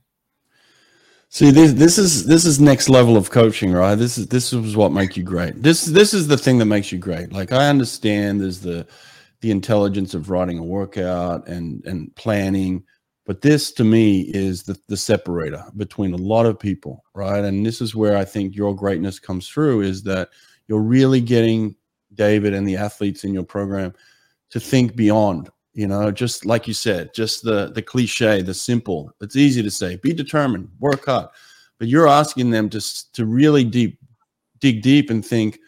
See, 1.30 1.50
this 1.50 1.74
this 1.74 1.98
is 1.98 2.24
this 2.26 2.46
is 2.46 2.58
next 2.58 2.88
level 2.88 3.16
of 3.16 3.30
coaching, 3.30 3.72
right? 3.72 3.94
This 3.94 4.16
is 4.16 4.28
this 4.28 4.52
is 4.52 4.76
what 4.76 4.92
makes 4.92 5.16
you 5.16 5.22
great. 5.22 5.62
This 5.62 5.84
this 5.84 6.14
is 6.14 6.26
the 6.26 6.38
thing 6.38 6.56
that 6.58 6.64
makes 6.64 6.90
you 6.90 6.98
great. 6.98 7.32
Like 7.32 7.52
I 7.52 7.68
understand 7.68 8.40
there's 8.40 8.60
the 8.60 8.86
the 9.40 9.50
intelligence 9.50 10.14
of 10.14 10.30
writing 10.30 10.58
a 10.58 10.64
workout 10.64 11.46
and 11.48 11.84
and 11.86 12.14
planning, 12.16 12.82
but 13.24 13.42
this 13.42 13.72
to 13.72 13.84
me 13.84 14.22
is 14.34 14.62
the 14.62 14.78
the 14.88 14.96
separator 14.96 15.64
between 15.76 16.12
a 16.12 16.16
lot 16.16 16.46
of 16.46 16.58
people, 16.58 17.04
right? 17.14 17.44
And 17.44 17.64
this 17.64 17.80
is 17.80 17.94
where 17.94 18.16
I 18.16 18.24
think 18.24 18.56
your 18.56 18.74
greatness 18.74 19.18
comes 19.18 19.48
through 19.48 19.82
is 19.82 20.02
that 20.04 20.30
you're 20.66 20.80
really 20.80 21.20
getting 21.20 21.76
David 22.14 22.54
and 22.54 22.66
the 22.66 22.76
athletes 22.76 23.24
in 23.24 23.32
your 23.34 23.44
program 23.44 23.94
to 24.50 24.58
think 24.58 24.96
beyond 24.96 25.50
you 25.74 25.86
know 25.86 26.10
just 26.10 26.46
like 26.46 26.66
you 26.66 26.74
said 26.74 27.12
just 27.14 27.44
the 27.44 27.70
the 27.72 27.82
cliche 27.82 28.42
the 28.42 28.54
simple. 28.54 29.12
It's 29.20 29.36
easy 29.36 29.62
to 29.62 29.70
say 29.70 29.96
be 29.96 30.12
determined 30.12 30.68
work 30.80 31.06
hard. 31.06 31.28
But 31.78 31.86
you're 31.86 32.08
asking 32.08 32.50
them 32.50 32.68
to 32.70 33.12
to 33.12 33.24
really 33.24 33.62
deep 33.62 33.98
dig 34.58 34.82
deep 34.82 35.10
and 35.10 35.24
think 35.24 35.60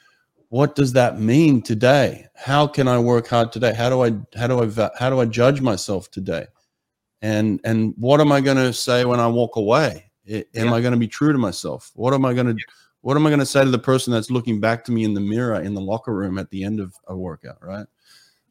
what 0.51 0.75
does 0.75 0.93
that 0.93 1.19
mean 1.19 1.63
today? 1.63 2.27
How 2.35 2.67
can 2.67 2.87
i 2.87 2.99
work 2.99 3.29
hard 3.29 3.53
today? 3.53 3.73
How 3.73 3.89
do 3.89 4.05
i 4.05 4.13
how 4.37 4.49
do 4.49 4.63
i 4.63 4.91
how 4.99 5.09
do 5.09 5.21
i 5.21 5.25
judge 5.25 5.61
myself 5.61 6.11
today? 6.11 6.47
And 7.23 7.61
and 7.65 7.95
what 7.97 8.21
am 8.21 8.33
i 8.33 8.41
going 8.41 8.57
to 8.57 8.73
say 8.73 9.05
when 9.05 9.21
i 9.21 9.27
walk 9.27 9.57
away? 9.57 10.11
Am 10.29 10.45
yeah. 10.53 10.73
i 10.73 10.81
going 10.81 10.93
to 10.93 10.99
be 10.99 11.09
true 11.09 11.33
to 11.33 11.39
myself? 11.39 11.93
What 11.95 12.15
am 12.15 12.25
i 12.25 12.35
going 12.35 12.49
to 12.49 12.53
yeah. 12.53 12.75
what 13.01 13.17
am 13.17 13.27
i 13.27 13.31
going 13.31 13.41
to 13.41 13.47
say 13.47 13.65
to 13.65 13.71
the 13.71 13.79
person 13.79 14.13
that's 14.13 14.31
looking 14.31 14.61
back 14.61 14.85
to 14.85 14.93
me 14.93 15.05
in 15.05 15.15
the 15.15 15.21
mirror 15.21 15.61
in 15.61 15.73
the 15.73 15.81
locker 15.81 16.13
room 16.13 16.37
at 16.37 16.51
the 16.51 16.65
end 16.65 16.81
of 16.81 16.95
a 17.07 17.17
workout 17.17 17.65
right 17.65 17.87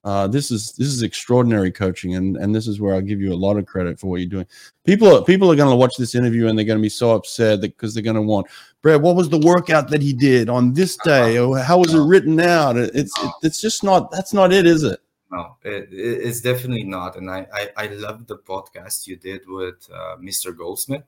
uh, 0.04 0.28
this 0.28 0.50
is 0.50 0.72
this 0.74 0.88
is 0.88 1.04
extraordinary 1.04 1.72
coaching, 1.72 2.16
and 2.16 2.38
and 2.38 2.56
this 2.56 2.68
is 2.68 2.80
where 2.80 2.95
I'll 2.95 3.02
give 3.02 3.20
you 3.20 3.34
a 3.34 3.36
lot 3.36 3.58
of 3.58 3.66
credit 3.66 4.00
for 4.00 4.08
what 4.08 4.22
you're 4.22 4.30
doing. 4.30 4.47
People 4.86 5.22
people 5.24 5.52
are 5.52 5.56
going 5.56 5.70
to 5.70 5.76
watch 5.76 5.97
this 5.97 6.16
interview 6.16 6.47
and 6.47 6.58
they're 6.58 6.66
going 6.66 6.80
to 6.80 6.82
be 6.84 6.89
so 6.89 7.12
upset 7.12 7.62
that 7.62 7.76
because 7.76 7.93
they're 7.93 8.04
going 8.04 8.16
to 8.16 8.22
want 8.22 8.47
Brad. 8.82 9.02
What 9.02 9.16
was 9.16 9.30
the 9.30 9.39
workout 9.39 9.89
that 9.89 10.02
he 10.02 10.14
did 10.14 10.47
on 10.47 10.74
this 10.74 10.97
day, 11.04 11.38
or 11.38 11.60
how 11.60 11.80
was 11.80 11.93
it 11.93 12.00
written 12.00 12.39
out? 12.39 12.78
It's 12.78 12.95
it, 12.95 13.32
it's 13.43 13.60
just 13.60 13.84
not 13.84 14.10
that's 14.10 14.34
not 14.34 14.54
it, 14.54 14.66
is 14.66 14.84
it? 14.84 15.02
No, 15.32 15.58
it, 15.64 15.89
it's 15.91 16.41
definitely 16.41 16.86
not. 16.86 17.18
And 17.18 17.30
I, 17.30 17.45
I 17.54 17.70
I 17.76 17.88
love 17.88 18.26
the 18.26 18.38
podcast 18.38 19.06
you 19.06 19.18
did 19.18 19.41
with 19.47 19.88
uh, 19.93 20.16
Mr. 20.18 20.56
Goldsmith, 20.56 21.04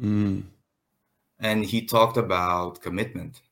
mm. 0.00 0.42
and 1.38 1.64
he 1.64 1.86
talked 1.86 2.16
about 2.16 2.82
commitment, 2.82 3.42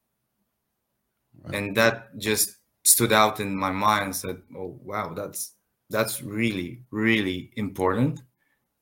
right. 1.44 1.54
and 1.54 1.76
that 1.76 2.18
just 2.18 2.56
stood 2.90 3.12
out 3.12 3.40
in 3.40 3.56
my 3.56 3.70
mind 3.70 4.14
said 4.14 4.38
oh 4.56 4.78
wow 4.82 5.12
that's 5.14 5.54
that's 5.90 6.22
really 6.22 6.82
really 6.90 7.50
important. 7.56 8.22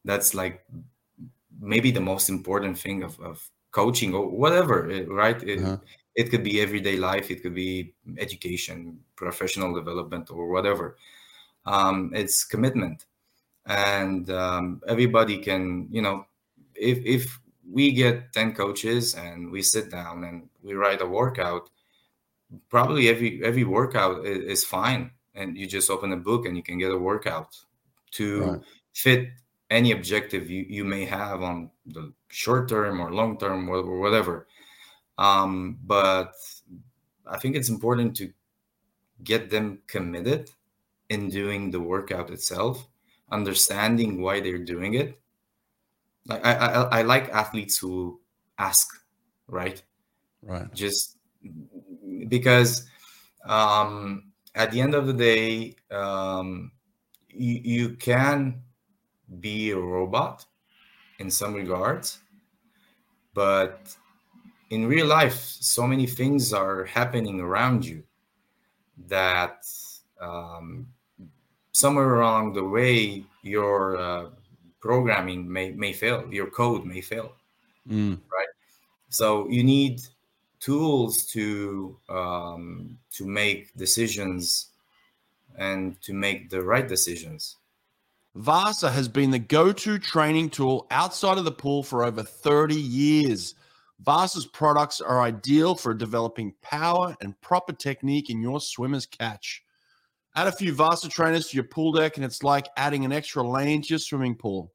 That's 0.05 0.35
like 0.35 0.65
maybe 1.61 1.91
the 1.91 2.01
most 2.01 2.29
important 2.29 2.79
thing 2.79 3.03
of, 3.03 3.19
of 3.21 3.43
coaching 3.73 4.15
or 4.15 4.29
whatever 4.29 4.91
eh, 4.91 5.05
right? 5.09 5.43
It, 5.43 5.61
uh-huh. 5.61 5.79
it 6.15 6.31
could 6.31 6.45
be 6.45 6.61
everyday 6.61 6.97
life 6.97 7.31
it 7.31 7.43
could 7.43 7.55
be 7.55 7.95
education 8.19 9.01
professional 9.17 9.75
development 9.75 10.31
or 10.31 10.49
whatever. 10.49 10.97
Um, 11.67 12.13
it's 12.15 12.45
commitment. 12.45 13.05
And 13.67 14.31
um, 14.31 14.81
everybody 14.87 15.39
can 15.39 15.89
you 15.91 16.03
know 16.03 16.27
if 16.75 16.99
if 17.05 17.39
we 17.71 17.93
get 17.93 18.33
10 18.33 18.55
coaches 18.55 19.15
and 19.15 19.51
we 19.51 19.63
sit 19.63 19.91
down 19.91 20.25
and 20.25 20.49
we 20.63 20.73
write 20.73 21.03
a 21.03 21.07
workout 21.07 21.69
probably 22.69 23.09
every 23.09 23.43
every 23.45 23.65
workout 23.65 24.25
is, 24.25 24.65
fine. 24.65 25.11
And 25.35 25.57
you 25.57 25.67
just 25.67 25.91
open 25.91 26.13
a 26.13 26.17
book 26.17 26.47
and 26.47 26.57
you 26.57 26.63
can 26.63 26.79
get 26.79 26.91
a 26.91 26.99
workout 26.99 27.57
to 28.13 28.43
right. 28.43 28.61
fit 28.93 29.29
any 29.71 29.93
objective 29.93 30.51
you, 30.51 30.65
you 30.69 30.85
may 30.85 31.05
have 31.05 31.43
on 31.43 31.71
the 31.87 32.13
short 32.29 32.69
term 32.69 33.01
or 33.01 33.13
long 33.13 33.39
term 33.39 33.69
or 33.69 34.01
whatever. 34.01 34.47
Um, 35.19 35.79
but 35.85 36.35
i 37.27 37.37
think 37.37 37.57
it's 37.57 37.69
important 37.69 38.17
to 38.17 38.33
get 39.23 39.51
them 39.51 39.81
committed 39.87 40.49
in 41.11 41.29
doing 41.29 41.71
the 41.71 41.81
workout 41.81 42.31
itself 42.31 42.89
understanding 43.31 44.23
why 44.23 44.41
they're 44.41 44.59
doing 44.59 44.95
it. 44.95 45.21
I, 46.31 46.39
I, 46.39 46.99
I 46.99 47.03
like 47.03 47.29
athletes 47.31 47.79
who 47.79 48.21
ask 48.59 48.87
right? 49.49 49.83
Right. 50.43 50.73
Just 50.75 51.17
because 52.29 52.89
um, 53.45 54.33
at 54.55 54.71
the 54.73 54.81
end 54.81 54.95
of 54.95 55.07
the 55.07 55.13
day, 55.13 55.77
um, 55.91 56.73
you, 57.29 57.61
you 57.63 57.89
can 57.97 58.61
be 59.41 59.71
a 59.71 59.79
robot 59.79 60.45
in 61.19 61.31
some 61.31 61.55
regards, 61.55 62.19
but 63.35 63.95
in 64.71 64.87
real 64.87 65.07
life, 65.07 65.39
so 65.39 65.87
many 65.87 66.07
things 66.07 66.53
are 66.53 66.85
happening 66.85 67.41
around 67.41 67.85
you 67.85 68.03
that 69.07 69.65
um, 70.21 70.87
somewhere 71.73 72.21
along 72.21 72.53
the 72.53 72.65
way, 72.65 73.25
your 73.43 73.97
uh, 73.97 74.27
programming 74.81 75.51
may, 75.51 75.71
may 75.73 75.93
fail, 75.93 76.27
your 76.31 76.51
code 76.51 76.85
may 76.85 77.01
fail, 77.01 77.33
mm. 77.89 78.19
right? 78.33 78.49
So 79.09 79.49
you 79.49 79.65
need 79.65 80.03
tools 80.61 81.25
to 81.27 81.97
um, 82.09 82.99
to 83.13 83.27
make 83.27 83.75
decisions 83.77 84.71
and 85.57 86.01
to 86.03 86.13
make 86.13 86.51
the 86.51 86.63
right 86.63 86.89
decisions. 86.89 87.57
Vasa 88.35 88.91
has 88.91 89.09
been 89.09 89.31
the 89.31 89.39
go-to 89.39 89.99
training 89.99 90.51
tool 90.51 90.87
outside 90.91 91.39
of 91.39 91.45
the 91.45 91.51
pool 91.51 91.83
for 91.83 92.05
over 92.05 92.23
30 92.23 92.77
years. 92.77 93.55
Vasa's 94.01 94.47
products 94.47 95.01
are 95.01 95.23
ideal 95.23 95.75
for 95.75 95.93
developing 95.93 96.55
power 96.63 97.17
and 97.21 97.41
proper 97.41 97.73
technique 97.73 98.31
in 98.31 98.41
your 98.41 98.61
swimmer's 98.61 99.07
catch. 99.07 99.65
Add 100.37 100.47
a 100.47 100.53
few 100.53 100.73
Vasa 100.73 101.09
trainers 101.09 101.49
to 101.49 101.57
your 101.57 101.65
pool 101.65 101.91
deck, 101.91 102.17
and 102.17 102.25
it's 102.25 102.45
like 102.45 102.69
adding 102.77 103.05
an 103.05 103.13
extra 103.13 103.43
lane 103.43 103.83
to 103.83 103.89
your 103.89 103.99
swimming 103.99 104.37
pool. 104.37 104.73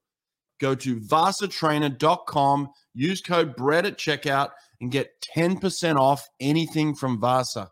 Go 0.60 0.74
to 0.74 1.00
vasatrainer.com, 1.00 2.70
use 2.94 3.22
code 3.22 3.56
BRETT 3.56 3.86
at 3.86 3.98
checkout, 3.98 4.50
and 4.80 4.90
get 4.90 5.20
10% 5.36 5.96
off 5.96 6.28
anything 6.40 6.94
from 6.94 7.20
Vasa. 7.20 7.70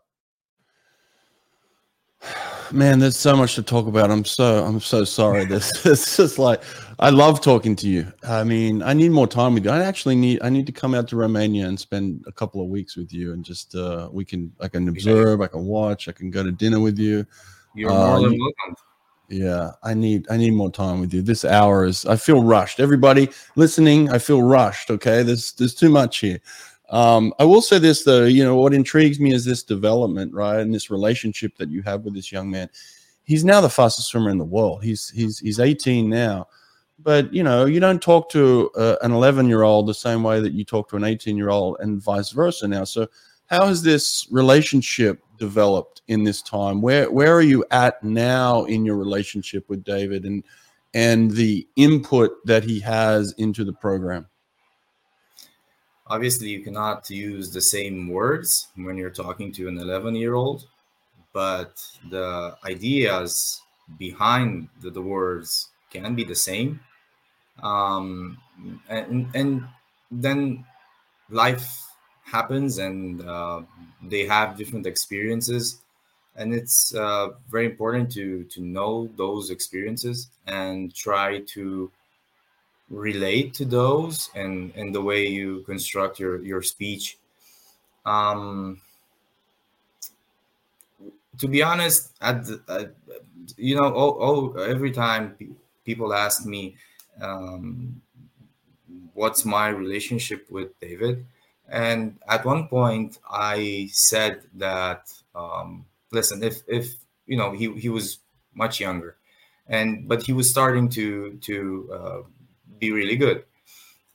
Man, 2.71 2.99
there's 2.99 3.17
so 3.17 3.35
much 3.35 3.55
to 3.55 3.63
talk 3.63 3.87
about. 3.87 4.09
I'm 4.09 4.25
so 4.25 4.63
I'm 4.63 4.79
so 4.79 5.03
sorry. 5.03 5.45
This 5.53 5.85
it's 5.85 6.17
just 6.17 6.39
like 6.39 6.63
I 6.99 7.09
love 7.09 7.41
talking 7.41 7.75
to 7.77 7.87
you. 7.87 8.11
I 8.23 8.43
mean, 8.43 8.81
I 8.81 8.93
need 8.93 9.11
more 9.11 9.27
time 9.27 9.53
with 9.53 9.65
you. 9.65 9.71
I 9.71 9.83
actually 9.83 10.15
need 10.15 10.39
I 10.41 10.49
need 10.49 10.65
to 10.65 10.71
come 10.71 10.95
out 10.95 11.07
to 11.09 11.15
Romania 11.15 11.67
and 11.67 11.79
spend 11.79 12.23
a 12.27 12.31
couple 12.31 12.61
of 12.61 12.69
weeks 12.69 12.95
with 12.95 13.13
you 13.13 13.33
and 13.33 13.43
just 13.43 13.75
uh 13.75 14.09
we 14.11 14.25
can 14.25 14.51
I 14.59 14.67
can 14.69 14.87
observe, 14.87 15.41
I 15.41 15.47
can 15.47 15.65
watch, 15.65 16.07
I 16.07 16.13
can 16.13 16.31
go 16.31 16.43
to 16.43 16.51
dinner 16.51 16.79
with 16.79 16.97
you. 16.97 17.25
You're 17.75 17.89
more 17.89 18.21
than 18.21 18.39
welcome. 18.39 18.75
Yeah, 19.29 19.71
I 19.83 19.93
need 19.93 20.27
I 20.29 20.37
need 20.37 20.53
more 20.53 20.71
time 20.71 20.99
with 20.99 21.13
you. 21.13 21.21
This 21.21 21.45
hour 21.45 21.85
is 21.85 22.05
I 22.05 22.15
feel 22.15 22.43
rushed. 22.43 22.79
Everybody 22.79 23.29
listening, 23.55 24.09
I 24.09 24.19
feel 24.19 24.41
rushed. 24.41 24.91
Okay, 24.91 25.23
there's 25.23 25.53
there's 25.53 25.73
too 25.73 25.89
much 25.89 26.19
here. 26.19 26.39
Um, 26.93 27.33
I 27.39 27.43
will 27.43 27.63
say 27.63 27.79
this 27.79 28.03
though, 28.03 28.25
you 28.25 28.43
know, 28.43 28.55
what 28.55 28.71
intrigues 28.71 29.19
me 29.19 29.33
is 29.33 29.43
this 29.43 29.63
development, 29.63 30.31
right, 30.31 30.59
and 30.59 30.71
this 30.71 30.91
relationship 30.91 31.57
that 31.57 31.71
you 31.71 31.81
have 31.81 32.03
with 32.03 32.13
this 32.13 32.31
young 32.31 32.51
man. 32.51 32.69
He's 33.23 33.43
now 33.43 33.61
the 33.61 33.69
fastest 33.69 34.09
swimmer 34.09 34.29
in 34.29 34.37
the 34.37 34.45
world. 34.45 34.83
He's 34.83 35.09
he's 35.09 35.39
he's 35.39 35.59
18 35.59 36.07
now, 36.07 36.47
but 36.99 37.33
you 37.33 37.41
know, 37.41 37.65
you 37.65 37.79
don't 37.79 37.99
talk 37.99 38.29
to 38.29 38.69
uh, 38.77 38.97
an 39.01 39.11
11 39.11 39.47
year 39.47 39.63
old 39.63 39.87
the 39.87 39.93
same 39.95 40.21
way 40.21 40.39
that 40.39 40.53
you 40.53 40.63
talk 40.63 40.87
to 40.89 40.95
an 40.95 41.03
18 41.03 41.35
year 41.35 41.49
old, 41.49 41.77
and 41.79 41.99
vice 41.99 42.29
versa 42.29 42.67
now. 42.67 42.83
So, 42.83 43.07
how 43.47 43.65
has 43.65 43.81
this 43.81 44.27
relationship 44.29 45.19
developed 45.39 46.03
in 46.09 46.23
this 46.23 46.43
time? 46.43 46.79
Where 46.79 47.09
where 47.09 47.33
are 47.33 47.41
you 47.41 47.65
at 47.71 48.03
now 48.03 48.65
in 48.65 48.85
your 48.85 48.97
relationship 48.97 49.67
with 49.67 49.83
David, 49.83 50.25
and 50.25 50.43
and 50.93 51.31
the 51.31 51.67
input 51.75 52.33
that 52.45 52.63
he 52.63 52.79
has 52.81 53.31
into 53.39 53.63
the 53.63 53.73
program? 53.73 54.27
Obviously 56.13 56.49
you 56.49 56.61
cannot 56.67 57.09
use 57.09 57.51
the 57.51 57.65
same 57.75 58.07
words 58.07 58.67
when 58.75 58.95
you're 58.97 59.17
talking 59.23 59.51
to 59.51 59.67
an 59.67 59.77
11 59.77 60.15
year 60.15 60.35
old 60.35 60.59
but 61.33 61.83
the 62.09 62.55
ideas 62.63 63.61
behind 63.97 64.69
the, 64.81 64.89
the 64.89 65.01
words 65.01 65.69
can 65.89 66.15
be 66.15 66.23
the 66.23 66.35
same. 66.35 66.79
Um, 67.61 68.37
and, 68.87 69.27
and 69.35 69.63
then 70.11 70.65
life 71.29 71.67
happens 72.23 72.77
and 72.77 73.21
uh, 73.27 73.61
they 74.03 74.25
have 74.25 74.57
different 74.57 74.85
experiences. 74.85 75.81
And 76.35 76.53
it's 76.53 76.95
uh, 76.95 77.29
very 77.51 77.67
important 77.67 78.11
to 78.13 78.43
to 78.45 78.61
know 78.61 79.07
those 79.17 79.51
experiences 79.51 80.31
and 80.47 80.93
try 80.95 81.41
to 81.53 81.91
relate 82.89 83.53
to 83.55 83.65
those 83.65 84.29
and 84.35 84.73
and 84.75 84.93
the 84.93 85.01
way 85.01 85.27
you 85.27 85.63
construct 85.65 86.19
your 86.19 86.43
your 86.43 86.61
speech. 86.61 87.17
Um 88.05 88.81
to 91.39 91.47
be 91.47 91.63
honest 91.63 92.11
at, 92.21 92.45
you 93.57 93.75
know 93.75 93.93
oh, 93.95 94.17
oh 94.19 94.61
every 94.61 94.91
time 94.91 95.35
people 95.85 96.13
ask 96.13 96.45
me 96.45 96.75
um 97.21 98.01
what's 99.13 99.45
my 99.45 99.67
relationship 99.69 100.49
with 100.49 100.77
david 100.79 101.25
and 101.69 102.17
at 102.27 102.45
one 102.45 102.67
point 102.67 103.19
i 103.29 103.87
said 103.91 104.41
that 104.53 105.11
um 105.35 105.85
listen 106.11 106.43
if 106.43 106.61
if 106.67 106.95
you 107.27 107.37
know 107.37 107.51
he 107.51 107.71
he 107.73 107.89
was 107.89 108.19
much 108.55 108.79
younger 108.79 109.15
and 109.67 110.07
but 110.07 110.23
he 110.23 110.33
was 110.33 110.49
starting 110.49 110.89
to 110.89 111.37
to 111.41 111.89
uh, 111.93 112.21
be 112.83 112.91
really 112.91 113.15
good. 113.15 113.43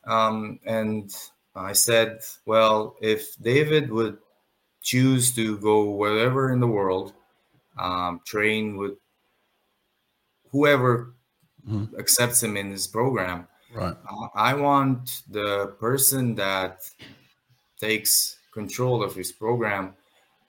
Um, 0.05 0.61
and 0.65 1.15
I 1.55 1.73
said, 1.73 2.21
well, 2.47 2.97
if 3.01 3.23
David 3.41 3.91
would 3.91 4.19
choose 4.83 5.35
to 5.35 5.59
go 5.59 5.77
wherever 5.91 6.53
in 6.53 6.61
the 6.61 6.73
world, 6.79 7.13
um, 7.79 8.21
train 8.25 8.77
with 8.77 8.97
whoever 10.53 11.15
mm-hmm. 11.67 11.99
accepts 11.99 12.43
him 12.43 12.57
in 12.57 12.71
his 12.71 12.87
program, 12.87 13.49
right. 13.75 13.97
I 14.35 14.55
want 14.55 15.23
the 15.31 15.75
person 15.81 16.35
that 16.37 16.75
takes 17.81 18.39
control 18.53 19.03
of 19.03 19.15
his 19.15 19.31
program 19.33 19.95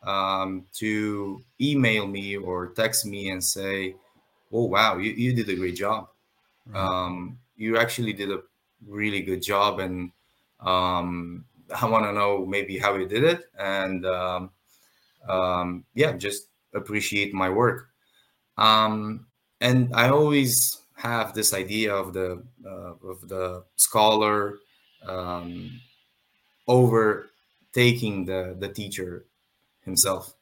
um, 0.03 0.65
to 0.82 1.43
email 1.59 2.07
me 2.07 2.38
or 2.38 2.57
text 2.82 3.05
me 3.05 3.30
and 3.32 3.43
say, 3.43 3.95
"Oh 4.51 4.65
wow, 4.65 4.97
you, 4.97 5.11
you 5.11 5.34
did 5.34 5.49
a 5.49 5.55
great 5.55 5.76
job." 5.76 6.07
Right. 6.65 6.80
Um, 6.80 7.38
you 7.60 7.78
actually 7.78 8.14
did 8.14 8.32
a 8.32 8.39
really 8.88 9.22
good 9.22 9.41
job 9.41 9.80
and 9.80 10.12
um, 10.62 11.45
i 11.76 11.86
want 11.86 12.05
to 12.05 12.14
know 12.14 12.45
maybe 12.45 12.80
how 12.80 12.95
you 12.95 13.05
did 13.05 13.24
it 13.24 13.43
and 13.60 14.05
um, 14.05 14.49
um, 15.28 15.86
yeah 15.93 16.14
just 16.14 16.47
appreciate 16.74 17.34
my 17.34 17.49
work. 17.49 17.89
Um, 18.57 19.28
and 19.62 19.93
i 19.93 20.10
always 20.10 20.82
have 20.95 21.34
this 21.34 21.53
idea 21.53 21.93
of 21.93 22.14
the 22.14 22.43
uh, 22.66 22.93
of 23.03 23.28
the 23.28 23.64
scholar 23.76 24.60
um, 25.05 25.80
over 26.68 27.30
taking 27.74 28.26
the 28.26 28.55
the 28.60 28.70
teacher 28.70 29.26
himself 29.82 30.34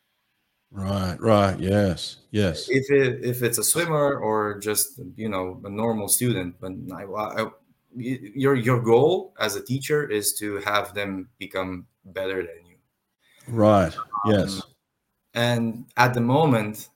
Right, 0.72 1.20
right, 1.20 1.60
yes, 1.60 2.18
yes. 2.32 2.68
If 2.70 2.92
it 2.92 3.24
if 3.24 3.42
it's 3.42 3.58
a 3.58 3.64
swimmer 3.64 4.18
or 4.18 4.60
just 4.60 5.00
you 5.16 5.30
know 5.30 5.62
a 5.64 5.70
normal 5.70 6.08
student, 6.10 6.56
but 6.60 6.74
I, 6.94 7.04
I, 7.04 7.48
your 7.96 8.54
your 8.54 8.82
goal 8.82 9.34
as 9.40 9.56
a 9.56 9.64
teacher 9.64 10.08
is 10.08 10.34
to 10.40 10.58
have 10.58 10.94
them 10.94 11.30
become 11.40 11.88
better 12.06 12.44
than 12.44 12.66
you. 12.66 12.78
Right. 13.48 13.96
Yes. 14.26 14.56
Um, 14.56 14.62
and 15.34 15.86
at 15.96 16.14
the 16.14 16.22
moment, 16.22 16.90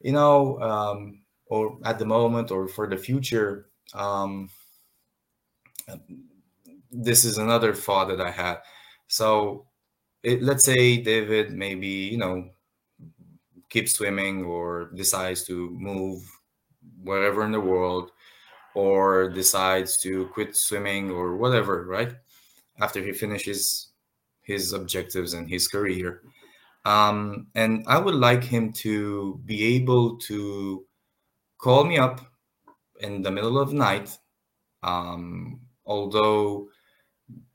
you 0.00 0.12
know, 0.12 0.60
um, 0.60 1.22
or 1.46 1.78
at 1.84 1.98
the 1.98 2.06
moment, 2.06 2.50
or 2.50 2.68
for 2.68 2.86
the 2.86 2.96
future, 2.96 3.66
um, 3.92 4.50
this 6.92 7.24
is 7.24 7.38
another 7.38 7.74
thought 7.74 8.08
that 8.08 8.20
I 8.20 8.30
had. 8.30 8.58
So, 9.08 9.66
it, 10.22 10.42
let's 10.42 10.64
say 10.64 10.98
David 11.02 11.52
maybe 11.52 11.88
you 11.88 12.18
know 12.18 12.50
keep 13.70 13.88
swimming 13.88 14.44
or 14.44 14.90
decides 14.94 15.44
to 15.44 15.70
move 15.70 16.22
wherever 17.02 17.44
in 17.44 17.52
the 17.52 17.60
world 17.60 18.10
or 18.74 19.28
decides 19.30 19.96
to 19.98 20.26
quit 20.28 20.56
swimming 20.56 21.10
or 21.10 21.36
whatever 21.36 21.84
right? 21.86 22.14
After 22.80 23.02
he 23.02 23.12
finishes 23.12 23.88
his 24.42 24.72
objectives 24.72 25.34
and 25.34 25.48
his 25.48 25.68
career. 25.68 26.22
Um, 26.84 27.48
and 27.54 27.84
i 27.86 27.98
would 27.98 28.14
like 28.14 28.42
him 28.42 28.72
to 28.84 29.40
be 29.44 29.76
able 29.76 30.16
to 30.30 30.86
call 31.58 31.84
me 31.84 31.98
up 31.98 32.20
in 33.00 33.20
the 33.20 33.30
middle 33.30 33.58
of 33.58 33.72
night 33.72 34.16
um, 34.82 35.60
although 35.84 36.68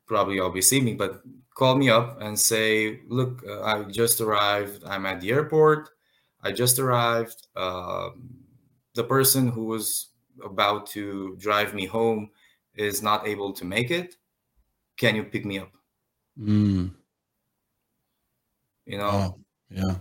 probably 0.05 0.39
i'll 0.39 0.51
be 0.51 0.61
sleeping 0.61 0.97
but 0.97 1.23
call 1.55 1.75
me 1.75 1.89
up 1.89 2.21
and 2.21 2.37
say 2.37 2.99
look 3.07 3.41
uh, 3.47 3.63
i 3.63 3.83
just 3.83 4.21
arrived. 4.21 4.83
I'm 4.85 5.05
at 5.05 5.21
the 5.21 5.31
airport 5.31 5.89
I 6.43 6.51
just 6.51 6.77
arrived. 6.79 7.47
Uh, 7.55 8.09
the 8.93 9.03
person 9.03 9.47
who 9.47 9.65
was 9.65 10.09
about 10.43 10.85
to 10.87 11.35
drive 11.39 11.73
me 11.73 11.85
home 11.85 12.29
is 12.75 13.01
not 13.01 13.27
able 13.27 13.53
to 13.53 13.65
make 13.65 13.91
it. 13.91 14.15
Can 14.97 15.15
you 15.15 15.23
pick 15.23 15.45
me 15.45 15.59
up? 15.59 15.71
Mm. 16.39 16.91
You 18.85 18.97
know? 18.97 19.09
Oh, 19.09 19.39
yeah. 19.69 19.95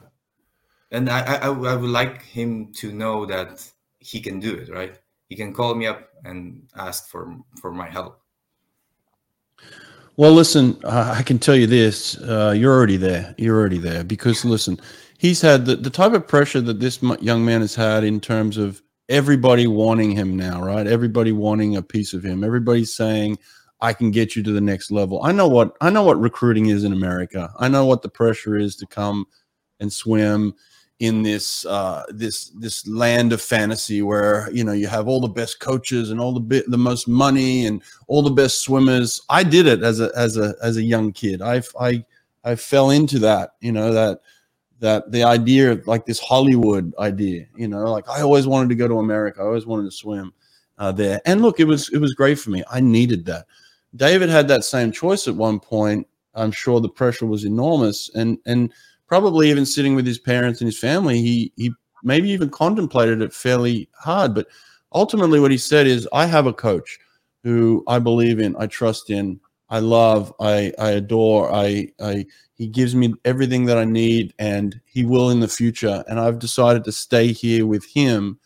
And 0.91 1.09
I, 1.09 1.21
I, 1.21 1.47
I 1.47 1.49
would 1.49 1.91
like 1.91 2.23
him 2.23 2.73
to 2.75 2.93
know 2.93 3.25
that 3.27 3.67
he 3.99 4.21
can 4.21 4.41
do 4.41 4.55
it, 4.55 4.69
right? 4.69 4.99
He 5.29 5.37
can 5.37 5.55
call 5.55 5.75
me 5.75 5.87
up 5.87 6.09
and 6.25 6.69
ask 6.77 7.09
for 7.09 7.35
for 7.61 7.73
my 7.73 7.89
help. 7.89 8.21
Well, 10.17 10.33
listen, 10.33 10.79
I 10.85 11.23
can 11.23 11.39
tell 11.39 11.57
you 11.57 11.67
this: 11.67 12.19
uh, 12.19 12.53
you're 12.55 12.77
already 12.77 12.99
there. 12.99 13.35
You're 13.39 13.59
already 13.59 13.79
there 13.79 14.05
because 14.05 14.45
listen, 14.45 14.79
he's 15.23 15.41
had 15.41 15.65
the, 15.67 15.77
the 15.77 15.89
type 15.89 16.15
of 16.15 16.27
pressure 16.27 16.61
that 16.61 16.81
this 16.81 17.01
young 17.21 17.45
man 17.45 17.61
has 17.61 17.77
had 17.77 18.03
in 18.03 18.19
terms 18.19 18.57
of 18.57 18.83
everybody 19.09 19.69
wanting 19.69 20.11
him 20.11 20.37
now, 20.37 20.61
right? 20.61 20.85
Everybody 20.85 21.31
wanting 21.31 21.77
a 21.77 21.83
piece 21.83 22.13
of 22.13 22.25
him. 22.25 22.43
Everybody's 22.43 22.93
saying, 22.93 23.39
I 23.81 23.93
can 23.93 24.11
get 24.11 24.35
you 24.35 24.43
to 24.43 24.51
the 24.51 24.61
next 24.61 24.91
level. 24.91 25.23
I 25.23 25.31
know 25.31 25.47
what 25.47 25.77
I 25.81 25.91
know 25.91 26.03
what 26.03 26.21
recruiting 26.21 26.67
is 26.67 26.83
in 26.83 26.93
America. 26.93 27.53
I 27.61 27.69
know 27.69 27.85
what 27.85 28.03
the 28.03 28.09
pressure 28.09 28.57
is 28.57 28.75
to 28.77 28.87
come 28.87 29.27
and 29.79 29.93
swim 29.93 30.55
in 30.99 31.23
this 31.23 31.67
uh, 31.67 32.03
this 32.09 32.51
this 32.59 32.85
land 32.89 33.33
of 33.33 33.41
fantasy 33.41 34.03
where 34.03 34.51
you 34.53 34.65
know 34.65 34.73
you 34.73 34.89
have 34.89 35.07
all 35.07 35.21
the 35.21 35.29
best 35.29 35.61
coaches 35.61 36.11
and 36.11 36.21
all 36.21 36.33
the 36.33 36.41
bit 36.41 36.69
the 36.69 36.79
most 36.79 37.07
money 37.07 37.67
and 37.67 37.83
all 38.09 38.23
the 38.23 38.31
best 38.31 38.61
swimmers. 38.61 39.21
I 39.29 39.45
did 39.45 39.67
it 39.67 39.85
as 39.85 40.01
a 40.01 40.11
as 40.17 40.37
a 40.37 40.55
as 40.63 40.77
a 40.77 40.83
young 40.83 41.13
kid. 41.13 41.43
I 41.43 41.63
I 41.81 42.05
I 42.45 42.57
fell 42.57 42.91
into 42.91 43.21
that. 43.21 43.51
You 43.61 43.71
know 43.71 43.93
that 43.93 44.21
that 44.83 45.13
the 45.13 45.23
idea 45.23 45.71
of 45.71 45.87
like 45.87 46.05
this 46.07 46.19
Hollywood 46.19 46.93
idea, 46.99 47.47
you 47.57 47.69
know, 47.69 47.85
like 47.85 48.09
I 48.09 48.21
always 48.21 48.49
wanted 48.49 48.69
to 48.71 48.75
go 48.75 48.89
to 48.89 48.99
America. 48.99 49.41
I 49.41 49.45
always 49.45 49.65
wanted 49.65 49.85
to 49.85 49.97
swim 49.97 50.35
uh, 50.77 50.91
there. 50.91 51.21
And 51.25 51.41
look, 51.41 51.61
it 51.61 51.65
was 51.65 51.89
it 51.91 51.99
was 51.99 52.15
great 52.15 52.39
for 52.41 52.51
me. 52.51 52.65
I 52.69 52.81
needed 52.81 53.25
that. 53.27 53.47
David 53.95 54.29
had 54.29 54.49
that 54.49 54.65
same 54.65 54.91
choice 54.91 55.29
at 55.29 55.37
one 55.37 55.61
point. 55.61 56.09
I'm 56.35 56.51
sure 56.51 56.81
the 56.81 56.89
pressure 56.89 57.27
was 57.27 57.45
enormous, 57.45 58.11
and 58.17 58.39
and 58.45 58.73
probably 59.07 59.51
even 59.51 59.65
sitting 59.65 59.95
with 59.95 60.05
his 60.05 60.19
parents 60.19 60.61
and 60.61 60.67
his 60.67 60.81
family, 60.81 61.23
he 61.23 61.53
he 61.57 61.73
maybe 62.03 62.29
even 62.31 62.51
contemplated 62.51 63.23
it 63.23 63.33
fairly 63.33 63.89
hard. 63.95 64.35
But 64.35 64.49
ultimately, 64.93 65.39
what 65.39 65.53
he 65.53 65.59
said 65.59 65.87
is, 65.87 66.09
I 66.13 66.27
have 66.27 66.47
a 66.47 66.53
coach 66.53 66.99
who 67.45 67.85
I 67.87 68.01
believe 68.01 68.41
in, 68.41 68.57
I 68.59 68.67
trust 68.67 69.11
in, 69.11 69.39
I 69.73 69.81
love, 69.81 70.33
I 70.39 70.73
I 70.79 70.91
adore, 70.91 71.53
I 71.53 71.89
I 72.01 72.27
he 72.55 72.69
gives 72.69 72.95
me 72.95 73.15
everything 73.25 73.65
that 73.67 73.79
I 73.79 73.85
need, 73.85 74.35
and 74.39 74.81
He 74.85 75.05
will 75.05 75.31
in 75.31 75.41
the 75.41 75.49
future. 75.49 76.05
And 76.07 76.21
I've 76.21 76.39
decided 76.39 76.85
to 76.85 76.93
stay 76.93 77.33
here 77.33 77.67
with 77.67 77.85
Him 77.87 78.39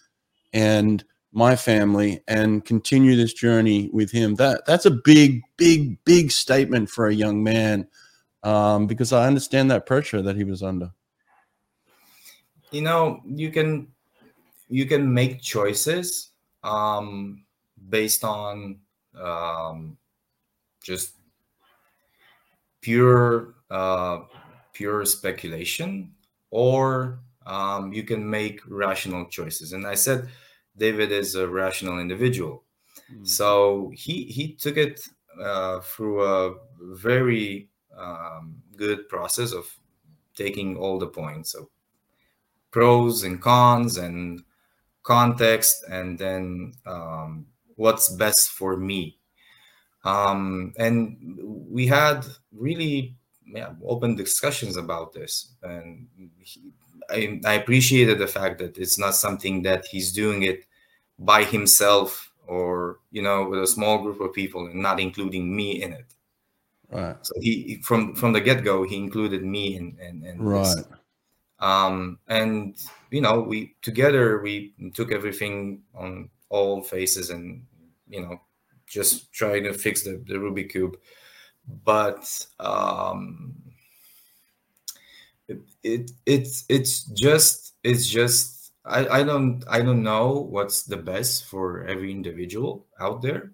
and 0.54 1.04
my 1.36 1.54
family 1.54 2.22
and 2.26 2.64
continue 2.64 3.14
this 3.14 3.34
journey 3.34 3.90
with 3.92 4.10
him. 4.10 4.36
That 4.36 4.64
that's 4.64 4.86
a 4.86 4.90
big, 4.90 5.42
big, 5.58 6.02
big 6.04 6.30
statement 6.32 6.88
for 6.88 7.08
a 7.08 7.14
young 7.14 7.44
man, 7.44 7.88
um, 8.42 8.86
because 8.86 9.12
I 9.12 9.26
understand 9.26 9.70
that 9.70 9.84
pressure 9.84 10.22
that 10.22 10.36
he 10.36 10.44
was 10.44 10.62
under. 10.62 10.92
You 12.70 12.80
know, 12.80 13.20
you 13.26 13.50
can 13.50 13.88
you 14.70 14.86
can 14.86 15.12
make 15.12 15.42
choices 15.42 16.30
um, 16.64 17.44
based 17.90 18.24
on 18.24 18.80
um, 19.20 19.98
just 20.82 21.15
pure 22.86 23.54
uh, 23.68 24.20
pure 24.72 25.04
speculation, 25.04 26.12
or 26.52 27.18
um, 27.44 27.92
you 27.92 28.04
can 28.04 28.22
make 28.30 28.60
rational 28.68 29.26
choices. 29.26 29.72
And 29.72 29.84
I 29.84 29.96
said 29.96 30.28
David 30.76 31.10
is 31.10 31.34
a 31.34 31.48
rational 31.48 31.98
individual. 31.98 32.62
Mm-hmm. 33.10 33.24
So 33.24 33.90
he 33.92 34.24
he 34.24 34.54
took 34.54 34.76
it 34.76 35.00
uh, 35.42 35.80
through 35.80 36.22
a 36.22 36.54
very 36.94 37.68
um, 37.98 38.62
good 38.76 39.08
process 39.08 39.52
of 39.52 39.66
taking 40.36 40.76
all 40.76 41.00
the 41.00 41.08
points 41.08 41.54
of 41.54 41.66
pros 42.70 43.24
and 43.24 43.40
cons 43.40 43.96
and 43.96 44.44
context, 45.02 45.74
and 45.90 46.18
then 46.18 46.72
um, 46.86 47.46
what's 47.74 48.14
best 48.14 48.50
for 48.50 48.76
me. 48.76 49.15
Um, 50.06 50.72
and 50.78 51.38
we 51.68 51.86
had 51.86 52.24
really 52.52 53.16
yeah, 53.44 53.72
open 53.84 54.14
discussions 54.14 54.76
about 54.76 55.12
this, 55.12 55.52
and 55.62 56.06
he, 56.38 56.60
I, 57.10 57.40
I 57.44 57.54
appreciated 57.54 58.18
the 58.18 58.26
fact 58.26 58.58
that 58.58 58.78
it's 58.78 58.98
not 58.98 59.14
something 59.14 59.62
that 59.62 59.86
he's 59.86 60.12
doing 60.12 60.42
it 60.42 60.64
by 61.18 61.44
himself 61.44 62.32
or 62.46 62.98
you 63.10 63.22
know 63.22 63.48
with 63.48 63.60
a 63.60 63.66
small 63.66 63.98
group 63.98 64.20
of 64.20 64.32
people 64.32 64.66
and 64.66 64.80
not 64.80 65.00
including 65.00 65.54
me 65.54 65.82
in 65.82 65.92
it. 65.92 66.06
Right. 66.90 67.16
So 67.22 67.34
he 67.40 67.80
from 67.82 68.14
from 68.14 68.32
the 68.32 68.40
get-go 68.40 68.84
he 68.84 68.96
included 68.96 69.44
me 69.44 69.76
in 69.76 69.96
and 70.00 70.24
and 70.24 70.40
right. 70.40 70.62
This. 70.62 70.84
um 71.58 72.18
and 72.28 72.76
you 73.10 73.20
know 73.20 73.40
we 73.40 73.74
together 73.82 74.40
we 74.40 74.74
took 74.94 75.10
everything 75.10 75.82
on 75.94 76.30
all 76.48 76.82
faces 76.82 77.30
and 77.30 77.64
you 78.08 78.20
know 78.20 78.40
just 78.86 79.32
trying 79.32 79.64
to 79.64 79.72
fix 79.72 80.02
the, 80.02 80.22
the 80.26 80.34
rubik 80.34 80.70
cube 80.70 80.96
but 81.84 82.46
um 82.60 83.54
it, 85.48 85.60
it 85.82 86.10
it's 86.26 86.64
it's 86.68 87.04
just 87.04 87.74
it's 87.84 88.06
just 88.08 88.72
I, 88.84 89.20
I 89.20 89.22
don't 89.22 89.64
I 89.68 89.80
don't 89.80 90.02
know 90.02 90.46
what's 90.50 90.84
the 90.84 90.96
best 90.96 91.44
for 91.44 91.84
every 91.86 92.10
individual 92.10 92.86
out 93.00 93.22
there. 93.22 93.52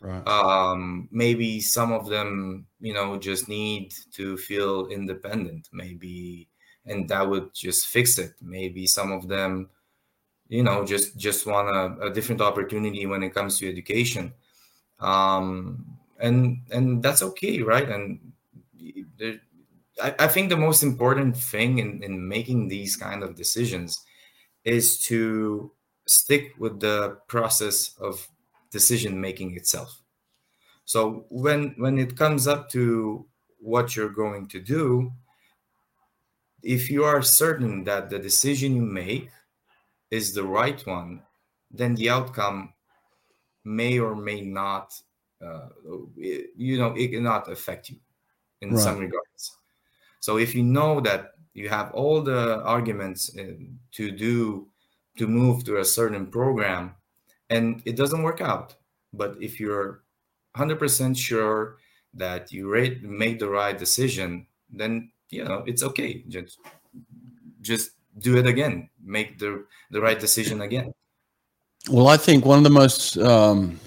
Right. 0.00 0.26
Um, 0.26 1.08
maybe 1.12 1.60
some 1.60 1.92
of 1.92 2.08
them, 2.08 2.66
you 2.80 2.92
know, 2.92 3.16
just 3.18 3.48
need 3.48 3.94
to 4.14 4.36
feel 4.36 4.88
independent. 4.88 5.68
Maybe, 5.72 6.48
and 6.84 7.08
that 7.08 7.28
would 7.28 7.54
just 7.54 7.86
fix 7.86 8.18
it. 8.18 8.32
Maybe 8.42 8.86
some 8.86 9.12
of 9.12 9.28
them, 9.28 9.70
you 10.48 10.64
know, 10.64 10.84
just 10.84 11.16
just 11.16 11.46
want 11.46 11.68
a, 11.74 12.06
a 12.06 12.12
different 12.12 12.40
opportunity 12.40 13.06
when 13.06 13.22
it 13.22 13.32
comes 13.32 13.58
to 13.58 13.70
education. 13.70 14.34
Um, 15.02 15.84
and 16.18 16.62
and 16.70 17.02
that's 17.02 17.22
okay, 17.22 17.60
right? 17.62 17.88
And 17.88 18.32
there, 19.18 19.40
I, 20.00 20.14
I 20.20 20.28
think 20.28 20.48
the 20.48 20.56
most 20.56 20.82
important 20.82 21.36
thing 21.36 21.78
in, 21.78 22.02
in 22.02 22.28
making 22.28 22.68
these 22.68 22.96
kind 22.96 23.22
of 23.22 23.34
decisions 23.34 23.98
is 24.64 25.02
to 25.04 25.72
stick 26.06 26.54
with 26.58 26.80
the 26.80 27.18
process 27.28 27.94
of 28.00 28.26
decision 28.70 29.20
making 29.20 29.56
itself 29.56 30.00
so 30.84 31.26
when 31.28 31.74
when 31.76 31.98
it 31.98 32.16
comes 32.16 32.48
up 32.48 32.68
to 32.70 33.26
what 33.58 33.94
you're 33.94 34.08
going 34.08 34.46
to 34.46 34.60
do 34.60 35.12
if 36.62 36.90
you 36.90 37.04
are 37.04 37.22
certain 37.22 37.84
that 37.84 38.08
the 38.08 38.18
decision 38.18 38.74
you 38.74 38.82
make 38.82 39.28
is 40.10 40.32
the 40.32 40.42
right 40.42 40.84
one 40.86 41.22
then 41.70 41.94
the 41.94 42.08
outcome 42.08 42.72
may 43.64 43.98
or 43.98 44.14
may 44.14 44.40
not 44.40 44.94
uh, 45.44 45.68
you 46.16 46.78
know 46.78 46.94
it 46.96 47.08
cannot 47.08 47.50
affect 47.50 47.90
you 47.90 47.96
in 48.60 48.70
right. 48.70 48.82
some 48.82 48.98
regards. 48.98 49.56
So 50.20 50.38
if 50.38 50.54
you 50.54 50.62
know 50.62 51.00
that 51.00 51.32
you 51.54 51.68
have 51.68 51.90
all 51.92 52.22
the 52.22 52.62
arguments 52.62 53.36
uh, 53.36 53.54
to 53.92 54.10
do 54.10 54.68
to 55.18 55.26
move 55.26 55.64
to 55.64 55.78
a 55.78 55.84
certain 55.84 56.26
program 56.26 56.94
and 57.50 57.82
it 57.84 57.96
doesn't 57.96 58.22
work 58.22 58.40
out 58.40 58.76
but 59.12 59.36
if 59.40 59.60
you're 59.60 60.02
100% 60.56 61.16
sure 61.16 61.76
that 62.14 62.52
you 62.52 62.68
rate, 62.68 63.02
make 63.02 63.38
the 63.38 63.48
right 63.48 63.78
decision 63.78 64.46
then 64.70 65.10
you 65.30 65.44
know 65.44 65.64
it's 65.66 65.82
okay. 65.82 66.22
Just 66.28 66.58
just 67.60 67.92
do 68.18 68.36
it 68.36 68.46
again. 68.46 68.88
Make 69.02 69.38
the 69.38 69.64
the 69.90 70.00
right 70.00 70.18
decision 70.18 70.60
again 70.60 70.94
well 71.90 72.08
i 72.08 72.16
think 72.16 72.44
one 72.44 72.58
of 72.58 72.64
the 72.64 72.70
most 72.70 73.16
um 73.18 73.78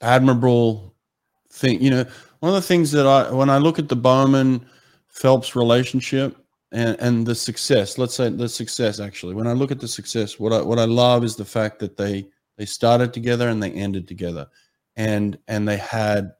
admirable 0.00 0.94
thing 1.50 1.80
you 1.82 1.90
know 1.90 2.04
one 2.40 2.50
of 2.50 2.54
the 2.54 2.66
things 2.66 2.90
that 2.92 3.06
i 3.06 3.30
when 3.32 3.50
i 3.50 3.58
look 3.58 3.78
at 3.78 3.88
the 3.88 3.96
bowman 3.96 4.64
phelps 5.08 5.56
relationship 5.56 6.36
and 6.72 6.96
and 7.00 7.26
the 7.26 7.34
success 7.34 7.98
let's 7.98 8.14
say 8.14 8.28
the 8.28 8.48
success 8.48 9.00
actually 9.00 9.34
when 9.34 9.46
i 9.46 9.52
look 9.52 9.70
at 9.70 9.80
the 9.80 9.88
success 9.88 10.38
what 10.38 10.52
i 10.52 10.60
what 10.60 10.78
i 10.78 10.84
love 10.84 11.24
is 11.24 11.34
the 11.34 11.44
fact 11.44 11.78
that 11.78 11.96
they 11.96 12.24
they 12.58 12.66
started 12.66 13.14
together 13.14 13.48
and 13.48 13.62
they 13.62 13.70
ended 13.70 14.06
together. 14.06 14.48
And 14.96 15.38
and 15.46 15.66
they 15.66 15.78
had 15.78 16.32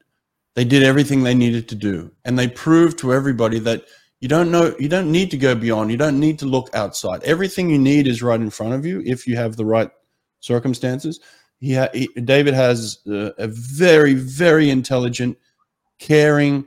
they 0.53 0.65
did 0.65 0.83
everything 0.83 1.23
they 1.23 1.33
needed 1.33 1.67
to 1.69 1.75
do. 1.75 2.11
And 2.25 2.37
they 2.37 2.49
proved 2.49 2.99
to 2.99 3.13
everybody 3.13 3.57
that 3.59 3.85
you 4.19 4.27
don't 4.27 4.51
know 4.51 4.75
you 4.77 4.89
don't 4.89 5.11
need 5.11 5.31
to 5.31 5.37
go 5.37 5.55
beyond 5.55 5.89
you 5.89 5.97
don't 5.97 6.19
need 6.19 6.37
to 6.39 6.45
look 6.45 6.69
outside. 6.75 7.23
Everything 7.23 7.69
you 7.69 7.79
need 7.79 8.05
is 8.05 8.21
right 8.21 8.39
in 8.39 8.49
front 8.49 8.73
of 8.73 8.85
you 8.85 9.01
if 9.05 9.25
you 9.25 9.37
have 9.37 9.55
the 9.55 9.65
right 9.65 9.89
circumstances 10.39 11.19
he, 11.59 11.73
ha- 11.73 11.89
he 11.93 12.07
david 12.23 12.53
has 12.53 12.99
a, 13.07 13.33
a 13.37 13.47
very 13.47 14.13
very 14.13 14.69
intelligent 14.69 15.37
caring 15.99 16.65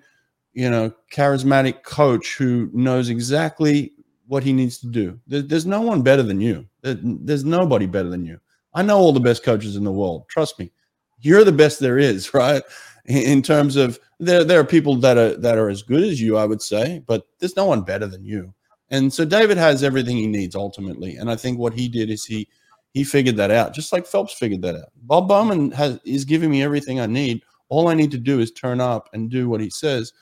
you 0.52 0.70
know, 0.70 0.92
charismatic 1.12 1.82
coach 1.82 2.36
who 2.36 2.70
knows 2.72 3.08
exactly 3.08 3.92
what 4.26 4.42
he 4.42 4.52
needs 4.52 4.78
to 4.78 4.86
do. 4.86 5.18
there's 5.26 5.66
no 5.66 5.80
one 5.80 6.02
better 6.02 6.22
than 6.22 6.40
you. 6.40 6.66
there's 6.82 7.44
nobody 7.44 7.86
better 7.86 8.08
than 8.08 8.24
you. 8.24 8.38
I 8.74 8.82
know 8.82 8.98
all 8.98 9.12
the 9.12 9.20
best 9.20 9.44
coaches 9.44 9.76
in 9.76 9.84
the 9.84 9.92
world. 9.92 10.28
Trust 10.28 10.58
me. 10.58 10.72
You're 11.20 11.44
the 11.44 11.52
best 11.52 11.80
there 11.80 11.98
is, 11.98 12.32
right? 12.34 12.62
In 13.06 13.42
terms 13.42 13.76
of 13.76 13.98
there, 14.20 14.44
there 14.44 14.60
are 14.60 14.64
people 14.64 14.96
that 14.96 15.18
are 15.18 15.34
that 15.36 15.58
are 15.58 15.68
as 15.68 15.82
good 15.82 16.04
as 16.04 16.20
you, 16.20 16.36
I 16.36 16.44
would 16.44 16.62
say, 16.62 17.02
but 17.06 17.26
there's 17.40 17.56
no 17.56 17.64
one 17.64 17.82
better 17.82 18.06
than 18.06 18.24
you. 18.24 18.54
And 18.90 19.12
so 19.12 19.24
David 19.24 19.56
has 19.56 19.82
everything 19.82 20.16
he 20.16 20.28
needs 20.28 20.54
ultimately. 20.54 21.16
And 21.16 21.28
I 21.28 21.34
think 21.34 21.58
what 21.58 21.74
he 21.74 21.88
did 21.88 22.10
is 22.10 22.24
he 22.24 22.48
he 22.92 23.04
figured 23.04 23.36
that 23.36 23.50
out, 23.50 23.74
just 23.74 23.92
like 23.92 24.06
Phelps 24.06 24.34
figured 24.34 24.62
that 24.62 24.76
out. 24.76 24.92
Bob 25.02 25.28
Bowman 25.28 25.70
has 25.72 25.98
is 26.04 26.24
giving 26.24 26.50
me 26.50 26.62
everything 26.62 27.00
I 27.00 27.06
need. 27.06 27.42
All 27.68 27.88
I 27.88 27.94
need 27.94 28.10
to 28.10 28.18
do 28.18 28.40
is 28.40 28.52
turn 28.52 28.80
up 28.80 29.08
and 29.12 29.30
do 29.30 29.48
what 29.48 29.60
he 29.60 29.70
says. 29.70 30.12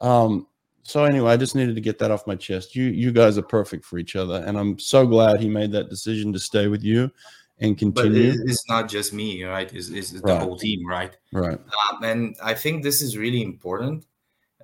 Um, 0.00 0.46
so 0.82 1.04
anyway, 1.04 1.32
I 1.32 1.36
just 1.36 1.56
needed 1.56 1.74
to 1.74 1.80
get 1.80 1.98
that 1.98 2.12
off 2.12 2.28
my 2.28 2.36
chest. 2.36 2.76
You 2.76 2.84
you 2.84 3.10
guys 3.10 3.36
are 3.38 3.42
perfect 3.42 3.84
for 3.84 3.98
each 3.98 4.14
other, 4.14 4.44
and 4.46 4.56
I'm 4.56 4.78
so 4.78 5.06
glad 5.06 5.40
he 5.40 5.48
made 5.48 5.72
that 5.72 5.90
decision 5.90 6.32
to 6.32 6.38
stay 6.38 6.68
with 6.68 6.84
you 6.84 7.10
and 7.58 7.76
continue. 7.76 8.32
But 8.32 8.50
it's 8.50 8.68
not 8.68 8.88
just 8.88 9.12
me, 9.12 9.42
right? 9.44 9.72
It's, 9.72 9.88
it's 9.88 10.12
the 10.12 10.20
right. 10.20 10.40
whole 10.40 10.56
team, 10.56 10.86
right? 10.86 11.16
Right. 11.32 11.58
Um, 11.58 12.04
and 12.04 12.36
I 12.42 12.54
think 12.54 12.82
this 12.82 13.02
is 13.02 13.16
really 13.16 13.42
important. 13.42 14.06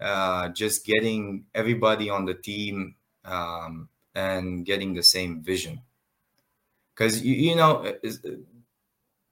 Uh, 0.01 0.49
just 0.51 0.85
getting 0.85 1.45
everybody 1.55 2.11
on 2.11 2.25
the 2.25 2.35
team 2.35 2.95
um, 3.25 3.89
and 4.15 4.67
getting 4.67 4.95
the 4.95 5.03
same 5.03 5.43
vision, 5.43 5.81
because 6.95 7.23
you, 7.23 7.35
you 7.35 7.57
know 7.57 7.95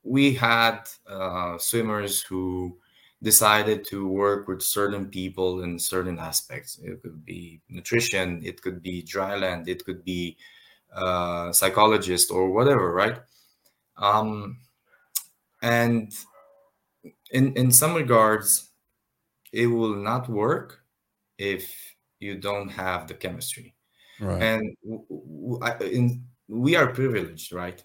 we 0.03 0.35
had 0.35 0.89
uh, 1.07 1.59
swimmers 1.59 2.23
who 2.23 2.79
decided 3.23 3.85
to 3.85 4.09
work 4.09 4.49
with 4.49 4.63
certain 4.63 5.07
people 5.07 5.63
in 5.63 5.79
certain 5.79 6.19
aspects. 6.19 6.79
It 6.83 7.03
could 7.03 7.25
be 7.25 7.61
nutrition, 7.69 8.41
it 8.45 8.63
could 8.63 8.83
be 8.83 9.03
dryland, 9.03 9.69
it 9.69 9.85
could 9.85 10.05
be 10.05 10.39
uh, 10.95 11.53
psychologist 11.53 12.31
or 12.31 12.51
whatever, 12.51 12.93
right? 12.93 13.19
Um, 13.97 14.61
and 15.63 16.13
in 17.31 17.53
in 17.55 17.71
some 17.71 17.95
regards, 17.95 18.71
it 19.53 19.67
will 19.67 19.97
not 19.97 20.29
work 20.29 20.83
if 21.39 21.95
you 22.19 22.37
don't 22.37 22.69
have 22.71 23.07
the 23.07 23.15
chemistry. 23.15 23.75
Right. 24.19 24.43
And 24.43 24.77
w- 24.85 25.05
w- 25.59 25.93
in, 25.93 26.25
we 26.51 26.77
are 26.77 26.89
privileged, 26.89 27.53
right? 27.53 27.83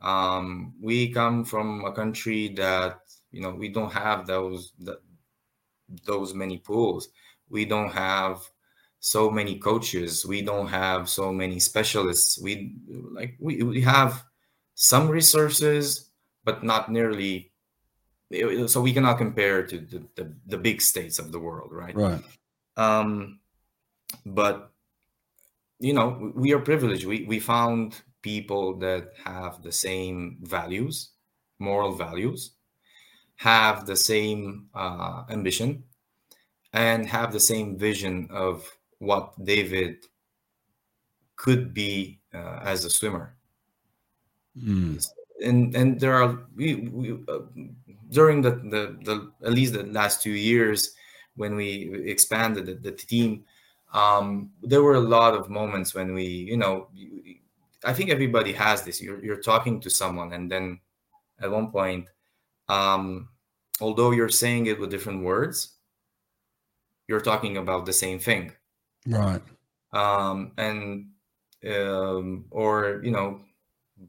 Um, 0.00 0.74
we 0.80 1.10
come 1.12 1.44
from 1.44 1.84
a 1.84 1.92
country 1.92 2.48
that 2.56 3.00
you 3.32 3.40
know 3.40 3.50
we 3.50 3.68
don't 3.68 3.92
have 3.92 4.26
those 4.26 4.72
those 6.04 6.34
many 6.34 6.58
pools 6.58 7.08
we 7.48 7.64
don't 7.64 7.90
have 7.90 8.42
so 9.00 9.30
many 9.30 9.58
coaches 9.58 10.26
we 10.26 10.42
don't 10.42 10.66
have 10.68 11.08
so 11.08 11.32
many 11.32 11.58
specialists 11.58 12.38
we 12.42 12.76
like 13.14 13.36
we, 13.40 13.62
we 13.62 13.80
have 13.80 14.22
some 14.78 15.08
resources, 15.08 16.08
but 16.44 16.62
not 16.62 16.90
nearly. 16.90 17.50
So 18.66 18.80
we 18.80 18.92
cannot 18.92 19.18
compare 19.18 19.66
to 19.66 19.78
the, 19.78 20.04
the, 20.14 20.32
the 20.46 20.56
big 20.56 20.80
states 20.80 21.18
of 21.18 21.32
the 21.32 21.40
world, 21.40 21.70
right? 21.72 21.94
Right. 21.96 22.22
Um, 22.76 23.40
but 24.24 24.70
you 25.80 25.92
know, 25.92 26.32
we 26.34 26.52
are 26.52 26.58
privileged. 26.58 27.06
We 27.06 27.24
we 27.24 27.38
found 27.38 28.02
people 28.22 28.78
that 28.78 29.12
have 29.24 29.62
the 29.62 29.72
same 29.72 30.38
values, 30.42 31.10
moral 31.58 31.92
values, 31.92 32.52
have 33.36 33.86
the 33.86 33.96
same 33.96 34.66
uh, 34.74 35.24
ambition, 35.30 35.84
and 36.72 37.06
have 37.06 37.32
the 37.32 37.40
same 37.40 37.78
vision 37.78 38.28
of 38.30 38.68
what 38.98 39.32
David 39.44 40.04
could 41.36 41.72
be 41.72 42.20
uh, 42.34 42.58
as 42.62 42.84
a 42.84 42.90
swimmer. 42.90 43.36
Mm. 44.56 45.06
And 45.44 45.76
and 45.76 46.00
there 46.00 46.14
are 46.14 46.40
we, 46.56 46.74
we 46.74 47.12
uh, 47.28 47.38
during 48.10 48.42
the, 48.42 48.50
the 48.50 48.98
the 49.04 49.32
at 49.46 49.52
least 49.52 49.74
the 49.74 49.84
last 49.84 50.22
two 50.22 50.32
years 50.32 50.94
when 51.36 51.54
we 51.54 51.92
expanded 52.10 52.66
the, 52.66 52.74
the 52.74 52.90
team, 52.90 53.44
um, 53.92 54.50
there 54.62 54.82
were 54.82 54.94
a 54.94 55.00
lot 55.00 55.34
of 55.34 55.48
moments 55.50 55.94
when 55.94 56.14
we 56.14 56.24
you 56.24 56.56
know 56.56 56.88
I 57.84 57.92
think 57.92 58.10
everybody 58.10 58.52
has 58.52 58.82
this. 58.82 59.00
You're 59.00 59.24
you're 59.24 59.40
talking 59.40 59.80
to 59.80 59.90
someone 59.90 60.32
and 60.32 60.50
then 60.50 60.80
at 61.40 61.50
one 61.50 61.70
point, 61.70 62.08
um, 62.68 63.28
although 63.80 64.10
you're 64.10 64.28
saying 64.28 64.66
it 64.66 64.80
with 64.80 64.90
different 64.90 65.22
words, 65.22 65.78
you're 67.08 67.20
talking 67.20 67.56
about 67.56 67.86
the 67.86 67.92
same 67.92 68.18
thing 68.18 68.52
right 69.06 69.42
um 69.92 70.52
and 70.58 71.06
um 71.66 72.44
or 72.50 73.00
you 73.02 73.10
know 73.10 73.40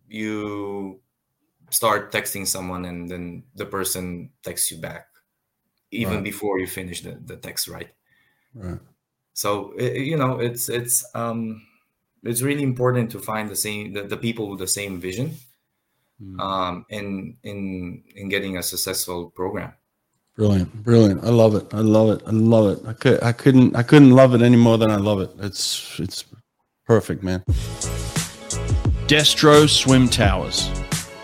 you 0.08 1.00
start 1.72 2.12
texting 2.12 2.46
someone 2.46 2.86
and 2.86 3.10
then 3.10 3.44
the 3.56 3.66
person 3.66 4.30
texts 4.44 4.70
you 4.72 4.78
back 4.78 5.08
even 5.92 6.16
right. 6.16 6.24
before 6.24 6.60
you 6.60 6.68
finish 6.68 7.02
the, 7.02 7.18
the 7.26 7.38
text 7.38 7.68
right 7.68 7.90
right 8.54 8.80
so 9.40 9.72
it, 9.78 10.02
you 10.12 10.18
know 10.18 10.38
it's 10.38 10.68
it's 10.68 10.96
um 11.16 11.62
it's 12.24 12.42
really 12.42 12.64
important 12.64 13.10
to 13.10 13.20
find 13.20 13.50
the 13.50 13.56
same 13.56 13.94
the, 13.94 14.04
the 14.04 14.18
people 14.18 14.50
with 14.50 14.60
the 14.60 14.68
same 14.80 15.00
vision 15.00 15.28
mm. 16.22 16.40
um 16.42 16.86
in 16.90 17.38
in 17.44 18.04
in 18.16 18.28
getting 18.28 18.58
a 18.58 18.64
successful 18.64 19.30
program 19.32 19.74
Brilliant, 20.36 20.72
brilliant. 20.84 21.24
I 21.26 21.32
love 21.32 21.54
it. 21.54 21.66
I 21.74 21.82
love 21.82 22.10
it. 22.12 22.22
I 22.26 22.32
love 22.32 22.68
it. 22.72 22.88
I 22.88 22.94
could 22.94 23.22
I 23.22 23.34
couldn't 23.34 23.76
I 23.76 23.84
couldn't 23.84 24.12
love 24.12 24.34
it 24.34 24.42
any 24.42 24.56
more 24.56 24.78
than 24.78 24.90
I 24.90 24.96
love 24.96 25.20
it. 25.20 25.32
It's 25.40 26.00
it's 26.00 26.24
perfect, 26.86 27.24
man. 27.24 27.44
Destro 29.12 29.68
Swim 29.68 30.08
Towers. 30.08 30.70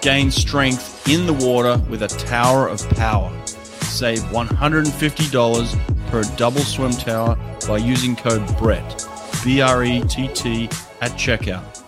Gain 0.01 0.29
strength 0.31 1.07
in 1.07 1.25
the 1.25 1.37
water 1.47 1.81
with 1.89 2.01
a 2.03 2.09
tower 2.09 2.67
of 2.67 2.89
power. 2.89 3.31
Save 3.45 4.19
$150 4.33 5.94
per 6.15 6.23
double 6.37 6.61
swim 6.61 6.93
tower 6.93 7.35
by 7.67 7.75
using 7.75 8.15
code 8.15 8.47
BRETT, 8.57 9.05
B 9.43 9.59
R 9.59 9.83
E 9.83 10.01
T 10.03 10.29
T, 10.29 10.63
at 11.01 11.11
checkout. 11.11 11.83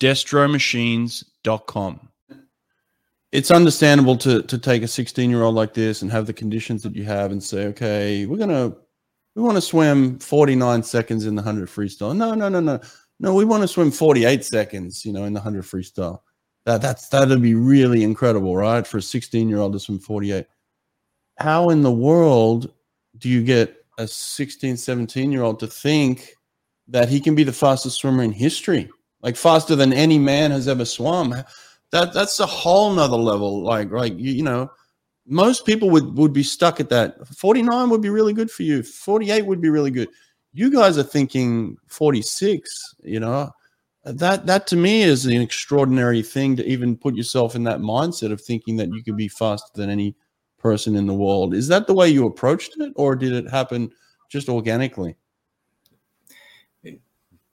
DestroMachines.com 0.00 2.00
it's 3.30 3.50
understandable 3.50 4.16
to 4.16 4.42
to 4.44 4.56
take 4.56 4.82
a 4.82 4.88
16 4.88 5.28
year 5.28 5.42
old 5.42 5.54
like 5.54 5.74
this 5.74 6.00
and 6.00 6.10
have 6.10 6.26
the 6.26 6.32
conditions 6.32 6.82
that 6.82 6.96
you 6.96 7.04
have 7.04 7.30
and 7.30 7.42
say, 7.42 7.66
okay, 7.66 8.24
we're 8.24 8.38
gonna 8.38 8.74
we 9.34 9.42
want 9.42 9.56
to 9.56 9.60
swim 9.60 10.18
49 10.18 10.82
seconds 10.82 11.26
in 11.26 11.34
the 11.34 11.42
100 11.42 11.68
freestyle. 11.68 12.16
No, 12.16 12.32
no, 12.32 12.48
no, 12.48 12.60
no, 12.60 12.80
no. 13.20 13.34
We 13.34 13.44
want 13.44 13.64
to 13.64 13.68
swim 13.68 13.90
48 13.90 14.46
seconds, 14.46 15.04
you 15.04 15.12
know, 15.12 15.24
in 15.24 15.34
the 15.34 15.40
100 15.40 15.64
freestyle. 15.64 16.20
That 16.64 16.80
that's 16.80 17.10
that'd 17.10 17.42
be 17.42 17.54
really 17.54 18.02
incredible, 18.02 18.56
right? 18.56 18.86
For 18.86 18.96
a 18.96 19.02
16 19.02 19.46
year 19.46 19.58
old 19.58 19.74
to 19.74 19.78
swim 19.78 19.98
48. 19.98 20.46
How 21.36 21.68
in 21.68 21.82
the 21.82 21.92
world 21.92 22.72
do 23.18 23.28
you 23.28 23.42
get 23.42 23.76
a 23.98 24.06
16, 24.06 24.76
17 24.76 25.32
year 25.32 25.42
old 25.42 25.60
to 25.60 25.66
think 25.66 26.34
that 26.88 27.08
he 27.08 27.20
can 27.20 27.34
be 27.34 27.44
the 27.44 27.52
fastest 27.52 27.98
swimmer 27.98 28.22
in 28.22 28.32
history, 28.32 28.88
like 29.22 29.36
faster 29.36 29.76
than 29.76 29.92
any 29.92 30.18
man 30.18 30.50
has 30.50 30.68
ever 30.68 30.84
swum? 30.84 31.34
that 31.90 32.12
that's 32.12 32.40
a 32.40 32.46
whole 32.46 32.92
nother 32.92 33.16
level. 33.16 33.62
Like, 33.62 33.90
like 33.90 34.18
you, 34.18 34.32
you 34.32 34.42
know, 34.42 34.70
most 35.26 35.64
people 35.64 35.90
would 35.90 36.16
would 36.16 36.32
be 36.32 36.42
stuck 36.42 36.80
at 36.80 36.88
that. 36.90 37.26
49 37.28 37.90
would 37.90 38.02
be 38.02 38.10
really 38.10 38.32
good 38.32 38.50
for 38.50 38.62
you. 38.62 38.82
48 38.82 39.42
would 39.46 39.60
be 39.60 39.70
really 39.70 39.90
good. 39.90 40.08
You 40.52 40.70
guys 40.70 40.98
are 40.98 41.02
thinking 41.02 41.76
46, 41.88 42.94
you 43.02 43.20
know. 43.20 43.50
That 44.04 44.46
that 44.46 44.66
to 44.68 44.76
me 44.76 45.02
is 45.02 45.26
an 45.26 45.40
extraordinary 45.40 46.22
thing 46.22 46.56
to 46.56 46.66
even 46.66 46.96
put 46.96 47.14
yourself 47.14 47.54
in 47.54 47.64
that 47.64 47.80
mindset 47.80 48.32
of 48.32 48.40
thinking 48.40 48.76
that 48.76 48.92
you 48.92 49.02
could 49.02 49.16
be 49.16 49.28
faster 49.28 49.70
than 49.74 49.90
any 49.90 50.14
person 50.58 50.96
in 50.96 51.06
the 51.06 51.14
world. 51.14 51.54
Is 51.54 51.68
that 51.68 51.86
the 51.86 51.94
way 51.94 52.08
you 52.08 52.26
approached 52.26 52.74
it, 52.78 52.92
or 52.96 53.16
did 53.16 53.32
it 53.32 53.48
happen 53.50 53.90
just 54.28 54.48
organically? 54.48 55.16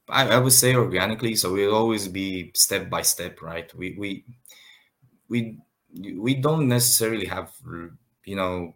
I, 0.08 0.28
I 0.28 0.38
would 0.38 0.52
say 0.52 0.74
organically. 0.74 1.34
So 1.34 1.52
we'll 1.52 1.74
always 1.74 2.08
be 2.08 2.52
step 2.54 2.88
by 2.88 3.02
step, 3.02 3.42
right? 3.42 3.72
We 3.74 3.96
we 3.98 4.24
we 5.28 5.58
we 6.14 6.34
don't 6.34 6.68
necessarily 6.68 7.26
have 7.26 7.52
you 8.24 8.36
know 8.36 8.74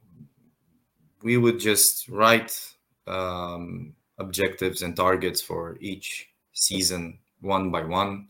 we 1.22 1.36
would 1.36 1.60
just 1.60 2.08
write 2.08 2.58
um, 3.06 3.94
objectives 4.18 4.82
and 4.82 4.96
targets 4.96 5.40
for 5.40 5.76
each 5.80 6.28
season 6.52 7.18
one 7.40 7.70
by 7.70 7.84
one 7.84 8.28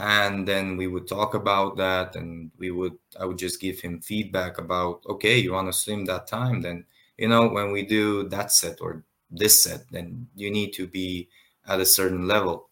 and 0.00 0.48
then 0.48 0.76
we 0.76 0.86
would 0.86 1.06
talk 1.06 1.34
about 1.34 1.76
that 1.76 2.16
and 2.16 2.50
we 2.58 2.70
would 2.70 2.96
i 3.20 3.24
would 3.24 3.38
just 3.38 3.60
give 3.60 3.78
him 3.80 4.00
feedback 4.00 4.58
about 4.58 5.02
okay 5.08 5.38
you 5.38 5.52
want 5.52 5.68
to 5.68 5.72
swim 5.72 6.04
that 6.04 6.26
time 6.26 6.60
then 6.60 6.84
you 7.18 7.28
know 7.28 7.48
when 7.48 7.70
we 7.70 7.82
do 7.84 8.28
that 8.28 8.50
set 8.50 8.80
or 8.80 9.04
this 9.30 9.62
set 9.62 9.84
then 9.90 10.26
you 10.34 10.50
need 10.50 10.72
to 10.72 10.86
be 10.86 11.28
at 11.70 11.80
a 11.80 11.86
certain 11.86 12.26
level. 12.26 12.68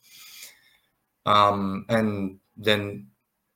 Um, 1.25 1.87
and 1.89 2.39
then 2.57 3.09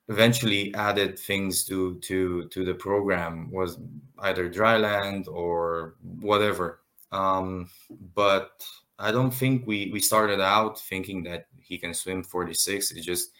eventually 0.07 0.73
added 0.75 1.17
things 1.17 1.63
to 1.65 1.99
to 1.99 2.47
to 2.49 2.65
the 2.65 2.73
program 2.73 3.51
was 3.51 3.77
either 4.19 4.49
dry 4.49 4.77
land 4.77 5.27
or 5.27 5.95
whatever. 6.01 6.79
Um, 7.11 7.69
but 8.15 8.65
I 8.99 9.11
don't 9.11 9.33
think 9.33 9.67
we 9.67 9.89
we 9.91 9.99
started 9.99 10.39
out 10.39 10.79
thinking 10.79 11.23
that 11.23 11.47
he 11.59 11.77
can 11.77 11.93
swim 11.93 12.23
46. 12.23 12.91
It 12.91 13.01
just 13.01 13.31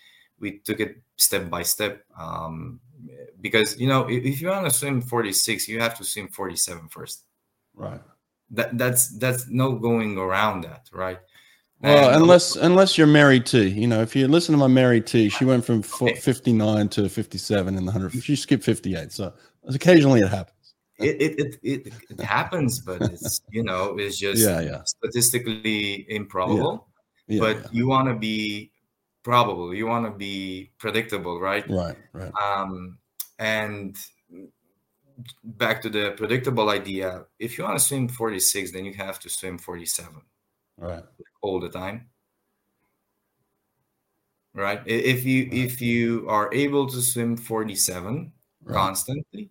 we 0.44 0.60
took 0.60 0.80
it 0.80 1.02
step 1.16 1.50
by 1.50 1.64
step 1.64 2.04
um, 2.20 2.80
because 3.41 3.80
you 3.80 3.88
know 3.88 4.02
if, 4.08 4.24
if 4.24 4.41
you 4.41 4.50
want 4.50 4.66
to 4.66 4.72
swim 4.72 5.02
46, 5.02 5.68
you 5.68 5.80
have 5.80 5.98
to 5.98 6.04
swim 6.04 6.28
47 6.28 6.89
first. 6.89 7.24
Right. 7.74 8.02
That 8.52 8.78
that's 8.78 9.18
that's 9.18 9.48
no 9.50 9.74
going 9.74 10.18
around 10.18 10.66
that, 10.66 10.89
right? 10.91 11.20
Well, 11.82 12.22
unless 12.22 12.56
unless 12.56 12.98
you're 12.98 13.08
married 13.08 13.46
to, 13.48 13.68
you 13.68 13.88
know, 13.88 14.02
if 14.02 14.16
you 14.16 14.28
listen 14.28 14.54
to 14.54 14.60
my 14.60 14.68
Mary 14.68 15.02
T, 15.02 15.28
she 15.30 15.44
went 15.44 15.66
from 15.66 15.82
59 15.82 16.89
to 16.89 17.10
57 17.10 17.68
in 17.68 17.86
the 17.86 17.91
100. 17.91 18.24
She 18.24 18.36
skipped 18.38 18.64
58. 18.64 19.12
So 19.12 19.34
occasionally 19.68 20.22
it 20.22 20.30
happens. 20.30 20.76
It, 21.00 21.22
it, 21.22 21.39
it, 21.39 21.60
it, 21.64 21.94
it 22.10 22.20
happens, 22.22 22.80
but 22.80 23.02
it's, 23.02 23.41
you 23.52 23.64
know, 23.64 23.98
it's 23.98 24.18
just 24.18 24.41
yeah, 24.48 24.62
yeah. 24.62 24.84
statistically 24.84 26.06
improbable. 26.10 26.88
Yeah. 27.28 27.36
Yeah, 27.36 27.39
but 27.39 27.58
yeah. 27.58 27.68
you 27.72 27.88
want 27.88 28.08
to 28.10 28.16
be 28.16 28.72
probable. 29.24 29.74
You 29.74 29.88
want 29.88 30.05
to 30.05 30.11
be 30.11 30.71
predictable, 30.78 31.39
right? 31.39 31.67
Right, 31.69 31.97
right. 32.13 32.32
Um, 32.41 32.97
and 33.39 33.97
back 35.43 35.82
to 35.82 35.89
the 35.89 36.11
predictable 36.17 36.69
idea, 36.69 37.26
if 37.39 37.57
you 37.57 37.63
want 37.63 37.80
to 37.80 37.84
swim 37.84 38.07
46, 38.07 38.71
then 38.71 38.86
you 38.86 38.93
have 38.93 39.19
to 39.19 39.30
swim 39.30 39.57
47 39.57 40.21
right 40.78 41.03
all 41.41 41.59
the 41.59 41.69
time 41.69 42.07
right 44.53 44.82
if 44.86 45.24
you 45.24 45.43
right. 45.43 45.53
if 45.53 45.82
you 45.82 46.26
are 46.28 46.49
able 46.53 46.88
to 46.88 47.01
swim 47.01 47.38
47 47.38 48.32
right. 48.63 48.74
constantly 48.74 49.49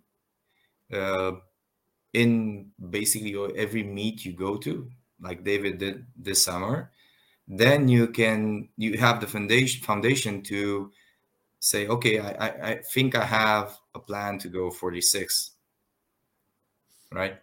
uh, 0.92 1.32
in 2.12 2.70
basically 2.90 3.34
every 3.56 3.82
meet 3.82 4.24
you 4.24 4.32
go 4.32 4.56
to 4.56 4.90
like 5.20 5.44
david 5.44 5.78
did 5.78 6.06
this 6.16 6.44
summer 6.44 6.90
then 7.48 7.88
you 7.88 8.06
can 8.06 8.68
you 8.76 8.98
have 8.98 9.20
the 9.20 9.26
foundation 9.26 9.82
foundation 9.82 10.42
to 10.42 10.90
say 11.58 11.86
okay 11.86 12.18
i 12.18 12.30
i, 12.30 12.70
I 12.70 12.74
think 12.92 13.14
i 13.14 13.24
have 13.24 13.78
a 13.94 14.00
plan 14.00 14.38
to 14.38 14.48
go 14.48 14.70
46 14.70 15.52
right 17.12 17.38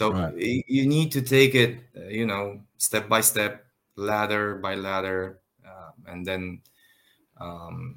so 0.00 0.12
right. 0.12 0.32
you 0.34 0.86
need 0.86 1.12
to 1.12 1.20
take 1.20 1.54
it, 1.54 1.76
uh, 1.94 2.08
you 2.08 2.24
know, 2.24 2.62
step 2.78 3.06
by 3.06 3.20
step, 3.20 3.66
ladder 3.96 4.54
by 4.54 4.74
ladder, 4.74 5.40
uh, 5.60 5.90
and 6.06 6.26
then 6.26 6.62
um, 7.38 7.96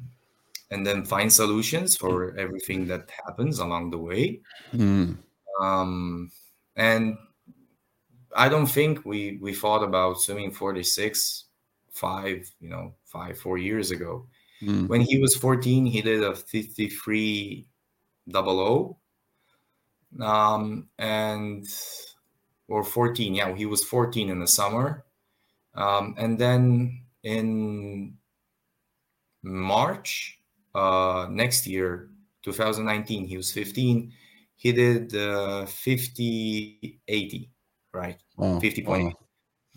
and 0.70 0.86
then 0.86 1.06
find 1.06 1.32
solutions 1.32 1.95
for 1.95 2.36
everything 2.38 2.88
that 2.88 3.10
happens 3.26 3.60
along 3.60 3.91
the 3.91 3.97
way. 3.97 4.41
Mm. 4.74 5.16
Um, 5.62 6.30
and 6.76 7.16
I 8.36 8.49
don't 8.49 8.67
think 8.67 9.05
we 9.05 9.38
we 9.41 9.53
thought 9.53 9.84
about 9.84 10.21
swimming 10.21 10.51
46 10.51 11.45
five, 11.93 12.51
you 12.59 12.69
know, 12.69 12.93
five, 13.05 13.38
four 13.38 13.57
years 13.57 13.91
ago. 13.91 14.27
Mm. 14.61 14.88
When 14.88 15.01
he 15.01 15.19
was 15.19 15.36
14, 15.36 15.86
he 15.86 16.01
did 16.01 16.23
a 16.23 16.36
53 16.36 17.67
double 18.27 18.59
O. 18.59 18.97
Um, 20.23 20.88
and 20.97 21.67
or 22.67 22.84
14, 22.84 23.36
yeah, 23.36 23.55
he 23.55 23.65
was 23.65 23.84
14 23.84 24.29
in 24.29 24.39
the 24.39 24.47
summer. 24.47 25.05
Um, 25.75 26.15
and 26.17 26.38
then 26.38 27.03
in 27.23 28.17
March 29.41 30.39
uh, 30.75 31.27
next 31.29 31.67
year, 31.67 32.09
2019, 32.43 33.25
he 33.25 33.38
was 33.38 33.51
15. 33.51 34.11
He 34.55 34.71
did 34.71 35.15
uh, 35.15 35.65
50 35.65 36.99
80, 37.07 37.49
right? 37.91 38.22
Wow. 38.36 38.59
50 38.59 38.84
wow. 38.84 39.11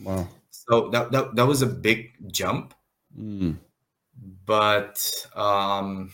wow. 0.03 0.29
So 0.51 0.89
that, 0.91 1.13
that, 1.13 1.37
that 1.37 1.47
was 1.47 1.63
a 1.63 1.67
big 1.67 2.13
jump. 2.33 2.75
Mm. 3.19 3.59
But, 4.45 4.99
um, 5.35 6.11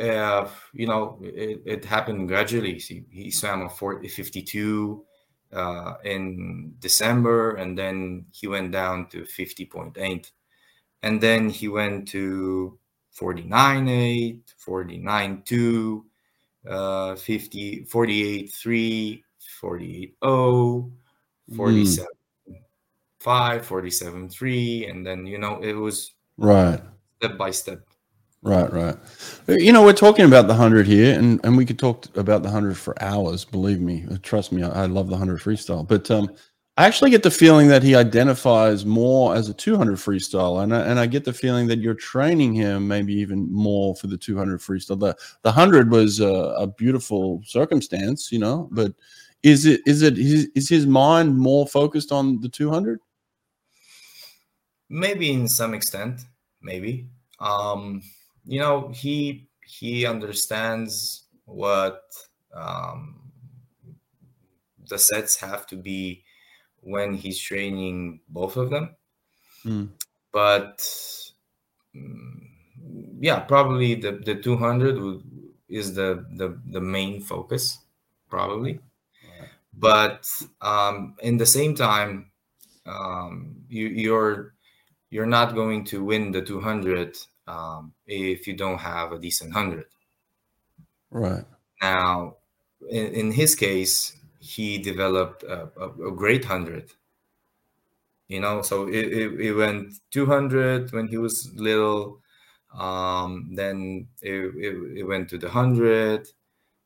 uh, 0.00 0.48
you 0.72 0.86
know, 0.86 1.18
it, 1.22 1.62
it 1.66 1.84
happened 1.84 2.28
gradually. 2.28 2.78
See, 2.78 3.04
he 3.10 3.30
swam 3.30 3.62
a 3.62 3.68
40, 3.68 4.08
52 4.08 5.04
uh, 5.52 5.94
in 6.04 6.74
December, 6.78 7.54
and 7.56 7.78
then 7.78 8.26
he 8.32 8.46
went 8.46 8.72
down 8.72 9.08
to 9.10 9.22
50.8. 9.22 10.30
And 11.02 11.20
then 11.20 11.48
he 11.50 11.68
went 11.68 12.08
to 12.08 12.78
49.8, 13.18 14.40
49.2, 14.66 16.02
uh, 16.68 17.14
50, 17.16 17.84
48.3, 17.84 19.22
48.0, 19.62 20.92
47. 21.56 22.06
Mm. 22.06 22.14
5 23.24 23.64
47 23.64 24.28
3 24.28 24.86
and 24.86 25.06
then 25.06 25.26
you 25.26 25.38
know 25.38 25.58
it 25.62 25.72
was 25.72 26.12
right 26.36 26.78
step 27.16 27.38
by 27.38 27.50
step 27.50 27.80
right 28.42 28.70
right 28.70 28.96
you 29.48 29.72
know 29.72 29.82
we're 29.82 29.94
talking 29.94 30.26
about 30.26 30.42
the 30.42 30.52
100 30.52 30.86
here 30.86 31.18
and 31.18 31.40
and 31.42 31.56
we 31.56 31.64
could 31.64 31.78
talk 31.78 32.04
about 32.18 32.42
the 32.42 32.50
100 32.50 32.76
for 32.76 33.02
hours 33.02 33.46
believe 33.46 33.80
me 33.80 34.04
trust 34.22 34.52
me 34.52 34.62
i, 34.62 34.82
I 34.82 34.84
love 34.84 35.06
the 35.06 35.12
100 35.12 35.40
freestyle 35.40 35.88
but 35.88 36.10
um 36.10 36.28
I 36.76 36.86
actually 36.86 37.10
get 37.10 37.22
the 37.22 37.30
feeling 37.30 37.68
that 37.68 37.84
he 37.84 37.94
identifies 37.94 38.84
more 38.84 39.36
as 39.36 39.48
a 39.48 39.54
200 39.54 39.96
freestyle, 39.96 40.60
and 40.60 40.74
I, 40.74 40.80
and 40.80 40.98
I 40.98 41.06
get 41.06 41.24
the 41.24 41.32
feeling 41.32 41.68
that 41.68 41.78
you're 41.78 41.94
training 41.94 42.52
him 42.52 42.88
maybe 42.88 43.14
even 43.14 43.48
more 43.52 43.94
for 43.94 44.08
the 44.08 44.16
200 44.16 44.58
freestyle. 44.58 44.98
The 44.98 45.14
the 45.42 45.50
100 45.50 45.88
was 45.88 46.18
a, 46.18 46.26
a 46.26 46.66
beautiful 46.66 47.40
circumstance, 47.44 48.32
you 48.32 48.40
know, 48.40 48.68
but 48.72 48.92
is 49.44 49.66
it 49.66 49.82
is 49.86 50.02
it 50.02 50.18
is, 50.18 50.48
is 50.54 50.68
his 50.68 50.86
mind 50.86 51.38
more 51.38 51.66
focused 51.66 52.10
on 52.10 52.40
the 52.40 52.48
200? 52.48 52.98
Maybe 54.88 55.30
in 55.30 55.48
some 55.48 55.74
extent, 55.74 56.22
maybe. 56.62 57.06
Um, 57.38 58.02
you 58.46 58.58
know, 58.58 58.88
he 58.88 59.46
he 59.66 60.06
understands 60.06 61.24
what 61.44 62.02
um, 62.54 63.20
the 64.88 64.98
sets 64.98 65.36
have 65.36 65.66
to 65.66 65.76
be 65.76 66.24
when 66.80 67.14
he's 67.14 67.38
training 67.38 68.20
both 68.28 68.56
of 68.56 68.70
them. 68.70 68.96
Mm. 69.64 69.90
But 70.32 70.86
yeah, 73.20 73.40
probably 73.40 73.94
the, 73.94 74.12
the 74.12 74.36
200 74.36 74.98
would, 75.00 75.22
is 75.68 75.94
the, 75.94 76.26
the, 76.32 76.58
the 76.66 76.80
main 76.80 77.20
focus, 77.20 77.78
probably. 78.28 78.80
But 79.76 80.26
um, 80.60 81.16
in 81.22 81.36
the 81.36 81.46
same 81.46 81.74
time, 81.74 82.30
um, 82.86 83.56
you, 83.68 83.88
you're 83.88 84.54
you're 85.10 85.26
not 85.26 85.54
going 85.54 85.84
to 85.84 86.04
win 86.04 86.32
the 86.32 86.42
200 86.42 87.16
um, 87.46 87.92
if 88.06 88.46
you 88.46 88.56
don't 88.56 88.78
have 88.78 89.12
a 89.12 89.18
decent 89.18 89.54
100. 89.54 89.84
Right. 91.10 91.44
Now, 91.80 92.36
in, 92.90 93.06
in 93.06 93.30
his 93.30 93.54
case, 93.54 94.16
he 94.40 94.78
developed 94.78 95.44
a, 95.44 95.70
a, 95.78 96.08
a 96.08 96.10
great 96.10 96.44
hundred. 96.44 96.90
You 98.26 98.40
know, 98.40 98.62
so 98.62 98.88
it, 98.88 99.06
it, 99.06 99.40
it, 99.40 99.52
went 99.52 99.94
200 100.10 100.92
when 100.92 101.06
he 101.08 101.18
was 101.18 101.52
little. 101.54 102.20
Um, 102.76 103.50
then 103.54 104.08
it, 104.20 104.32
it, 104.32 104.98
it 104.98 105.02
went 105.04 105.28
to 105.28 105.38
the 105.38 105.46
100. 105.46 106.26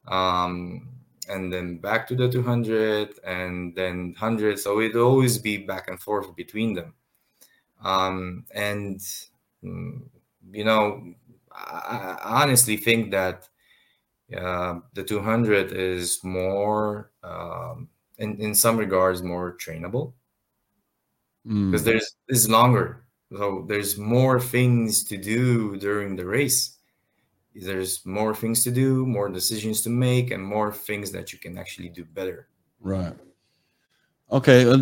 Um, 0.06 0.97
and 1.28 1.52
then 1.52 1.78
back 1.78 2.06
to 2.08 2.16
the 2.16 2.28
200 2.28 3.18
and 3.24 3.74
then 3.74 4.14
100 4.18 4.58
so 4.58 4.80
it'd 4.80 4.96
always 4.96 5.38
be 5.38 5.56
back 5.56 5.88
and 5.88 6.00
forth 6.00 6.34
between 6.36 6.74
them. 6.74 6.94
Um, 7.84 8.44
and 8.52 9.00
mm, 9.62 10.02
you 10.50 10.64
know 10.64 11.14
I, 11.52 12.16
I 12.22 12.42
honestly 12.42 12.76
think 12.76 13.10
that 13.12 13.48
uh, 14.36 14.80
the 14.94 15.04
200 15.04 15.72
is 15.72 16.22
more 16.22 17.10
um, 17.22 17.88
in, 18.18 18.40
in 18.40 18.54
some 18.54 18.76
regards 18.76 19.22
more 19.22 19.56
trainable. 19.56 20.12
Because 21.44 21.82
mm. 21.82 21.84
there's 21.84 22.16
is 22.28 22.48
longer. 22.48 23.04
So 23.32 23.64
there's 23.68 23.96
more 23.96 24.40
things 24.40 25.04
to 25.04 25.16
do 25.16 25.76
during 25.76 26.16
the 26.16 26.26
race 26.26 26.77
there's 27.64 28.04
more 28.06 28.34
things 28.34 28.64
to 28.64 28.70
do 28.70 29.06
more 29.06 29.28
decisions 29.28 29.82
to 29.82 29.90
make 29.90 30.30
and 30.30 30.42
more 30.42 30.72
things 30.72 31.10
that 31.12 31.32
you 31.32 31.38
can 31.38 31.58
actually 31.58 31.88
do 31.88 32.04
better. 32.04 32.48
Right. 32.80 33.14
Okay 34.30 34.66
uh, 34.66 34.76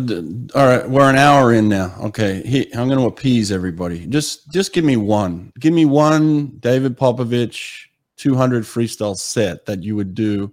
all 0.55 0.67
right 0.67 0.89
we're 0.89 1.09
an 1.09 1.17
hour 1.17 1.53
in 1.53 1.69
now. 1.69 1.95
Okay 2.01 2.69
i'm 2.75 2.87
going 2.87 2.99
to 2.99 3.05
appease 3.05 3.51
everybody. 3.51 4.05
Just 4.07 4.51
just 4.51 4.73
give 4.73 4.83
me 4.83 4.97
one. 4.97 5.51
Give 5.59 5.73
me 5.73 5.85
one 5.85 6.57
david 6.59 6.97
Popovici 6.97 7.85
200 8.17 8.63
freestyle 8.63 9.15
set 9.15 9.65
that 9.65 9.83
you 9.83 9.95
would 9.95 10.15
do 10.15 10.51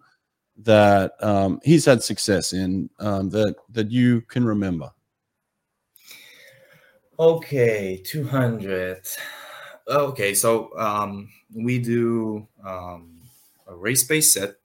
that 0.58 1.12
um, 1.20 1.60
he's 1.64 1.84
had 1.84 2.02
success 2.02 2.52
in 2.52 2.88
um, 3.00 3.30
that 3.30 3.56
that 3.70 3.90
you 3.90 4.20
can 4.22 4.44
remember? 4.44 4.90
Okay, 7.18 8.02
200. 8.04 9.06
Okay, 9.86 10.34
so 10.34 10.76
um, 10.78 11.28
we 11.54 11.78
do 11.78 12.46
um, 12.64 13.20
a 13.66 13.74
race-based 13.74 14.32
set. 14.32 14.56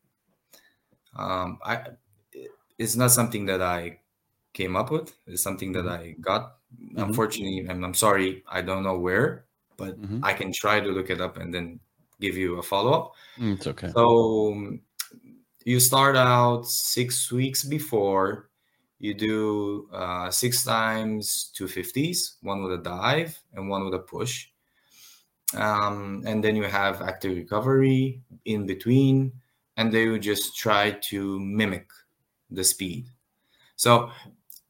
Um, 1.15 1.59
I 1.63 1.87
it's 2.77 2.95
not 2.95 3.11
something 3.11 3.45
that 3.47 3.61
I 3.61 3.99
came 4.53 4.75
up 4.75 4.89
with. 4.89 5.13
It's 5.27 5.43
something 5.43 5.73
that 5.73 5.85
mm-hmm. 5.85 6.03
I 6.03 6.15
got. 6.21 6.57
Mm-hmm. 6.73 7.03
Unfortunately, 7.03 7.65
and 7.67 7.83
I'm 7.83 7.93
sorry, 7.93 8.43
I 8.47 8.61
don't 8.61 8.83
know 8.83 8.97
where, 8.97 9.45
but 9.75 9.99
mm-hmm. 9.99 10.23
I 10.23 10.33
can 10.33 10.53
try 10.53 10.79
to 10.79 10.89
look 10.89 11.09
it 11.09 11.19
up 11.19 11.37
and 11.37 11.53
then 11.53 11.79
give 12.21 12.37
you 12.37 12.59
a 12.59 12.63
follow 12.63 12.93
up. 12.93 13.13
Mm, 13.37 13.55
it's 13.55 13.67
okay. 13.67 13.91
So 13.93 14.77
you 15.65 15.79
start 15.79 16.15
out 16.15 16.65
six 16.67 17.31
weeks 17.31 17.63
before. 17.63 18.49
You 18.99 19.13
do 19.13 19.89
uh, 19.93 20.29
six 20.29 20.63
times 20.63 21.51
250s, 21.57 22.35
one 22.41 22.63
with 22.63 22.73
a 22.73 22.83
dive 22.83 23.39
and 23.53 23.69
one 23.69 23.85
with 23.85 23.93
a 23.93 23.99
push. 23.99 24.47
Um, 25.55 26.23
and 26.25 26.43
then 26.43 26.55
you 26.55 26.63
have 26.63 27.01
active 27.01 27.35
recovery 27.35 28.21
in 28.45 28.65
between, 28.65 29.33
and 29.77 29.91
they 29.91 30.07
would 30.07 30.21
just 30.21 30.57
try 30.57 30.91
to 30.91 31.39
mimic 31.39 31.87
the 32.51 32.63
speed. 32.63 33.07
So, 33.75 34.11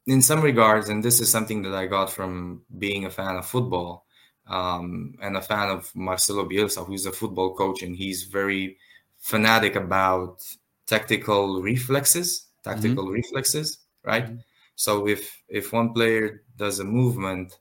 in 0.06 0.22
some 0.22 0.40
regards, 0.40 0.88
and 0.88 1.04
this 1.04 1.20
is 1.20 1.30
something 1.30 1.62
that 1.62 1.74
I 1.74 1.86
got 1.86 2.10
from 2.10 2.62
being 2.78 3.04
a 3.04 3.10
fan 3.10 3.36
of 3.36 3.46
football, 3.46 4.06
um, 4.46 5.14
and 5.20 5.36
a 5.36 5.42
fan 5.42 5.68
of 5.68 5.94
Marcelo 5.94 6.48
Bielsa, 6.48 6.86
who's 6.86 7.06
a 7.06 7.12
football 7.12 7.54
coach, 7.54 7.82
and 7.82 7.94
he's 7.94 8.24
very 8.24 8.78
fanatic 9.18 9.76
about 9.76 10.42
tactical 10.86 11.60
reflexes, 11.62 12.46
tactical 12.64 13.04
mm-hmm. 13.04 13.14
reflexes, 13.14 13.78
right? 14.04 14.24
Mm-hmm. 14.24 14.36
So 14.74 15.06
if 15.06 15.42
if 15.48 15.72
one 15.72 15.92
player 15.92 16.42
does 16.56 16.80
a 16.80 16.84
movement, 16.84 17.58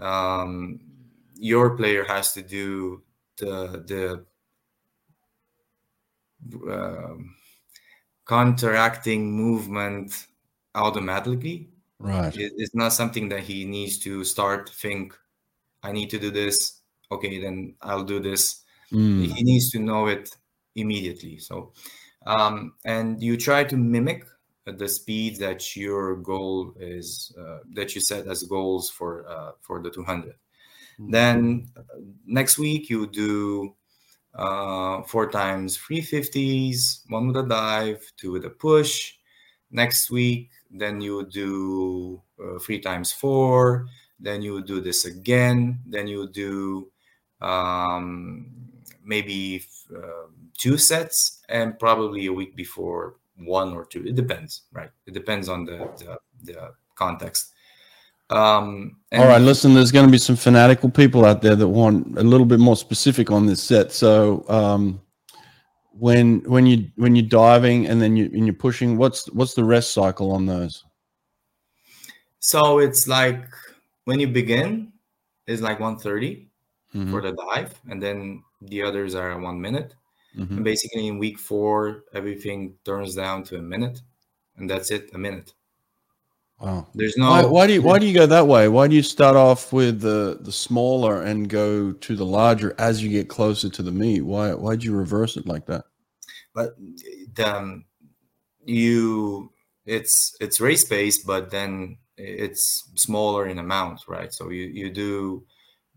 um, 0.00 0.80
your 1.44 1.76
player 1.76 2.04
has 2.04 2.32
to 2.32 2.40
do 2.40 3.02
the 3.36 3.84
the 3.90 4.24
uh, 6.72 7.16
counteracting 8.26 9.30
movement 9.30 10.26
automatically. 10.74 11.68
Right. 11.98 12.34
It, 12.34 12.52
it's 12.56 12.74
not 12.74 12.94
something 12.94 13.28
that 13.28 13.40
he 13.40 13.66
needs 13.66 13.98
to 13.98 14.24
start 14.24 14.70
think 14.70 15.14
I 15.82 15.92
need 15.92 16.08
to 16.10 16.18
do 16.18 16.30
this. 16.30 16.80
Okay, 17.12 17.38
then 17.42 17.74
I'll 17.82 18.04
do 18.04 18.20
this. 18.20 18.62
Mm. 18.90 19.26
He 19.26 19.42
needs 19.42 19.70
to 19.72 19.80
know 19.80 20.06
it 20.06 20.30
immediately. 20.74 21.38
So, 21.38 21.72
um, 22.26 22.72
and 22.86 23.22
you 23.22 23.36
try 23.36 23.64
to 23.64 23.76
mimic 23.76 24.24
the 24.64 24.88
speed 24.88 25.40
that 25.40 25.76
your 25.76 26.16
goal 26.16 26.72
is 26.80 27.36
uh, 27.38 27.58
that 27.74 27.94
you 27.94 28.00
set 28.00 28.26
as 28.26 28.44
goals 28.44 28.88
for 28.88 29.28
uh, 29.28 29.52
for 29.60 29.82
the 29.82 29.90
200. 29.90 30.34
Mm. 31.00 31.10
Then 31.10 31.68
next 32.26 32.58
week 32.58 32.90
you 32.90 33.06
do 33.06 33.74
uh, 34.34 35.02
four 35.02 35.30
times 35.30 35.78
350s, 35.78 37.02
one 37.08 37.28
with 37.28 37.36
a 37.36 37.48
dive, 37.48 38.04
two 38.16 38.32
with 38.32 38.44
a 38.44 38.50
push. 38.50 39.14
Next 39.70 40.10
week, 40.10 40.50
then 40.70 41.00
you 41.00 41.26
do 41.26 42.22
uh, 42.38 42.58
three 42.58 42.78
times 42.80 43.10
four, 43.12 43.86
then 44.20 44.40
you 44.42 44.62
do 44.62 44.80
this 44.80 45.04
again 45.04 45.80
then 45.86 46.06
you 46.06 46.28
do 46.28 46.90
um, 47.40 48.46
maybe 49.04 49.64
uh, 49.94 50.28
two 50.56 50.78
sets, 50.78 51.42
and 51.48 51.78
probably 51.78 52.26
a 52.26 52.32
week 52.32 52.56
before 52.56 53.16
one 53.36 53.74
or 53.74 53.84
two. 53.84 54.06
It 54.06 54.14
depends, 54.14 54.62
right? 54.72 54.90
It 55.06 55.14
depends 55.14 55.48
on 55.48 55.64
the 55.64 55.90
the, 55.98 56.18
the 56.42 56.72
context. 56.94 57.52
Um, 58.30 58.96
All 59.12 59.26
right, 59.26 59.40
listen. 59.40 59.74
There's 59.74 59.92
going 59.92 60.06
to 60.06 60.12
be 60.12 60.18
some 60.18 60.36
fanatical 60.36 60.90
people 60.90 61.24
out 61.24 61.42
there 61.42 61.56
that 61.56 61.68
want 61.68 62.18
a 62.18 62.22
little 62.22 62.46
bit 62.46 62.58
more 62.58 62.76
specific 62.76 63.30
on 63.30 63.46
this 63.46 63.62
set. 63.62 63.92
So, 63.92 64.44
um, 64.48 65.00
when 65.92 66.40
when 66.40 66.66
you 66.66 66.90
when 66.96 67.14
you're 67.14 67.28
diving 67.28 67.86
and 67.86 68.00
then 68.02 68.16
you 68.16 68.24
and 68.26 68.46
you're 68.46 68.54
pushing, 68.54 68.96
what's 68.96 69.30
what's 69.32 69.54
the 69.54 69.64
rest 69.64 69.92
cycle 69.92 70.32
on 70.32 70.46
those? 70.46 70.84
So 72.40 72.78
it's 72.78 73.06
like 73.06 73.46
when 74.04 74.20
you 74.20 74.26
begin, 74.28 74.92
it's 75.46 75.62
like 75.62 75.80
130 75.80 76.48
Mhm. 76.94 77.10
for 77.10 77.20
the 77.20 77.32
dive, 77.32 77.80
and 77.88 78.02
then 78.02 78.42
the 78.62 78.82
others 78.82 79.14
are 79.14 79.38
one 79.40 79.60
minute. 79.60 79.94
Mhm. 80.36 80.50
And 80.50 80.64
basically, 80.64 81.06
in 81.08 81.18
week 81.18 81.38
four, 81.38 82.04
everything 82.12 82.74
turns 82.84 83.14
down 83.14 83.44
to 83.44 83.56
a 83.56 83.62
minute, 83.62 84.00
and 84.56 84.68
that's 84.68 84.90
it, 84.90 85.10
a 85.14 85.18
minute. 85.18 85.52
Wow. 86.60 86.86
There's 86.94 87.16
no. 87.16 87.28
Why, 87.28 87.44
why 87.44 87.66
do 87.66 87.74
you 87.74 87.82
why 87.82 87.98
do 87.98 88.06
you 88.06 88.14
go 88.14 88.26
that 88.26 88.46
way? 88.46 88.68
Why 88.68 88.88
do 88.88 88.94
you 88.94 89.02
start 89.02 89.36
off 89.36 89.72
with 89.72 90.00
the 90.00 90.38
the 90.40 90.52
smaller 90.52 91.22
and 91.22 91.48
go 91.48 91.92
to 91.92 92.16
the 92.16 92.24
larger 92.24 92.74
as 92.78 93.02
you 93.02 93.10
get 93.10 93.28
closer 93.28 93.68
to 93.68 93.82
the 93.82 93.92
meat? 93.92 94.22
Why 94.22 94.54
why 94.54 94.76
do 94.76 94.86
you 94.86 94.94
reverse 94.94 95.36
it 95.36 95.46
like 95.46 95.66
that? 95.66 95.84
but 96.54 96.76
the, 97.34 97.56
um, 97.56 97.84
you 98.64 99.50
it's 99.84 100.34
it's 100.40 100.60
race 100.60 100.84
based 100.84 101.26
but 101.26 101.50
then 101.50 101.98
it's 102.16 102.88
smaller 102.94 103.46
in 103.46 103.58
amount 103.58 104.00
right 104.08 104.32
so 104.32 104.48
you 104.48 104.62
you 104.62 104.88
do 104.88 105.44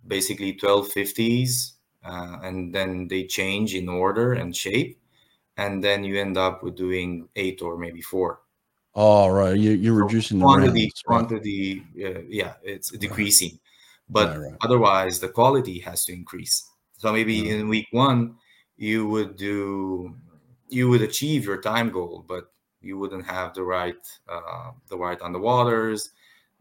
basically 0.06 0.54
12 0.54 0.90
50s 0.90 1.74
uh, 2.04 2.40
and 2.42 2.74
then 2.74 3.08
they 3.08 3.24
change 3.24 3.76
in 3.76 3.88
order 3.88 4.34
and 4.34 4.56
shape 4.56 5.00
and 5.56 5.84
then 5.84 6.04
you 6.04 6.20
end 6.20 6.38
up 6.38 6.64
with 6.64 6.76
doing 6.76 7.30
eight 7.36 7.62
or 7.62 7.78
maybe 7.78 8.02
four 8.02 8.42
Oh 9.00 9.30
right, 9.30 9.56
you 9.56 9.72
you're 9.72 9.94
reducing 9.94 10.40
the 10.40 10.46
quantity 10.46 10.82
rounds, 10.82 11.04
right? 11.06 11.18
quantity 11.20 11.84
uh, 12.04 12.22
yeah 12.28 12.54
it's 12.64 12.90
decreasing. 12.98 13.60
But 14.10 14.30
Right, 14.30 14.50
right. 14.50 14.58
otherwise 14.62 15.20
the 15.20 15.30
quality 15.30 15.78
has 15.82 16.04
to 16.06 16.14
increase. 16.14 16.68
So 16.98 17.14
maybe 17.14 17.48
in 17.52 17.68
week 17.68 17.86
one 17.92 18.38
you 18.76 19.08
would 19.08 19.38
do 19.38 20.16
you 20.70 20.90
would 20.90 21.04
achieve 21.04 21.46
your 21.46 21.62
time 21.62 21.92
goal 21.92 22.26
but 22.28 22.52
you 22.82 22.98
wouldn't 22.98 23.26
have 23.26 23.54
the 23.54 23.64
right 23.64 24.02
uh, 24.28 24.72
the 24.90 24.98
right 24.98 25.22
on 25.22 25.32
the 25.32 25.40
waters 25.40 26.10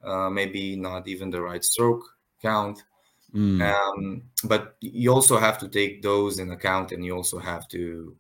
uh, 0.05 0.28
maybe 0.28 0.76
not 0.76 1.09
even 1.09 1.30
the 1.30 1.41
right 1.41 1.64
stroke 1.64 2.05
count. 2.43 2.84
Mm, 3.34 3.62
um, 3.62 4.22
but 4.45 4.76
you 4.82 5.11
also 5.11 5.39
have 5.39 5.57
to 5.59 5.68
take 5.68 6.03
those 6.03 6.39
in 6.39 6.51
account 6.51 6.93
and 6.93 7.03
you 7.03 7.16
also 7.16 7.39
have 7.39 7.66
to 7.68 8.14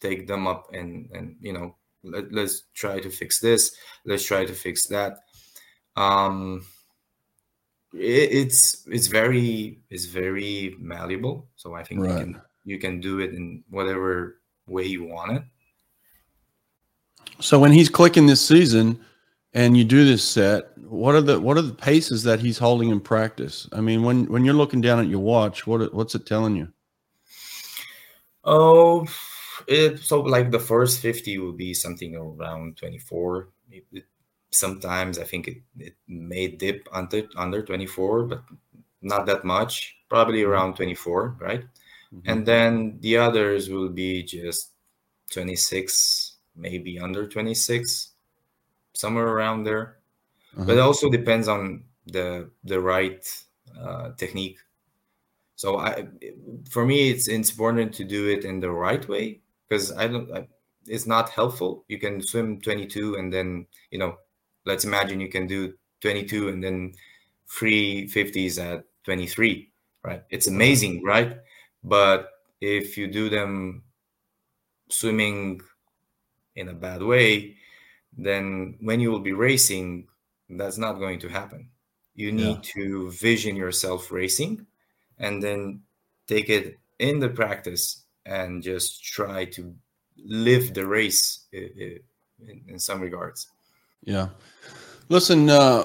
take 0.00 0.26
them 0.26 0.46
up 0.46 0.68
and 0.74 1.08
and 1.14 1.36
you 1.40 1.54
know 1.54 1.74
let, 2.10 2.32
let's 2.32 2.62
try 2.74 3.00
to 3.00 3.10
fix 3.10 3.40
this. 3.40 3.74
Let's 4.04 4.24
try 4.24 4.44
to 4.44 4.54
fix 4.54 4.86
that. 4.88 5.18
Um 5.96 6.66
it, 7.92 8.32
it's 8.32 8.86
it's 8.86 9.06
very 9.06 9.80
it's 9.90 10.06
very 10.06 10.76
malleable. 10.78 11.48
So 11.56 11.74
i 11.74 11.82
think 11.82 12.00
you 12.02 12.08
can 12.08 12.40
you 12.64 12.78
can 12.78 13.00
do 13.00 13.20
it 13.20 13.32
in 13.34 13.64
whatever 13.70 14.40
way 14.66 14.84
you 14.84 15.04
want 15.04 15.32
it. 15.32 15.42
So 17.40 17.58
when 17.58 17.72
he's 17.72 17.88
clicking 17.88 18.26
this 18.26 18.40
season, 18.40 18.98
and 19.56 19.74
you 19.74 19.84
do 19.84 20.04
this 20.04 20.22
set, 20.22 20.76
what 20.76 21.14
are 21.14 21.22
the 21.22 21.40
what 21.40 21.56
are 21.56 21.62
the 21.62 21.72
paces 21.72 22.22
that 22.24 22.40
he's 22.40 22.58
holding 22.58 22.90
in 22.90 23.00
practice? 23.00 23.66
I 23.72 23.80
mean, 23.80 24.02
when 24.02 24.26
when 24.26 24.44
you're 24.44 24.54
looking 24.54 24.82
down 24.82 25.00
at 25.00 25.06
your 25.06 25.20
watch, 25.20 25.66
what 25.66 25.94
what's 25.94 26.14
it 26.14 26.26
telling 26.26 26.56
you? 26.56 26.68
Oh, 28.44 29.06
it 29.68 29.98
so 30.00 30.20
like 30.20 30.50
the 30.50 30.60
first 30.60 31.00
50 31.00 31.38
will 31.38 31.52
be 31.52 31.74
something 31.74 32.14
around 32.16 32.76
24. 32.76 33.48
It- 33.70 33.86
it- 33.92 34.04
sometimes 34.50 35.18
I 35.18 35.24
think 35.24 35.48
it, 35.48 35.58
it 35.78 35.96
may 36.08 36.48
dip 36.48 36.88
under 36.92 37.28
under 37.36 37.62
24, 37.62 38.24
but 38.24 38.42
not 39.02 39.26
that 39.26 39.44
much. 39.44 39.96
Probably 40.08 40.42
around 40.44 40.76
24, 40.76 41.36
right? 41.40 41.64
And 42.26 42.46
then 42.46 42.98
the 43.00 43.18
others 43.18 43.68
will 43.70 43.88
be 43.90 44.22
just 44.22 44.72
26, 45.32 46.36
maybe 46.56 46.98
under 46.98 47.26
26, 47.28 48.12
somewhere 48.94 49.28
around 49.28 49.64
there. 49.64 49.98
But 50.66 50.74
it 50.74 50.78
Uh-huh. 50.78 50.88
also 50.88 51.10
depends 51.10 51.48
on 51.48 51.84
the 52.06 52.50
the 52.64 52.80
right 52.80 53.24
uh, 53.78 54.12
technique. 54.16 54.58
So 55.56 55.78
I, 55.78 56.08
for 56.70 56.84
me, 56.86 57.10
it's 57.10 57.28
it's 57.28 57.50
important 57.50 57.94
to 57.94 58.04
do 58.04 58.28
it 58.28 58.44
in 58.44 58.60
the 58.60 58.70
right 58.70 59.06
way 59.08 59.40
because 59.68 59.92
I 59.92 60.06
don't. 60.06 60.30
I, 60.32 60.46
it's 60.86 61.06
not 61.06 61.30
helpful. 61.30 61.84
You 61.88 61.98
can 61.98 62.22
swim 62.22 62.60
22 62.60 63.16
and 63.16 63.32
then 63.32 63.66
you 63.90 63.98
know, 63.98 64.16
let's 64.64 64.84
imagine 64.84 65.20
you 65.20 65.28
can 65.28 65.46
do 65.46 65.74
22 66.00 66.48
and 66.48 66.62
then 66.62 66.92
free 67.46 68.08
50s 68.08 68.62
at 68.62 68.84
23. 69.04 69.70
Right? 70.04 70.22
It's 70.30 70.46
mm-hmm. 70.46 70.56
amazing, 70.56 71.04
right? 71.04 71.38
But 71.82 72.30
if 72.60 72.96
you 72.96 73.08
do 73.08 73.28
them 73.28 73.82
swimming 74.88 75.60
in 76.54 76.68
a 76.68 76.74
bad 76.74 77.02
way, 77.02 77.56
then 78.16 78.76
when 78.80 79.00
you 79.00 79.10
will 79.10 79.20
be 79.20 79.32
racing, 79.32 80.06
that's 80.48 80.78
not 80.78 80.94
going 80.94 81.18
to 81.20 81.28
happen. 81.28 81.68
You 82.14 82.32
need 82.32 82.62
to 82.74 83.10
vision 83.10 83.56
yourself 83.56 84.10
racing 84.10 84.66
and 85.18 85.42
then 85.42 85.82
take 86.26 86.48
it 86.48 86.78
in 86.98 87.20
the 87.20 87.28
practice 87.28 88.05
and 88.26 88.62
just 88.62 89.02
try 89.04 89.44
to 89.44 89.74
live 90.24 90.74
the 90.74 90.86
race 90.86 91.46
i- 91.54 91.70
i- 91.80 91.98
in, 92.48 92.62
in 92.68 92.78
some 92.78 93.00
regards. 93.00 93.48
Yeah. 94.02 94.28
Listen, 95.08 95.48
uh, 95.48 95.84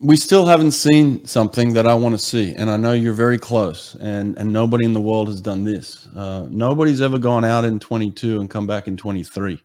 we 0.00 0.16
still 0.16 0.46
haven't 0.46 0.72
seen 0.72 1.24
something 1.26 1.74
that 1.74 1.86
I 1.86 1.94
want 1.94 2.14
to 2.14 2.18
see, 2.18 2.54
and 2.54 2.70
I 2.70 2.76
know 2.78 2.92
you're 2.94 3.12
very 3.12 3.38
close, 3.38 3.96
and 4.00 4.36
and 4.38 4.50
nobody 4.50 4.86
in 4.86 4.94
the 4.94 5.00
world 5.00 5.28
has 5.28 5.40
done 5.42 5.62
this. 5.64 6.08
Uh, 6.16 6.46
nobody's 6.50 7.02
ever 7.02 7.18
gone 7.18 7.44
out 7.44 7.64
in 7.66 7.78
22 7.78 8.40
and 8.40 8.48
come 8.48 8.66
back 8.66 8.88
in 8.88 8.96
23, 8.96 9.62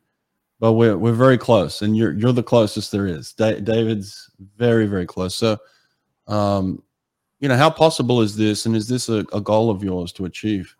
but 0.60 0.74
we're 0.74 0.98
we're 0.98 1.14
very 1.14 1.38
close, 1.38 1.82
and 1.82 1.96
you're 1.96 2.12
you're 2.12 2.34
the 2.34 2.44
closest 2.44 2.92
there 2.92 3.08
is. 3.08 3.32
Da- 3.34 3.62
David's 3.62 4.30
very 4.58 4.88
very 4.88 5.06
close. 5.06 5.36
So, 5.36 5.58
um, 6.28 6.84
you 7.40 7.48
know, 7.48 7.56
how 7.56 7.70
possible 7.70 8.22
is 8.22 8.36
this, 8.36 8.66
and 8.66 8.76
is 8.76 8.90
this 8.90 9.08
a, 9.08 9.26
a 9.32 9.40
goal 9.40 9.70
of 9.70 9.84
yours 9.86 10.12
to 10.14 10.26
achieve? 10.26 10.76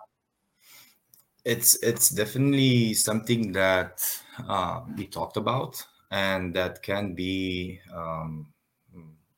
It's 1.46 1.76
it's 1.84 2.10
definitely 2.10 2.94
something 2.96 3.52
that 3.54 4.02
uh, 4.48 4.82
we 4.98 5.06
talked 5.08 5.38
about 5.38 5.86
and 6.12 6.56
that 6.56 6.82
can 6.84 7.14
be, 7.14 7.80
um, 7.94 8.52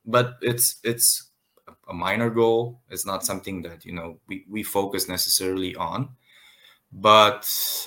but 0.06 0.36
it's 0.40 0.80
it's 0.84 1.30
a 1.88 1.92
minor 1.92 2.30
goal. 2.30 2.80
It's 2.90 3.04
not 3.06 3.24
something 3.26 3.62
that 3.62 3.84
you 3.84 3.92
know 3.92 4.20
we, 4.26 4.44
we 4.48 4.62
focus 4.62 5.08
necessarily 5.08 5.76
on. 5.76 6.16
But 6.92 7.46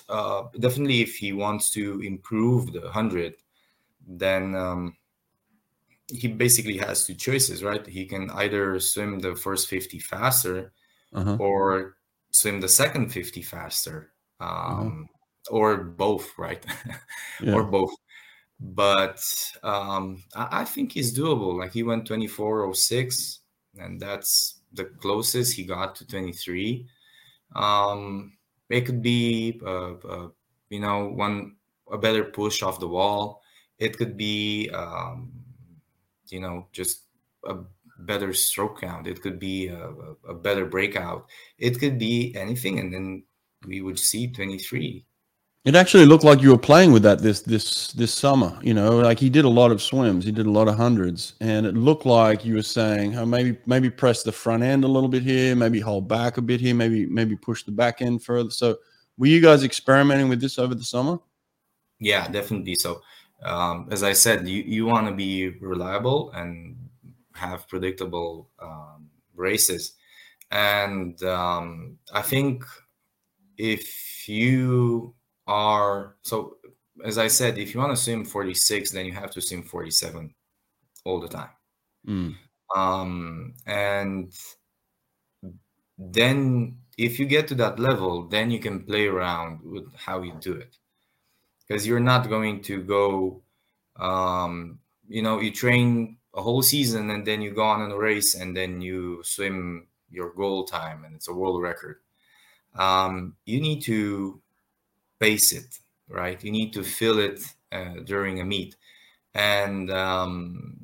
uh, 0.10 0.44
definitely, 0.60 1.02
if 1.02 1.16
he 1.18 1.34
wants 1.34 1.72
to 1.72 2.02
improve 2.02 2.74
the 2.74 2.92
hundred, 2.92 3.36
then 4.08 4.56
um, 4.56 4.98
he 6.08 6.28
basically 6.28 6.78
has 6.78 7.06
two 7.06 7.16
choices, 7.16 7.64
right? 7.64 7.86
He 7.86 8.06
can 8.06 8.30
either 8.32 8.80
swim 8.80 9.20
the 9.20 9.36
first 9.36 9.68
fifty 9.70 10.00
faster, 10.00 10.74
Uh-huh. 11.14 11.36
or 11.40 11.98
swim 12.32 12.62
the 12.62 12.70
second 12.70 13.12
50 13.12 13.42
faster 13.42 14.11
um, 14.42 15.08
or 15.50 15.78
both 15.78 16.32
right? 16.38 16.66
Yeah. 17.42 17.54
or 17.54 17.64
both. 17.64 17.94
But 18.60 19.20
um, 19.64 20.24
I, 20.36 20.62
I 20.62 20.66
think 20.66 20.92
he's 20.92 21.18
doable. 21.18 21.58
Like 21.58 21.74
he 21.74 21.82
went 21.84 22.06
2406 22.06 23.40
and 23.80 24.00
that's 24.00 24.62
the 24.74 24.86
closest 24.86 25.56
he 25.56 25.64
got 25.64 25.96
to 25.96 26.08
23 26.08 26.88
um, 27.56 28.34
it 28.70 28.82
could 28.82 29.02
be 29.02 29.60
uh, 29.66 29.94
uh, 29.96 30.28
you 30.70 30.80
know 30.80 31.08
one 31.08 31.56
a 31.92 31.98
better 31.98 32.24
push 32.24 32.64
off 32.64 32.80
the 32.80 32.88
wall. 32.88 33.42
It 33.78 33.98
could 33.98 34.16
be 34.16 34.70
um, 34.70 35.32
you 36.30 36.40
know 36.40 36.68
just 36.72 37.06
a 37.46 37.58
better 38.00 38.34
stroke 38.34 38.82
count. 38.82 39.08
It 39.08 39.22
could 39.22 39.40
be 39.40 39.68
a, 39.68 39.92
a 40.28 40.34
better 40.34 40.66
breakout. 40.66 41.28
It 41.58 41.80
could 41.80 42.00
be 42.00 42.34
anything 42.36 42.80
and 42.80 42.94
then 42.94 43.24
we 43.68 43.82
would 43.82 44.00
see 44.00 44.28
23 44.28 45.06
It 45.66 45.76
actually 45.76 46.06
looked 46.06 46.24
like 46.24 46.42
you 46.42 46.50
were 46.50 46.58
playing 46.58 46.92
with 46.92 47.04
that 47.04 47.20
this 47.20 47.42
this 47.42 47.92
this 47.94 48.14
summer. 48.14 48.58
You 48.64 48.74
know, 48.74 48.98
like 48.98 49.20
he 49.20 49.30
did 49.30 49.46
a 49.46 49.50
lot 49.62 49.72
of 49.72 49.82
swims, 49.82 50.26
he 50.26 50.32
did 50.32 50.48
a 50.48 50.52
lot 50.52 50.68
of 50.68 50.76
hundreds, 50.76 51.36
and 51.40 51.66
it 51.66 51.76
looked 51.76 52.06
like 52.06 52.44
you 52.44 52.56
were 52.56 52.64
saying, 52.64 53.16
"Oh, 53.18 53.26
maybe 53.26 53.58
maybe 53.68 53.90
press 53.90 54.24
the 54.24 54.32
front 54.32 54.64
end 54.64 54.84
a 54.84 54.88
little 54.88 55.10
bit 55.10 55.24
here, 55.24 55.56
maybe 55.56 55.80
hold 55.80 56.08
back 56.08 56.38
a 56.38 56.42
bit 56.42 56.60
here, 56.60 56.74
maybe 56.74 57.06
maybe 57.06 57.36
push 57.36 57.64
the 57.64 57.72
back 57.72 58.02
end 58.02 58.24
further." 58.24 58.50
So, 58.50 58.78
were 59.18 59.28
you 59.28 59.42
guys 59.42 59.64
experimenting 59.64 60.30
with 60.30 60.42
this 60.42 60.58
over 60.58 60.76
the 60.76 60.84
summer? 60.84 61.20
yeah 62.02 62.28
definitely 62.28 62.74
so 62.76 63.00
um, 63.44 63.88
as 63.92 64.02
i 64.02 64.12
said 64.12 64.48
you, 64.48 64.64
you 64.64 64.88
want 64.88 65.06
to 65.08 65.14
be 65.14 65.50
reliable 65.62 66.32
and 66.32 66.76
have 67.36 67.68
predictable 67.68 68.50
um, 68.60 69.08
races 69.36 69.94
and 70.52 71.22
um, 71.24 71.98
I 72.14 72.22
think 72.22 72.66
if 73.58 74.28
you 74.28 75.14
are 75.48 76.16
so, 76.22 76.58
as 77.04 77.18
I 77.18 77.28
said, 77.28 77.58
if 77.58 77.74
you 77.74 77.80
want 77.80 77.96
to 77.96 78.02
swim 78.02 78.26
46, 78.26 78.92
then 78.92 79.06
you 79.06 79.14
have 79.14 79.32
to 79.32 79.42
swim 79.42 79.64
47 79.64 80.34
all 81.06 81.20
the 81.20 81.28
time. 81.28 81.50
Mm. 82.08 82.36
Um, 82.76 83.54
and 83.66 84.34
then 85.98 86.78
if 86.98 87.20
you 87.20 87.26
get 87.26 87.48
to 87.50 87.56
that 87.56 87.80
level, 87.80 88.28
then 88.28 88.52
you 88.52 88.60
can 88.60 88.84
play 88.84 89.08
around 89.08 89.60
with 89.64 89.94
how 89.96 90.22
you 90.22 90.34
do 90.40 90.54
it 90.54 90.78
because 91.68 91.88
you're 91.88 92.00
not 92.00 92.30
going 92.30 92.62
to 92.62 92.82
go, 92.82 93.42
um, 93.98 94.80
you 95.08 95.22
know, 95.22 95.40
you 95.40 95.52
train 95.52 96.18
a 96.34 96.42
whole 96.42 96.62
season 96.62 97.10
and 97.10 97.26
then 97.26 97.42
you 97.42 97.52
go 97.52 97.64
on 97.64 97.92
a 97.92 97.98
race 97.98 98.36
and 98.36 98.56
then 98.56 98.82
you 98.82 99.22
swim 99.24 99.88
your 100.10 100.32
goal 100.34 100.66
time 100.66 101.04
and 101.04 101.16
it's 101.16 101.28
a 101.28 101.34
world 101.34 101.62
record. 101.62 101.98
Um, 102.76 103.36
you 103.46 103.60
need 103.60 103.82
to 103.84 104.42
pace 105.20 105.52
it, 105.52 105.80
right? 106.10 106.42
You 106.44 106.52
need 106.52 106.74
to 106.74 106.84
feel 106.84 107.20
it 107.20 107.42
uh, 107.72 107.96
during 108.06 108.40
a 108.40 108.46
meet. 108.46 108.76
And 109.34 109.92
um, 109.92 110.78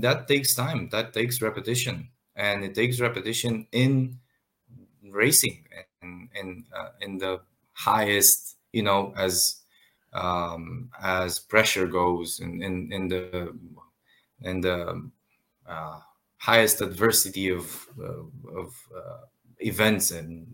that 0.00 0.28
takes 0.28 0.54
time, 0.54 0.88
that 0.90 1.12
takes 1.12 1.42
repetition. 1.42 2.08
And 2.36 2.64
it 2.64 2.74
takes 2.74 3.00
repetition 3.00 3.66
in 3.72 4.18
racing 5.10 5.64
and 6.02 6.28
in, 6.34 6.64
uh, 6.76 6.88
in 7.00 7.18
the 7.18 7.40
highest, 7.72 8.56
you 8.72 8.82
know, 8.82 9.12
as 9.16 9.60
um, 10.12 10.90
as 11.02 11.38
pressure 11.38 11.86
goes 11.86 12.40
in, 12.40 12.62
in, 12.62 12.92
in 12.92 13.08
the 13.08 13.52
in 14.42 14.60
the 14.60 15.10
uh, 15.66 15.98
highest 16.36 16.80
adversity 16.80 17.48
of 17.50 17.88
of 18.56 18.74
uh, 18.96 19.24
events 19.58 20.10
and 20.12 20.46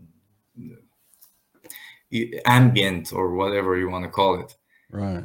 ambient 2.45 3.13
or 3.13 3.35
whatever 3.35 3.77
you 3.77 3.89
want 3.89 4.05
to 4.05 4.11
call 4.11 4.39
it. 4.39 4.55
Right. 4.89 5.23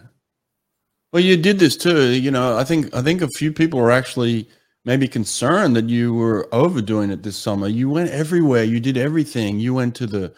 Well, 1.13 1.23
you 1.23 1.37
did 1.37 1.59
this 1.59 1.77
too. 1.77 2.13
You 2.13 2.31
know, 2.31 2.57
I 2.57 2.65
think 2.65 2.95
I 2.95 3.03
think 3.03 3.23
a 3.23 3.29
few 3.29 3.53
people 3.53 3.81
were 3.81 3.91
actually 3.91 4.49
maybe 4.85 5.09
concerned 5.09 5.75
that 5.77 5.89
you 5.89 6.15
were 6.15 6.49
overdoing 6.53 7.11
it 7.11 7.23
this 7.23 7.37
summer. 7.37 7.69
You 7.69 7.91
went 7.91 8.11
everywhere. 8.11 8.65
You 8.65 8.81
did 8.81 8.97
everything. 8.97 9.59
You 9.59 9.75
went 9.75 9.95
to 9.97 10.07
the. 10.07 10.35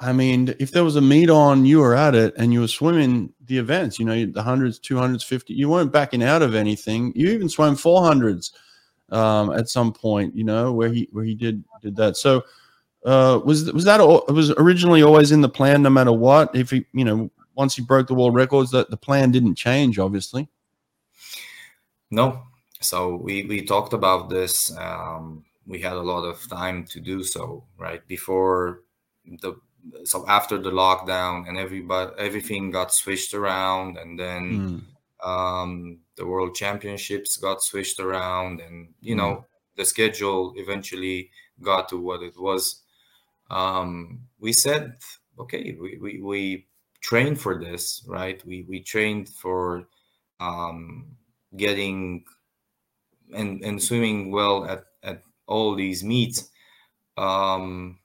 I 0.00 0.12
mean, 0.12 0.52
if 0.58 0.72
there 0.72 0.82
was 0.82 0.96
a 0.96 1.00
meet 1.00 1.30
on, 1.30 1.64
you 1.64 1.78
were 1.78 1.94
at 1.94 2.16
it, 2.16 2.34
and 2.36 2.52
you 2.52 2.60
were 2.60 2.68
swimming 2.68 3.32
the 3.44 3.58
events. 3.58 4.00
You 4.00 4.04
know, 4.04 4.26
the 4.26 4.42
hundreds, 4.42 4.78
two 4.78 4.96
hundreds, 4.96 5.24
fifty. 5.24 5.54
You 5.54 5.68
weren't 5.68 5.92
backing 5.92 6.22
out 6.22 6.42
of 6.42 6.54
anything. 6.54 7.12
You 7.14 7.30
even 7.30 7.48
swam 7.48 7.76
four 7.76 8.02
hundreds 8.02 8.52
um, 9.10 9.52
at 9.52 9.68
some 9.68 9.92
point. 9.92 10.34
You 10.34 10.44
know, 10.44 10.72
where 10.72 10.92
he 10.92 11.08
where 11.12 11.24
he 11.24 11.34
did 11.34 11.62
did 11.82 11.96
that. 11.96 12.16
So 12.16 12.42
uh, 13.04 13.40
was 13.44 13.72
was 13.72 13.84
that 13.84 14.00
was 14.00 14.50
originally 14.52 15.02
always 15.02 15.32
in 15.32 15.40
the 15.40 15.48
plan, 15.48 15.82
no 15.82 15.90
matter 15.90 16.12
what? 16.12 16.54
If 16.54 16.70
he, 16.70 16.86
you 16.92 17.04
know, 17.04 17.30
once 17.54 17.74
he 17.74 17.82
broke 17.82 18.06
the 18.06 18.14
world 18.14 18.34
records, 18.34 18.70
that 18.70 18.90
the 18.90 18.96
plan 18.96 19.30
didn't 19.30 19.56
change, 19.56 19.98
obviously. 19.98 20.48
No, 22.10 22.42
so 22.80 23.16
we 23.16 23.44
we 23.44 23.62
talked 23.64 23.92
about 23.92 24.28
this. 24.28 24.76
Um, 24.76 25.44
we 25.66 25.80
had 25.80 25.94
a 25.94 26.00
lot 26.00 26.24
of 26.24 26.48
time 26.48 26.84
to 26.86 27.00
do 27.00 27.24
so, 27.24 27.64
right 27.76 28.06
before 28.06 28.82
the 29.40 29.54
so 30.04 30.24
after 30.28 30.58
the 30.58 30.70
lockdown 30.70 31.48
and 31.48 31.58
everybody 31.58 32.12
everything 32.18 32.70
got 32.70 32.92
switched 32.92 33.34
around, 33.34 33.96
and 33.96 34.18
then 34.18 34.84
mm. 35.24 35.28
um, 35.28 35.98
the 36.16 36.26
world 36.26 36.54
championships 36.54 37.36
got 37.36 37.62
switched 37.62 37.98
around, 37.98 38.60
and 38.60 38.94
you 39.00 39.14
mm. 39.14 39.18
know 39.18 39.44
the 39.76 39.84
schedule 39.84 40.52
eventually 40.56 41.30
got 41.60 41.88
to 41.88 41.96
what 41.98 42.22
it 42.22 42.38
was 42.38 42.81
um, 43.52 44.20
we 44.40 44.52
said, 44.52 44.96
okay, 45.38 45.76
we, 45.78 45.98
we, 45.98 46.20
we 46.22 46.66
trained 47.00 47.40
for 47.40 47.62
this, 47.62 48.04
right? 48.08 48.44
We, 48.46 48.64
we 48.68 48.80
trained 48.80 49.28
for 49.28 49.88
um, 50.40 51.16
getting 51.56 52.24
and, 53.34 53.62
and 53.62 53.82
swimming 53.82 54.30
well 54.30 54.64
at, 54.64 54.84
at 55.02 55.22
all 55.46 55.74
these 55.74 56.02
meets. 56.02 56.50
Um, 57.16 57.98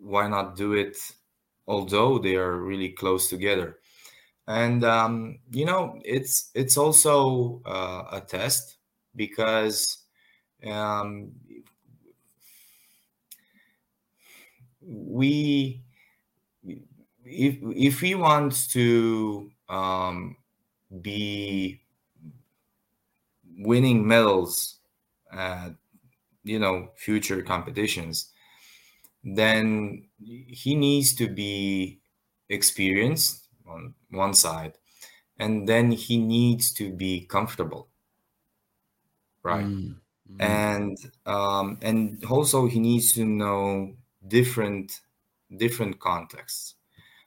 why 0.00 0.28
not 0.28 0.56
do 0.56 0.72
it 0.72 0.96
although 1.66 2.18
they 2.18 2.34
are 2.34 2.56
really 2.56 2.88
close 2.88 3.28
together? 3.28 3.78
And 4.46 4.82
um, 4.82 5.40
you 5.52 5.66
know, 5.66 6.00
it's 6.04 6.50
it's 6.54 6.78
also 6.78 7.60
uh, 7.66 8.04
a 8.12 8.20
test 8.22 8.78
because 9.14 9.98
um, 10.66 11.32
we 14.88 15.82
if 17.24 17.58
if 17.62 18.00
he 18.00 18.14
wants 18.14 18.66
to 18.68 19.50
um, 19.68 20.36
be 21.02 21.80
winning 23.58 24.06
medals 24.06 24.78
at 25.32 25.70
you 26.44 26.58
know 26.58 26.88
future 26.96 27.42
competitions 27.42 28.32
then 29.22 30.04
he 30.20 30.74
needs 30.74 31.14
to 31.14 31.28
be 31.28 32.00
experienced 32.48 33.48
on 33.66 33.94
one 34.10 34.32
side 34.32 34.72
and 35.38 35.68
then 35.68 35.90
he 35.92 36.16
needs 36.16 36.72
to 36.72 36.92
be 36.92 37.20
comfortable. 37.26 37.88
Right. 39.42 39.64
Mm-hmm. 39.64 40.42
and 40.42 40.98
um, 41.24 41.78
and 41.80 42.22
also 42.24 42.66
he 42.66 42.80
needs 42.80 43.12
to 43.12 43.24
know 43.24 43.94
different 44.28 45.00
different 45.56 45.98
contexts. 45.98 46.74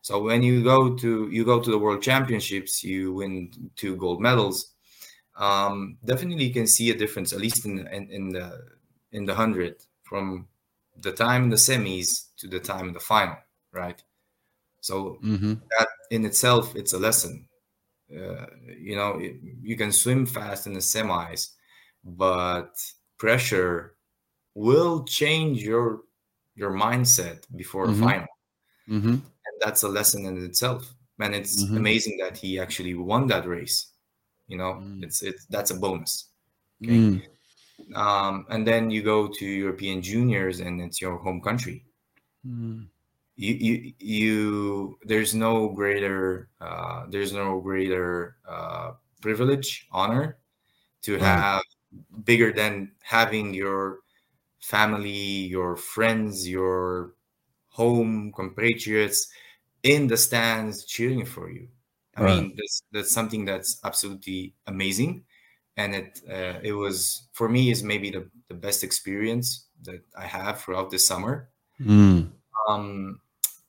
So 0.02 0.22
when 0.22 0.42
you 0.42 0.64
go 0.64 0.96
to 0.96 1.30
you 1.30 1.46
go 1.46 1.60
to 1.60 1.72
the 1.72 1.78
World 1.78 2.02
Championships, 2.02 2.84
you 2.84 3.14
win 3.14 3.52
two 3.76 3.96
gold 3.96 4.22
medals. 4.22 4.74
Um, 5.36 5.98
definitely, 6.04 6.46
you 6.46 6.54
can 6.54 6.68
see 6.68 6.90
a 6.90 6.98
difference, 6.98 7.34
at 7.34 7.40
least 7.40 7.66
in, 7.66 7.88
in, 7.88 8.10
in 8.10 8.30
the 8.30 8.62
in 9.12 9.26
the 9.26 9.36
hundred, 9.36 9.76
from 10.04 10.48
the 11.00 11.12
time 11.12 11.44
in 11.44 11.50
the 11.50 11.56
semis 11.56 12.28
to 12.38 12.48
the 12.48 12.60
time 12.60 12.88
in 12.88 12.94
the 12.94 13.00
final, 13.00 13.38
right? 13.72 14.02
So 14.82 15.20
mm-hmm. 15.24 15.54
that 15.78 15.88
in 16.10 16.26
itself, 16.26 16.76
it's 16.76 16.94
a 16.94 17.00
lesson. 17.00 17.48
Uh, 18.12 18.46
you 18.78 18.96
know, 18.96 19.20
it, 19.20 19.36
you 19.62 19.78
can 19.78 19.92
swim 19.92 20.26
fast 20.26 20.68
in 20.68 20.74
the 20.74 20.80
semis, 20.80 21.52
but 22.04 22.74
pressure 23.18 23.96
will 24.54 25.04
change 25.06 25.64
your 25.64 26.02
your 26.56 26.72
mindset 26.72 27.46
before 27.56 27.88
mm-hmm. 27.88 28.00
the 28.00 28.06
final. 28.06 28.28
Mm-hmm. 28.90 29.10
And 29.10 29.56
that's 29.60 29.84
a 29.84 29.90
lesson 29.90 30.26
in 30.26 30.44
itself. 30.44 30.94
And 31.20 31.36
it's 31.36 31.64
mm-hmm. 31.64 31.78
amazing 31.78 32.18
that 32.18 32.38
he 32.38 32.60
actually 32.60 32.96
won 32.96 33.28
that 33.28 33.48
race. 33.48 33.92
You 34.48 34.58
know, 34.58 34.82
mm. 34.84 35.04
it's 35.04 35.22
it's 35.22 35.46
that's 35.46 35.72
a 35.72 35.76
bonus. 35.76 36.28
Okay. 36.84 36.92
Mm. 36.92 37.96
Um, 37.96 38.46
and 38.50 38.68
then 38.68 38.92
you 38.92 39.02
go 39.02 39.28
to 39.28 39.46
European 39.46 40.02
juniors 40.02 40.60
and 40.60 40.82
it's 40.82 41.00
your 41.00 41.18
home 41.18 41.42
country. 41.42 41.86
Mm. 42.46 42.88
You, 43.38 43.54
you 43.54 43.94
you 44.00 45.00
there's 45.06 45.34
no 45.34 45.70
greater 45.70 46.50
uh, 46.60 47.06
there's 47.10 47.32
no 47.32 47.62
greater 47.62 48.36
uh, 48.48 48.92
privilege 49.22 49.88
honor 49.92 50.38
to 51.04 51.18
have 51.18 51.64
bigger 52.26 52.52
than 52.52 52.92
having 53.02 53.54
your 53.54 54.00
family, 54.62 55.10
your 55.10 55.76
friends, 55.76 56.48
your 56.48 57.14
home 57.70 58.32
compatriots 58.36 59.28
in 59.84 60.08
the 60.08 60.18
stands 60.18 60.86
cheering 60.86 61.26
for 61.26 61.50
you. 61.50 61.68
I 62.16 62.24
right. 62.24 62.42
mean, 62.42 62.54
that's 62.56 62.84
that's 62.92 63.12
something 63.12 63.46
that's 63.46 63.80
absolutely 63.84 64.54
amazing, 64.68 65.24
and 65.78 65.96
it 65.96 66.22
uh, 66.30 66.60
it 66.62 66.74
was 66.74 67.28
for 67.32 67.48
me 67.48 67.72
is 67.72 67.84
maybe 67.84 68.12
the, 68.12 68.30
the 68.50 68.54
best 68.54 68.84
experience 68.84 69.66
that 69.84 70.02
I 70.18 70.26
have 70.26 70.62
throughout 70.62 70.92
this 70.92 71.08
summer. 71.08 71.50
Mm. 71.80 72.30
Um, 72.68 73.22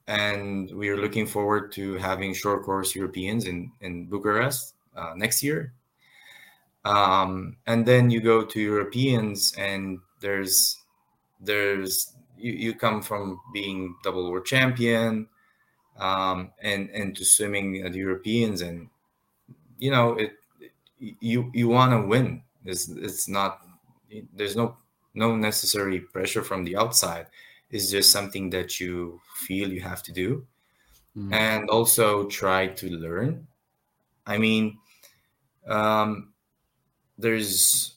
and 0.09 0.71
we 0.73 0.89
are 0.89 0.97
looking 0.97 1.27
forward 1.27 1.71
to 1.73 1.95
having 1.95 2.35
short 2.35 2.65
course 2.65 2.97
Europeans 2.97 3.47
in 3.47 3.71
in 3.81 4.07
Bucharest 4.07 4.75
uh, 4.97 5.13
next 5.17 5.43
year. 5.43 5.73
Um, 6.85 7.57
and 7.67 7.87
then 7.87 8.11
you 8.11 8.21
go 8.21 8.45
to 8.45 8.61
Europeans, 8.61 9.55
and 9.57 10.01
there's 10.21 10.82
there's 11.43 12.15
you, 12.39 12.53
you 12.53 12.75
come 12.75 13.03
from 13.03 13.41
being 13.53 13.97
double 14.03 14.31
world 14.31 14.47
champion 14.47 15.29
um, 15.99 16.53
and 16.61 16.89
and 16.91 17.17
to 17.17 17.25
swimming 17.25 17.83
at 17.83 17.95
Europeans 17.95 18.61
and 18.63 18.89
you 19.79 19.91
know 19.91 20.15
it, 20.15 20.33
you 20.99 21.51
you 21.53 21.69
want 21.69 21.93
to 21.93 22.07
win. 22.07 22.43
It's, 22.65 22.89
it's 22.89 23.29
not 23.29 23.61
there's 24.33 24.57
no 24.57 24.77
no 25.15 25.37
necessary 25.37 26.01
pressure 26.01 26.43
from 26.43 26.65
the 26.65 26.77
outside. 26.77 27.27
It's 27.71 27.91
just 27.91 28.13
something 28.13 28.51
that 28.51 28.81
you 28.81 29.21
feel 29.35 29.73
you 29.73 29.81
have 29.81 30.03
to 30.05 30.13
do. 30.13 30.47
Mm. 31.15 31.31
and 31.35 31.69
also 31.69 32.25
try 32.25 32.69
to 32.69 32.89
learn. 32.89 33.47
I 34.27 34.39
mean 34.39 34.79
um, 35.67 36.33
there's 37.19 37.97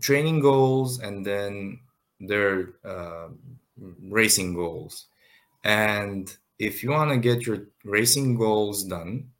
training 0.00 0.40
goals 0.40 0.98
and 0.98 1.24
then 1.24 1.80
their 2.28 2.74
uh, 2.84 3.28
racing 4.02 4.54
goals. 4.54 5.06
And 5.64 6.34
if 6.58 6.82
you 6.82 6.90
want 6.90 7.10
to 7.10 7.18
get 7.18 7.46
your 7.46 7.68
racing 7.84 8.36
goals 8.36 8.84
done, 8.84 9.30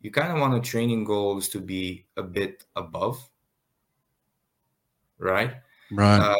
you 0.00 0.10
kind 0.10 0.32
of 0.32 0.38
want 0.38 0.54
the 0.54 0.60
training 0.60 1.04
goals 1.04 1.48
to 1.50 1.60
be 1.60 2.04
a 2.16 2.22
bit 2.22 2.64
above, 2.76 3.18
right? 5.18 5.54
Right. 5.90 6.18
Uh, 6.18 6.36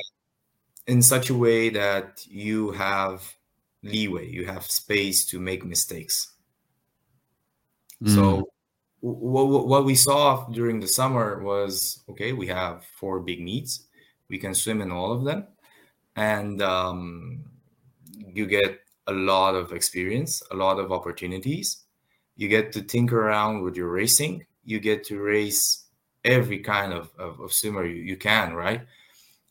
in 0.86 1.00
such 1.00 1.30
a 1.30 1.34
way 1.34 1.70
that 1.70 2.26
you 2.28 2.72
have 2.72 3.22
leeway, 3.82 4.28
you 4.28 4.46
have 4.46 4.64
space 4.64 5.24
to 5.26 5.40
make 5.40 5.64
mistakes. 5.64 6.32
Mm. 8.02 8.14
So 8.14 8.48
what, 9.04 9.66
what 9.66 9.84
we 9.84 9.94
saw 9.94 10.46
during 10.48 10.80
the 10.80 10.88
summer 10.88 11.42
was 11.42 12.02
okay 12.08 12.32
we 12.32 12.46
have 12.46 12.84
four 12.98 13.20
big 13.20 13.40
meets 13.42 13.84
we 14.28 14.38
can 14.38 14.54
swim 14.54 14.80
in 14.80 14.90
all 14.90 15.12
of 15.12 15.24
them 15.24 15.46
and 16.16 16.62
um, 16.62 17.44
you 18.32 18.46
get 18.46 18.80
a 19.06 19.12
lot 19.12 19.54
of 19.54 19.72
experience 19.72 20.42
a 20.50 20.54
lot 20.54 20.78
of 20.78 20.90
opportunities. 20.90 21.84
You 22.36 22.48
get 22.48 22.72
to 22.72 22.82
tinker 22.82 23.28
around 23.28 23.62
with 23.62 23.76
your 23.76 23.88
racing. 23.90 24.46
You 24.64 24.80
get 24.80 25.04
to 25.04 25.20
race 25.20 25.84
every 26.24 26.58
kind 26.58 26.92
of, 26.92 27.10
of, 27.18 27.38
of 27.40 27.52
swimmer 27.52 27.84
you, 27.84 28.02
you 28.02 28.16
can 28.16 28.54
right? 28.54 28.80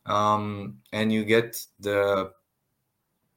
Um, 0.06 0.80
and 0.92 1.14
you 1.14 1.24
get 1.24 1.58
the 1.80 2.32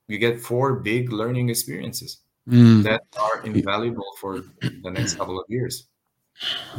you 0.08 0.18
get 0.18 0.40
four 0.40 0.76
big 0.76 1.12
learning 1.12 1.48
experiences 1.50 2.20
Mm. 2.48 2.84
that 2.84 3.02
are 3.20 3.42
invaluable 3.44 4.06
for 4.20 4.38
the 4.60 4.90
next 4.90 5.16
couple 5.16 5.36
of 5.36 5.44
years 5.48 5.88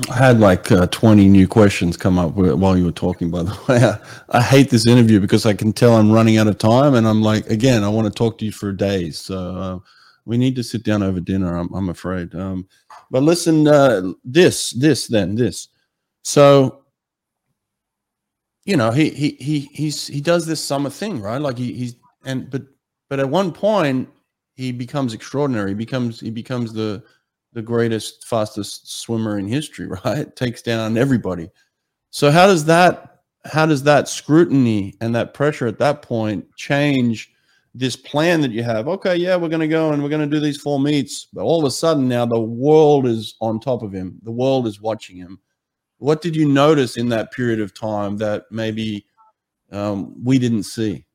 I 0.09 0.15
had 0.15 0.39
like 0.39 0.71
uh, 0.71 0.87
20 0.87 1.27
new 1.29 1.47
questions 1.47 1.97
come 1.97 2.19
up 2.19 2.33
while 2.33 2.77
you 2.77 2.85
were 2.85 2.91
talking, 2.91 3.31
by 3.31 3.43
the 3.43 3.59
way. 3.67 3.83
I, 3.83 4.37
I 4.37 4.41
hate 4.41 4.69
this 4.69 4.85
interview 4.87 5.19
because 5.19 5.45
I 5.45 5.53
can 5.53 5.73
tell 5.73 5.95
I'm 5.95 6.11
running 6.11 6.37
out 6.37 6.47
of 6.47 6.57
time. 6.57 6.93
And 6.93 7.07
I'm 7.07 7.21
like, 7.21 7.47
again, 7.49 7.83
I 7.83 7.89
want 7.89 8.05
to 8.05 8.13
talk 8.13 8.37
to 8.37 8.45
you 8.45 8.51
for 8.51 8.71
days. 8.71 9.19
So 9.19 9.55
uh, 9.55 9.79
we 10.25 10.37
need 10.37 10.55
to 10.57 10.63
sit 10.63 10.83
down 10.83 11.01
over 11.01 11.19
dinner, 11.19 11.57
I'm, 11.57 11.73
I'm 11.73 11.89
afraid. 11.89 12.35
Um, 12.35 12.67
but 13.09 13.23
listen, 13.23 13.67
uh, 13.67 14.13
this, 14.23 14.71
this, 14.71 15.07
then 15.07 15.35
this. 15.35 15.69
So, 16.23 16.83
you 18.65 18.77
know, 18.77 18.91
he, 18.91 19.09
he, 19.09 19.37
he, 19.39 19.59
he's, 19.73 20.05
he 20.05 20.21
does 20.21 20.45
this 20.45 20.63
summer 20.63 20.89
thing, 20.89 21.21
right? 21.21 21.41
Like 21.41 21.57
he, 21.57 21.73
he's, 21.73 21.95
and, 22.25 22.49
but, 22.49 22.63
but 23.09 23.19
at 23.19 23.29
one 23.29 23.51
point 23.51 24.09
he 24.53 24.71
becomes 24.71 25.13
extraordinary. 25.13 25.71
He 25.71 25.75
becomes, 25.75 26.19
he 26.19 26.29
becomes 26.29 26.73
the, 26.73 27.03
the 27.57 27.63
greatest, 27.63 28.27
fastest 28.27 29.01
swimmer 29.01 29.39
in 29.39 29.47
history, 29.47 29.87
right? 30.05 30.33
Takes 30.35 30.61
down 30.61 30.95
everybody. 30.95 31.49
So 32.11 32.31
how 32.31 32.45
does 32.45 32.65
that 32.65 33.15
how 33.45 33.65
does 33.65 33.83
that 33.83 34.07
scrutiny 34.09 34.93
and 34.99 35.15
that 35.15 35.33
pressure 35.33 35.67
at 35.67 35.79
that 35.79 36.01
point 36.01 36.45
change 36.57 37.31
this 37.73 37.95
plan 37.95 38.41
that 38.41 38.51
you 38.51 38.61
have? 38.61 38.87
Okay, 38.87 39.15
yeah, 39.15 39.37
we're 39.37 39.47
going 39.47 39.61
to 39.61 39.67
go 39.67 39.91
and 39.91 40.03
we're 40.03 40.09
going 40.09 40.29
to 40.29 40.35
do 40.35 40.41
these 40.41 40.59
four 40.59 40.79
meets, 40.79 41.27
but 41.33 41.43
all 41.43 41.57
of 41.57 41.65
a 41.65 41.71
sudden 41.71 42.07
now 42.07 42.25
the 42.25 42.39
world 42.39 43.07
is 43.07 43.35
on 43.39 43.59
top 43.59 43.83
of 43.83 43.93
him. 43.93 44.19
The 44.23 44.31
world 44.31 44.67
is 44.67 44.81
watching 44.81 45.15
him. 45.15 45.39
What 45.97 46.21
did 46.21 46.35
you 46.35 46.47
notice 46.47 46.97
in 46.97 47.09
that 47.09 47.31
period 47.31 47.61
of 47.61 47.73
time 47.73 48.17
that 48.17 48.43
maybe 48.51 49.05
um, 49.71 50.13
we 50.23 50.37
didn't 50.37 50.63
see? 50.63 51.05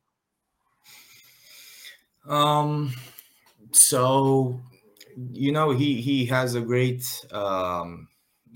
Um, 2.27 2.93
so 3.71 4.59
you 5.31 5.51
know 5.51 5.71
he 5.71 6.01
he 6.01 6.25
has 6.25 6.55
a 6.55 6.61
great 6.61 7.03
um 7.31 8.07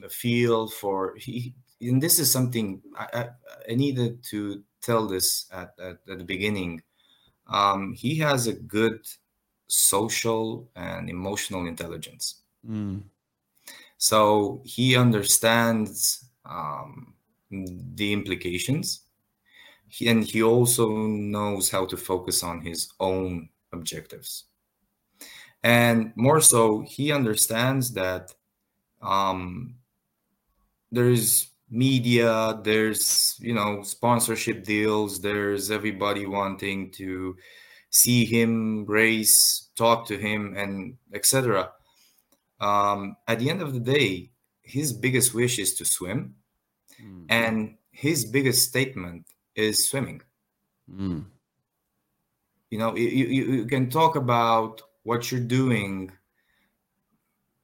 feel 0.10 0.68
for 0.68 1.16
he 1.16 1.54
and 1.82 2.02
this 2.02 2.20
is 2.20 2.32
something 2.32 2.82
I, 2.96 3.08
I, 3.14 3.30
I 3.72 3.76
needed 3.76 4.24
to 4.26 4.64
tell 4.82 5.08
this 5.08 5.48
at, 5.52 5.74
at, 5.80 6.00
at 6.10 6.18
the 6.18 6.24
beginning. 6.24 6.82
Um, 7.48 7.94
he 7.94 8.16
has 8.18 8.48
a 8.48 8.54
good 8.54 9.06
social 9.68 10.70
and 10.76 11.10
emotional 11.10 11.66
intelligence. 11.68 12.42
Mm. 12.68 13.04
So 13.98 14.62
he 14.66 14.96
understands 14.96 16.26
um, 16.46 17.16
the 17.52 18.14
implications, 18.14 19.02
he, 19.88 20.08
and 20.08 20.24
he 20.24 20.44
also 20.44 20.90
knows 20.90 21.70
how 21.70 21.86
to 21.86 21.98
focus 21.98 22.44
on 22.44 22.62
his 22.62 22.92
own 23.00 23.50
objectives. 23.72 24.46
And 25.68 26.14
more 26.15 26.39
so, 26.39 26.81
he 26.95 27.11
understands 27.11 27.91
that 27.94 28.34
um, 29.02 29.76
there's 30.94 31.52
media, 31.69 32.57
there's 32.64 33.35
you 33.39 33.53
know 33.53 33.84
sponsorship 33.84 34.64
deals, 34.64 35.19
there's 35.19 35.69
everybody 35.69 36.26
wanting 36.26 36.91
to 36.91 37.35
see 37.89 38.23
him 38.23 38.85
race, 38.85 39.69
talk 39.76 40.07
to 40.07 40.18
him, 40.18 40.56
and 40.56 40.98
etc. 41.14 41.72
Um, 42.61 43.18
at 43.27 43.39
the 43.39 43.49
end 43.49 43.61
of 43.61 43.73
the 43.73 43.84
day, 43.98 44.31
his 44.61 44.94
biggest 44.94 45.34
wish 45.34 45.60
is 45.60 45.76
to 45.76 45.85
swim, 45.85 46.35
Mm. 46.98 47.26
and 47.30 47.77
his 47.91 48.26
biggest 48.26 48.69
statement 48.69 49.26
is 49.53 49.88
swimming. 49.89 50.22
Mm. 50.89 51.26
You 52.72 52.80
know, 52.80 52.95
you, 52.95 53.07
you, 53.38 53.44
you 53.57 53.65
can 53.65 53.89
talk 53.89 54.15
about 54.15 54.81
what 55.08 55.32
you're 55.32 55.40
doing 55.40 56.12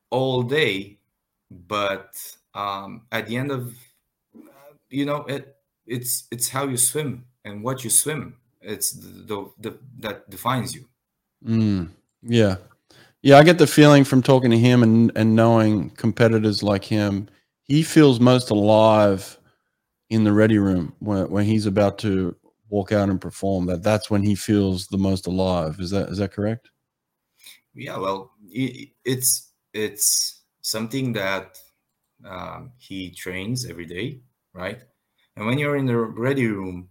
all 0.10 0.44
day, 0.44 0.98
but 1.52 2.16
um, 2.54 3.02
at 3.12 3.28
the 3.28 3.36
end 3.36 3.52
of, 3.52 3.76
you 4.90 5.06
know, 5.06 5.26
it 5.26 5.58
it's 5.86 6.26
it's 6.32 6.48
how 6.48 6.66
you 6.66 6.78
swim 6.78 7.26
and 7.44 7.62
what 7.62 7.84
you 7.84 7.90
swim. 7.90 8.38
It's 8.62 8.92
the, 8.92 9.10
the, 9.28 9.52
the 9.60 9.80
that 10.00 10.30
defines 10.30 10.74
you. 10.74 10.86
Mm, 11.46 11.90
yeah. 12.22 12.56
Yeah, 13.22 13.38
I 13.40 13.44
get 13.44 13.58
the 13.58 13.68
feeling 13.68 14.06
from 14.06 14.22
talking 14.22 14.52
to 14.52 14.58
him 14.58 14.82
and, 14.82 15.12
and 15.16 15.36
knowing 15.36 15.90
competitors 15.92 16.64
like 16.64 16.86
him, 16.86 17.28
he 17.64 17.84
feels 17.84 18.20
most 18.22 18.52
alive 18.52 19.38
in 20.10 20.24
the 20.24 20.34
ready 20.34 20.60
room 20.60 20.94
when, 21.00 21.30
when 21.30 21.46
he's 21.46 21.66
about 21.66 21.98
to 22.00 22.36
walk 22.70 22.94
out 22.94 23.10
and 23.10 23.20
perform. 23.20 23.66
That 23.66 23.84
that's 23.84 24.10
when 24.10 24.24
he 24.24 24.36
feels 24.36 24.88
the 24.88 24.98
most 24.98 25.28
alive. 25.28 25.82
Is 25.82 25.90
that 25.90 26.08
is 26.08 26.20
that 26.20 26.32
correct? 26.32 26.70
Yeah, 27.76 27.98
well, 27.98 28.32
it's 28.52 29.52
it's 29.74 30.44
something 30.62 31.14
that 31.14 31.58
um, 32.26 32.72
he 32.78 33.12
trains 33.12 33.66
every 33.66 33.86
day, 33.86 34.22
right? 34.54 34.82
And 35.36 35.48
when 35.48 35.58
you're 35.58 35.76
in 35.78 35.88
the 35.88 35.98
ready 35.98 36.48
room, 36.48 36.90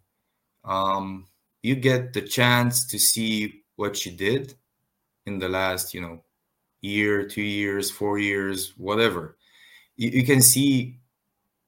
um, 0.64 1.26
you 1.62 1.76
get 1.76 2.12
the 2.14 2.22
chance 2.22 2.86
to 2.88 2.98
see 2.98 3.62
what 3.76 4.06
you 4.06 4.12
did 4.12 4.54
in 5.26 5.38
the 5.38 5.48
last, 5.48 5.94
you 5.94 6.00
know, 6.02 6.24
year, 6.82 7.26
two 7.28 7.42
years, 7.42 7.90
four 7.90 8.18
years, 8.18 8.74
whatever. 8.78 9.36
You, 9.96 10.10
you 10.10 10.26
can 10.26 10.42
see 10.42 11.00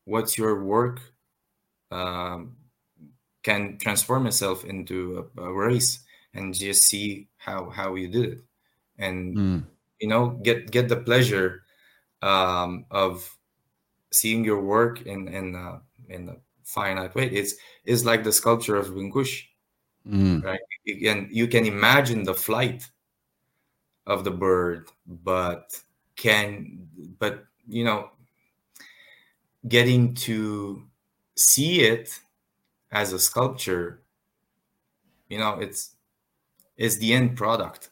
what's 0.04 0.38
your 0.38 0.64
work 0.64 1.00
um, 1.90 2.56
can 3.44 3.78
transform 3.78 4.26
itself 4.26 4.64
into 4.64 5.30
a, 5.38 5.42
a 5.42 5.52
race 5.52 6.00
and 6.34 6.54
just 6.54 6.84
see 6.84 7.28
how 7.38 7.70
how 7.70 7.94
you 7.94 8.08
did 8.08 8.24
it 8.34 8.40
and 8.98 9.36
Mm, 9.36 9.64
you 10.00 10.08
know 10.08 10.30
get 10.42 10.70
get 10.70 10.88
the 10.88 10.96
pleasure 10.96 11.62
um, 12.22 12.86
of 12.90 13.36
seeing 14.12 14.44
your 14.44 14.60
work 14.62 15.02
in 15.02 15.28
in 15.28 15.54
uh, 15.56 15.80
in 16.08 16.28
a 16.28 16.36
finite 16.64 17.14
way. 17.14 17.28
It's 17.30 17.54
it's 17.84 18.04
like 18.04 18.24
the 18.24 18.32
sculpture 18.32 18.76
of 18.76 18.88
Brâncuși, 18.88 19.48
mm, 20.06 20.42
right? 20.42 20.60
You 20.84 21.00
can 21.00 21.28
you 21.30 21.48
can 21.48 21.66
imagine 21.66 22.24
the 22.24 22.34
flight 22.34 22.88
of 24.06 24.24
the 24.24 24.30
bird, 24.30 24.90
but 25.06 25.82
can 26.16 26.88
but 27.18 27.44
you 27.66 27.84
know 27.84 28.10
getting 29.68 30.14
to 30.14 30.82
see 31.36 31.80
it 31.82 32.20
as 32.92 33.12
a 33.12 33.18
sculpture, 33.18 34.02
you 35.28 35.38
know, 35.38 35.58
it's 35.60 35.96
is 36.76 36.98
the 36.98 37.12
end 37.12 37.36
product 37.36 37.90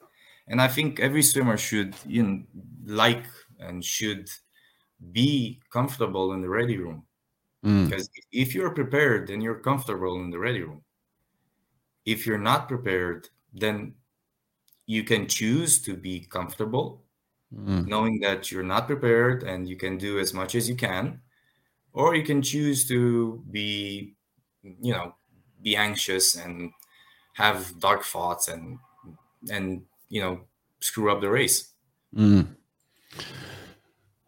and 0.53 0.61
i 0.61 0.69
think 0.69 1.01
every 1.01 1.23
swimmer 1.23 1.57
should 1.57 1.97
you 2.07 2.23
know 2.23 2.43
like 2.85 3.25
and 3.59 3.85
should 3.85 4.29
be 5.11 5.61
comfortable 5.71 6.33
in 6.33 6.41
the 6.43 6.49
ready 6.49 6.77
room. 6.77 7.05
Mm, 7.65 7.89
because 7.89 8.09
if 8.31 8.55
you're 8.55 8.71
prepared 8.71 9.29
then 9.29 9.41
you're 9.41 9.59
comfortable 9.59 10.17
in 10.17 10.31
the 10.31 10.39
ready 10.39 10.63
room. 10.63 10.83
If 12.05 12.27
you're 12.27 12.39
not 12.39 12.69
prepared 12.69 13.29
then 13.55 13.95
you 14.87 15.05
can 15.05 15.27
choose 15.29 15.81
to 15.83 15.97
be 15.97 16.21
comfortable 16.21 17.05
mm, 17.55 17.87
knowing 17.87 18.19
that 18.21 18.51
you're 18.51 18.65
not 18.65 18.87
prepared 18.87 19.45
and 19.45 19.69
you 19.69 19.77
can 19.77 19.97
do 19.97 20.19
as 20.19 20.35
much 20.35 20.55
as 20.55 20.69
you 20.69 20.77
can 20.77 21.21
or 21.93 22.15
you 22.15 22.25
can 22.25 22.43
choose 22.43 22.87
to 22.89 23.45
be 23.51 24.15
you 24.63 24.93
know 24.93 25.15
be 25.63 25.77
anxious 25.77 26.35
and 26.35 26.73
have 27.35 27.79
dark 27.79 28.03
thoughts 28.03 28.49
and 28.49 28.79
and 29.51 29.83
you 30.13 30.21
know 30.21 30.41
screw 30.81 31.11
up 31.11 31.21
the 31.21 31.29
race 31.29 31.73
mm. 32.15 32.47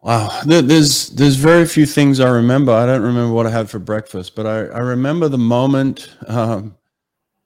Wow, 0.04 0.42
there's 0.44 1.08
there's 1.08 1.36
very 1.36 1.64
few 1.64 1.86
things 1.86 2.20
I 2.20 2.28
remember. 2.28 2.72
I 2.72 2.84
don't 2.84 3.00
remember 3.00 3.32
what 3.32 3.46
I 3.46 3.50
had 3.50 3.70
for 3.70 3.78
breakfast, 3.78 4.34
but 4.34 4.46
I, 4.46 4.66
I 4.66 4.80
remember 4.80 5.30
the 5.30 5.38
moment 5.38 6.14
um, 6.26 6.76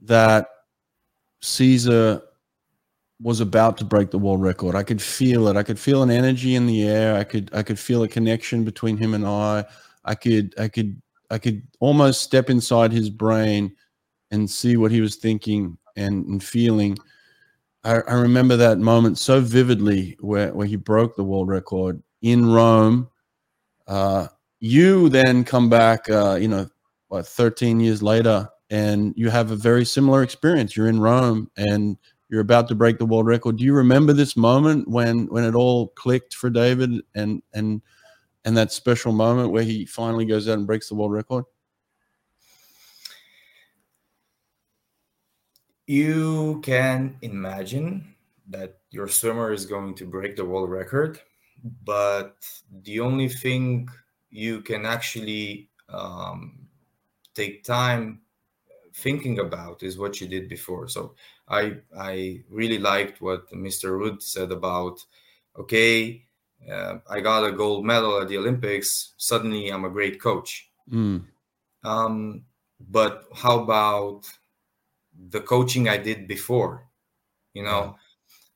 that 0.01 0.49
César 1.41 2.21
was 3.23 3.39
about 3.39 3.79
to 3.79 3.85
break 3.85 4.11
the 4.11 4.19
world 4.19 4.43
record. 4.43 4.75
I 4.75 4.83
could 4.83 5.01
feel 5.01 5.47
it. 5.47 5.57
I 5.57 5.63
could 5.63 5.79
feel 5.79 6.03
an 6.03 6.11
energy 6.11 6.57
in 6.57 6.67
the 6.67 6.89
air. 6.89 7.15
I 7.15 7.23
could 7.23 7.49
I 7.53 7.63
could 7.63 7.79
feel 7.79 8.03
a 8.03 8.09
connection 8.09 8.65
between 8.65 8.97
him 8.97 9.15
and 9.15 9.25
I. 9.25 9.65
I 10.05 10.17
could 10.17 10.53
I 10.59 10.67
could 10.67 11.01
I 11.31 11.39
could 11.39 11.63
almost 11.79 12.23
step 12.23 12.51
inside 12.51 12.91
his 12.91 13.09
brain 13.09 13.73
and 14.33 14.51
see 14.51 14.77
what 14.77 14.91
he 14.91 15.01
was 15.01 15.15
thinking 15.15 15.79
and, 15.97 16.27
and 16.27 16.43
feeling. 16.43 16.99
I, 17.89 18.03
I 18.07 18.15
remember 18.15 18.55
that 18.59 18.79
moment 18.79 19.17
so 19.17 19.41
vividly 19.41 20.19
where, 20.21 20.53
where 20.53 20.67
he 20.67 20.77
broke 20.77 21.17
the 21.17 21.25
world 21.25 21.49
record 21.49 22.03
in 22.21 22.45
Rome. 22.45 23.09
Uh, 23.87 24.29
you 24.61 25.09
then 25.09 25.43
come 25.43 25.71
back, 25.71 26.11
uh, 26.11 26.35
you 26.35 26.49
know, 26.49 26.69
what, 27.09 27.27
13 27.27 27.81
years 27.81 28.03
later, 28.03 28.47
and 28.69 29.15
you 29.17 29.31
have 29.31 29.53
a 29.53 29.57
very 29.57 29.87
similar 29.87 30.23
experience. 30.23 30.77
You're 30.77 30.89
in 30.89 31.01
Rome 31.01 31.51
and 31.57 31.97
you're 32.29 32.43
about 32.43 32.69
to 32.69 32.75
break 32.75 32.99
the 32.99 33.07
world 33.07 33.27
record. 33.27 33.57
Do 33.57 33.65
you 33.65 33.73
remember 33.73 34.13
this 34.13 34.37
moment 34.37 34.87
when 34.87 35.27
when 35.29 35.45
it 35.45 35.55
all 35.55 35.89
clicked 35.89 36.35
for 36.35 36.51
David 36.51 37.01
and 37.15 37.43
and 37.55 37.81
and 38.45 38.55
that 38.55 38.71
special 38.71 39.13
moment 39.13 39.51
where 39.51 39.63
he 39.63 39.87
finally 39.87 40.27
goes 40.27 40.47
out 40.47 40.59
and 40.59 40.67
breaks 40.67 40.91
the 40.91 40.95
world 40.95 41.13
record? 41.13 41.47
You 45.89 46.61
can 46.63 47.17
imagine 47.23 48.15
that 48.51 48.77
your 48.91 49.09
swimmer 49.09 49.53
is 49.53 49.65
going 49.65 49.95
to 49.95 50.05
break 50.05 50.37
the 50.37 50.45
world 50.45 50.69
record, 50.69 51.19
but 51.83 52.37
the 52.85 53.01
only 53.01 53.31
thing 53.31 53.89
you 54.29 54.61
can 54.61 54.85
actually 54.85 55.71
um, 55.89 56.69
take 57.35 57.65
time 57.65 58.21
thinking 58.97 59.39
about 59.39 59.83
is 59.83 59.97
what 59.97 60.21
you 60.21 60.29
did 60.29 60.47
before. 60.51 60.89
So 60.89 61.15
I 61.49 61.79
I 61.99 62.43
really 62.51 62.79
liked 62.79 63.23
what 63.23 63.51
Mr. 63.51 63.97
Ruud 63.99 64.21
said 64.21 64.53
about 64.53 65.03
okay, 65.59 66.23
uh, 66.71 66.99
I 67.09 67.21
got 67.21 67.47
a 67.47 67.53
gold 67.53 67.87
medal 67.87 68.21
at 68.21 68.29
the 68.29 68.37
Olympics. 68.37 69.15
Suddenly, 69.17 69.71
I'm 69.71 69.87
a 69.87 69.97
great 69.99 70.21
coach. 70.21 70.71
Mm. 70.93 71.25
Um, 71.83 72.45
but 72.79 73.25
how 73.35 73.61
about 73.61 74.29
the 75.31 75.41
coaching 75.41 75.89
I 75.89 75.97
did 75.97 76.29
before? 76.29 76.87
You 77.55 77.65
know, 77.65 77.97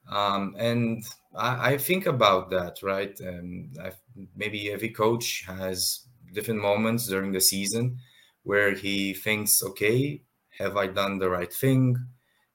um, 0.08 0.54
and 0.58 1.04
I, 1.34 1.72
I, 1.72 1.78
think 1.78 2.06
about 2.06 2.50
that, 2.50 2.82
right? 2.82 3.18
And 3.20 3.76
I've, 3.82 3.96
maybe 4.36 4.70
every 4.70 4.90
coach 4.90 5.44
has 5.46 6.06
different 6.32 6.60
moments 6.60 7.06
during 7.06 7.32
the 7.32 7.40
season 7.40 7.98
where 8.42 8.74
he 8.74 9.14
thinks, 9.14 9.62
okay, 9.62 10.22
have 10.58 10.76
I 10.76 10.88
done 10.88 11.18
the 11.18 11.30
right 11.30 11.52
thing? 11.52 11.96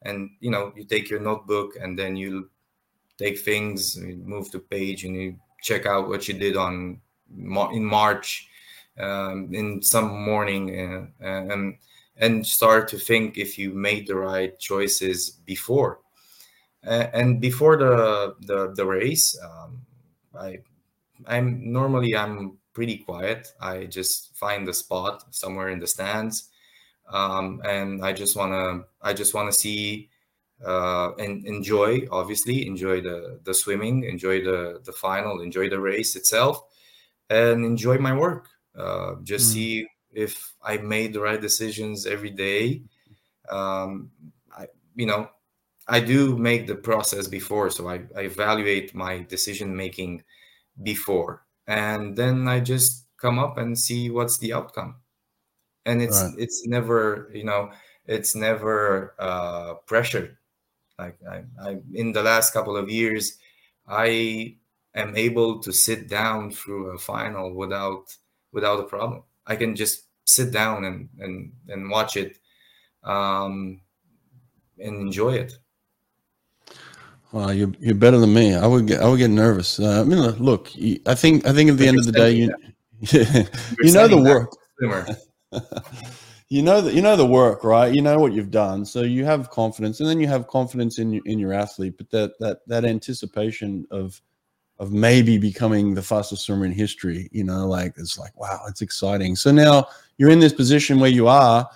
And 0.03 0.29
you 0.39 0.51
know, 0.51 0.71
you 0.75 0.85
take 0.85 1.09
your 1.09 1.19
notebook 1.19 1.71
and 1.81 1.97
then 1.97 2.15
you 2.15 2.49
take 3.17 3.39
things, 3.39 3.97
move 3.97 4.51
to 4.51 4.59
page, 4.59 5.03
and 5.03 5.15
you 5.15 5.39
check 5.61 5.85
out 5.85 6.07
what 6.07 6.27
you 6.27 6.35
did 6.35 6.55
on 6.55 7.01
in 7.73 7.83
March 7.83 8.47
um, 8.99 9.49
in 9.53 9.81
some 9.81 10.23
morning 10.23 11.09
uh, 11.21 11.25
and 11.25 11.77
and 12.17 12.45
start 12.45 12.87
to 12.89 12.97
think 12.97 13.37
if 13.37 13.57
you 13.57 13.71
made 13.71 14.07
the 14.07 14.15
right 14.15 14.57
choices 14.59 15.29
before. 15.45 15.99
Uh, 16.85 17.07
and 17.13 17.41
before 17.41 17.77
the 17.77 18.35
the, 18.41 18.73
the 18.75 18.85
race, 18.85 19.37
um, 19.43 19.81
I 20.37 20.59
I'm 21.25 21.71
normally 21.71 22.15
I'm 22.15 22.57
pretty 22.73 22.97
quiet. 22.97 23.47
I 23.59 23.85
just 23.85 24.35
find 24.35 24.67
a 24.69 24.73
spot 24.73 25.23
somewhere 25.31 25.69
in 25.69 25.79
the 25.79 25.87
stands, 25.87 26.49
um, 27.11 27.61
and 27.65 28.03
I 28.05 28.13
just 28.13 28.35
wanna 28.35 28.83
I 29.01 29.13
just 29.13 29.33
wanna 29.33 29.51
see 29.51 30.09
uh, 30.65 31.11
and 31.19 31.45
enjoy 31.45 32.07
obviously 32.11 32.65
enjoy 32.65 33.01
the 33.01 33.39
the 33.43 33.53
swimming 33.53 34.03
enjoy 34.03 34.43
the 34.43 34.81
the 34.85 34.91
final 34.91 35.41
enjoy 35.41 35.69
the 35.69 35.79
race 35.79 36.15
itself 36.15 36.63
and 37.29 37.63
enjoy 37.63 37.97
my 37.97 38.11
work 38.11 38.47
uh, 38.75 39.15
just 39.23 39.51
mm. 39.51 39.53
see 39.53 39.87
if 40.17 40.53
i 40.63 40.77
made 40.77 41.13
the 41.13 41.21
right 41.21 41.41
decisions 41.41 42.05
every 42.05 42.29
day 42.29 42.81
um, 43.49 44.11
I, 44.57 44.67
you 44.95 45.05
know 45.05 45.29
i 45.87 45.99
do 45.99 46.37
make 46.37 46.67
the 46.67 46.75
process 46.75 47.27
before 47.27 47.69
so 47.69 47.87
I, 47.87 48.01
I 48.15 48.21
evaluate 48.21 48.95
my 48.95 49.23
decision 49.23 49.75
making 49.75 50.23
before 50.81 51.43
and 51.67 52.15
then 52.15 52.47
i 52.47 52.59
just 52.59 53.05
come 53.17 53.39
up 53.39 53.57
and 53.57 53.77
see 53.77 54.09
what's 54.09 54.37
the 54.39 54.53
outcome 54.53 54.95
and 55.85 56.01
it's 56.01 56.21
right. 56.21 56.33
it's 56.37 56.67
never 56.67 57.29
you 57.33 57.43
know 57.43 57.71
it's 58.05 58.35
never 58.35 59.15
uh, 59.19 59.73
pressured 59.85 60.37
like 60.99 61.19
I, 61.29 61.43
I, 61.61 61.77
in 61.93 62.11
the 62.11 62.23
last 62.23 62.53
couple 62.53 62.75
of 62.75 62.89
years, 62.89 63.37
I 63.87 64.55
am 64.95 65.15
able 65.15 65.59
to 65.59 65.71
sit 65.71 66.09
down 66.09 66.51
through 66.51 66.87
a 66.91 66.97
final 66.97 67.53
without 67.53 68.15
without 68.51 68.79
a 68.79 68.83
problem. 68.83 69.23
I 69.45 69.55
can 69.55 69.75
just 69.75 70.06
sit 70.27 70.51
down 70.51 70.85
and 70.85 71.09
and 71.19 71.51
and 71.69 71.89
watch 71.89 72.17
it, 72.17 72.37
um, 73.03 73.81
and 74.77 74.95
enjoy 75.01 75.33
it. 75.33 75.57
Well, 77.31 77.53
you're 77.53 77.73
you're 77.79 77.95
better 77.95 78.19
than 78.19 78.33
me. 78.33 78.53
I 78.53 78.67
would 78.67 78.87
get 78.87 79.01
I 79.01 79.09
would 79.09 79.17
get 79.17 79.29
nervous. 79.29 79.79
Uh, 79.79 80.01
I 80.01 80.03
mean, 80.03 80.19
look, 80.19 80.69
I 81.05 81.15
think 81.15 81.45
I 81.45 81.53
think 81.53 81.71
at 81.71 81.77
the 81.77 81.87
end 81.87 81.97
of 81.97 82.05
the 82.05 82.11
day, 82.11 82.31
you 82.31 82.53
you 83.81 83.91
know 83.91 84.07
the 84.07 84.17
work. 84.17 84.51
you 86.49 86.61
know 86.61 86.81
that 86.81 86.93
you 86.93 87.01
know 87.01 87.15
the 87.15 87.25
work, 87.25 87.63
right? 87.63 87.93
You 87.93 88.01
know 88.01 88.17
what 88.19 88.33
you've 88.33 88.51
done, 88.51 88.85
so 88.85 89.01
you 89.01 89.25
have 89.25 89.49
confidence, 89.49 89.99
and 89.99 90.07
then 90.07 90.19
you 90.19 90.27
have 90.27 90.47
confidence 90.47 90.99
in 90.99 91.21
in 91.25 91.39
your 91.39 91.53
athlete. 91.53 91.95
But 91.97 92.09
that 92.11 92.39
that 92.39 92.59
that 92.67 92.85
anticipation 92.85 93.85
of 93.91 94.21
of 94.79 94.93
maybe 94.93 95.37
becoming 95.37 95.95
the 95.95 96.03
fastest 96.03 96.45
swimmer 96.45 96.65
in 96.65 96.71
history, 96.71 97.29
you 97.31 97.43
know, 97.43 97.67
like 97.67 97.93
it's 97.97 98.17
like 98.17 98.39
wow, 98.39 98.61
it's 98.67 98.81
exciting. 98.81 99.35
So 99.35 99.51
now 99.51 99.87
you're 100.17 100.29
in 100.29 100.39
this 100.39 100.53
position 100.53 100.99
where 100.99 101.09
you 101.09 101.27
are. 101.27 101.67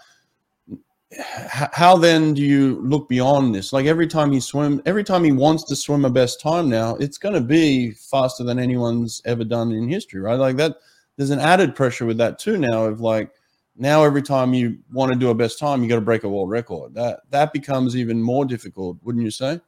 How 1.18 1.98
then 1.98 2.34
do 2.34 2.42
you 2.42 2.82
look 2.84 3.10
beyond 3.10 3.54
this? 3.54 3.74
Like 3.74 3.86
every 3.86 4.08
time 4.08 4.32
he 4.32 4.40
swim, 4.40 4.82
every 4.86 5.04
time 5.04 5.24
he 5.24 5.32
wants 5.32 5.66
to 5.66 5.76
swim 5.76 6.06
a 6.06 6.10
best 6.10 6.40
time 6.40 6.70
now, 6.70 6.96
it's 6.96 7.18
going 7.18 7.36
to 7.36 7.42
be 7.42 7.92
faster 7.92 8.44
than 8.44 8.60
anyone's 8.60 9.22
ever 9.26 9.44
done 9.44 9.72
in 9.72 9.90
history, 9.90 10.22
right? 10.22 10.40
Like 10.40 10.56
that. 10.58 10.78
There's 11.18 11.30
an 11.30 11.40
added 11.40 11.76
pressure 11.76 12.06
with 12.06 12.18
that 12.18 12.40
too 12.40 12.58
now 12.58 12.86
of 12.86 13.02
like 13.02 13.32
now 13.76 14.04
every 14.04 14.22
time 14.22 14.54
you 14.54 14.78
want 14.92 15.12
to 15.12 15.20
do 15.20 15.30
a 15.30 15.36
best 15.36 15.60
time, 15.60 15.84
you 15.84 15.90
got 15.90 15.96
to 15.96 16.02
break 16.02 16.24
a 16.24 16.30
world 16.30 16.50
record. 16.50 16.94
That 16.94 17.20
that 17.30 17.54
becomes 17.54 17.96
even 17.96 18.24
more 18.24 18.46
difficult, 18.46 18.98
wouldn't 19.04 19.24
you 19.24 19.30
say? 19.30 19.60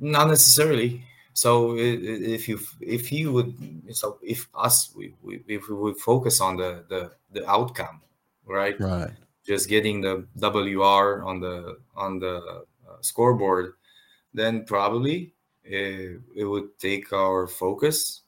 Not 0.00 0.28
necessarily. 0.28 1.02
So 1.34 1.76
if 1.76 2.48
you 2.48 2.60
if 2.80 3.10
you 3.10 3.32
would 3.32 3.54
so 3.90 4.18
if 4.22 4.48
us 4.54 4.94
we, 4.96 5.14
we 5.20 5.42
if 5.48 5.68
we 5.68 5.74
would 5.74 5.98
focus 5.98 6.40
on 6.40 6.56
the 6.56 6.84
the 6.88 7.10
the 7.32 7.48
outcome, 7.50 8.00
right? 8.46 8.80
Right. 8.80 9.10
Just 9.44 9.68
getting 9.68 10.00
the 10.00 10.26
WR 10.38 11.24
on 11.26 11.40
the 11.40 11.78
on 11.96 12.20
the 12.20 12.64
uh, 12.88 12.96
scoreboard, 13.00 13.74
then 14.32 14.64
probably 14.64 15.34
it, 15.64 16.20
it 16.36 16.44
would 16.44 16.78
take 16.78 17.12
our 17.12 17.48
focus 17.48 18.22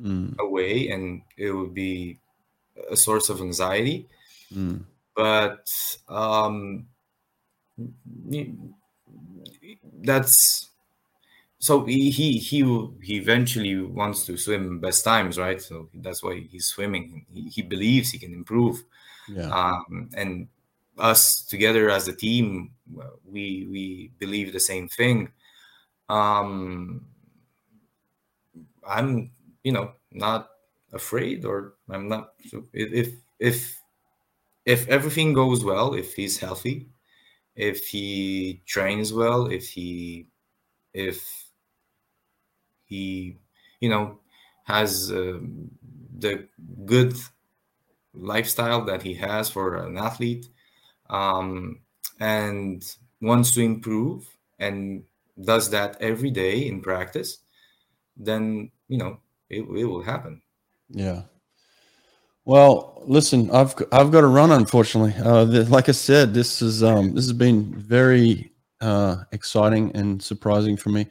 mm. 0.00 0.38
away, 0.38 0.90
and 0.90 1.22
it 1.38 1.52
would 1.52 1.72
be 1.72 2.18
a 2.90 2.96
source 2.96 3.30
of 3.30 3.40
anxiety. 3.40 4.06
Mm. 4.54 4.84
But 5.16 5.66
um, 6.08 6.86
that's 10.02 10.69
so 11.60 11.84
he, 11.84 12.10
he 12.10 12.38
he 12.38 12.88
he 13.02 13.16
eventually 13.16 13.76
wants 13.76 14.26
to 14.26 14.36
swim 14.36 14.80
best 14.80 15.04
times, 15.04 15.38
right? 15.38 15.60
So 15.60 15.88
that's 15.94 16.22
why 16.22 16.40
he's 16.50 16.66
swimming. 16.66 17.26
He, 17.32 17.48
he 17.48 17.62
believes 17.62 18.10
he 18.10 18.18
can 18.18 18.32
improve. 18.34 18.82
Yeah. 19.28 19.50
Um, 19.50 20.10
and 20.16 20.48
us 20.98 21.42
together 21.42 21.90
as 21.90 22.08
a 22.08 22.12
team, 22.12 22.72
we 23.24 23.68
we 23.70 24.10
believe 24.18 24.52
the 24.52 24.60
same 24.60 24.88
thing. 24.88 25.30
Um, 26.08 27.06
I'm 28.84 29.30
you 29.62 29.72
know 29.72 29.92
not 30.10 30.50
afraid 30.92 31.44
or 31.44 31.74
i'm 31.88 32.08
not 32.08 32.32
if 32.72 33.14
if 33.38 33.80
if 34.64 34.88
everything 34.88 35.32
goes 35.32 35.64
well 35.64 35.94
if 35.94 36.14
he's 36.14 36.38
healthy 36.38 36.88
if 37.54 37.86
he 37.86 38.62
trains 38.66 39.12
well 39.12 39.46
if 39.46 39.68
he 39.68 40.26
if 40.92 41.39
he 42.90 43.38
you 43.80 43.88
know 43.88 44.18
has 44.64 45.10
uh, 45.10 45.38
the 46.18 46.46
good 46.84 47.14
lifestyle 48.12 48.84
that 48.84 49.02
he 49.02 49.14
has 49.14 49.48
for 49.48 49.76
an 49.76 49.96
athlete 49.96 50.46
um, 51.08 51.80
and 52.20 52.96
wants 53.22 53.52
to 53.52 53.62
improve 53.62 54.28
and 54.58 55.02
does 55.42 55.70
that 55.70 55.96
every 56.00 56.30
day 56.30 56.66
in 56.66 56.82
practice 56.82 57.38
then 58.16 58.70
you 58.88 58.98
know 58.98 59.18
it, 59.48 59.62
it 59.62 59.84
will 59.84 60.02
happen 60.02 60.42
yeah. 60.90 61.22
Well, 62.44 63.02
listen, 63.06 63.50
I've 63.50 63.74
I've 63.92 64.10
got 64.10 64.22
to 64.22 64.26
run. 64.26 64.50
Unfortunately, 64.50 65.14
uh, 65.22 65.44
the, 65.44 65.64
like 65.64 65.88
I 65.88 65.92
said, 65.92 66.34
this 66.34 66.62
is 66.62 66.82
um, 66.82 67.14
this 67.14 67.24
has 67.26 67.32
been 67.32 67.72
very 67.74 68.52
uh, 68.80 69.24
exciting 69.32 69.92
and 69.94 70.22
surprising 70.22 70.76
for 70.76 70.88
me. 70.88 71.06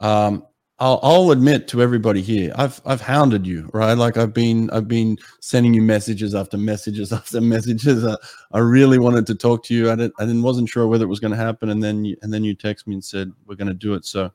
Um, 0.00 0.46
I'll, 0.80 1.00
I'll 1.02 1.30
admit 1.32 1.66
to 1.68 1.82
everybody 1.82 2.22
here, 2.22 2.52
I've 2.54 2.80
I've 2.86 3.00
hounded 3.00 3.44
you, 3.46 3.68
right? 3.72 3.94
Like 3.94 4.16
I've 4.16 4.32
been 4.32 4.70
I've 4.70 4.86
been 4.86 5.18
sending 5.40 5.74
you 5.74 5.82
messages 5.82 6.36
after 6.36 6.56
messages 6.56 7.12
after 7.12 7.40
messages. 7.40 8.04
Uh, 8.04 8.16
I 8.52 8.58
really 8.60 8.98
wanted 8.98 9.26
to 9.26 9.34
talk 9.34 9.64
to 9.64 9.74
you. 9.74 9.90
I 9.90 9.96
didn't 9.96 10.14
I 10.18 10.24
didn't 10.24 10.42
wasn't 10.42 10.68
sure 10.68 10.86
whether 10.86 11.04
it 11.04 11.08
was 11.08 11.18
going 11.18 11.32
to 11.32 11.36
happen, 11.36 11.70
and 11.70 11.82
then 11.82 12.04
you, 12.04 12.16
and 12.22 12.32
then 12.32 12.44
you 12.44 12.54
text 12.54 12.86
me 12.86 12.94
and 12.94 13.04
said 13.04 13.32
we're 13.46 13.56
going 13.56 13.68
to 13.68 13.74
do 13.74 13.94
it. 13.94 14.04
So 14.04 14.30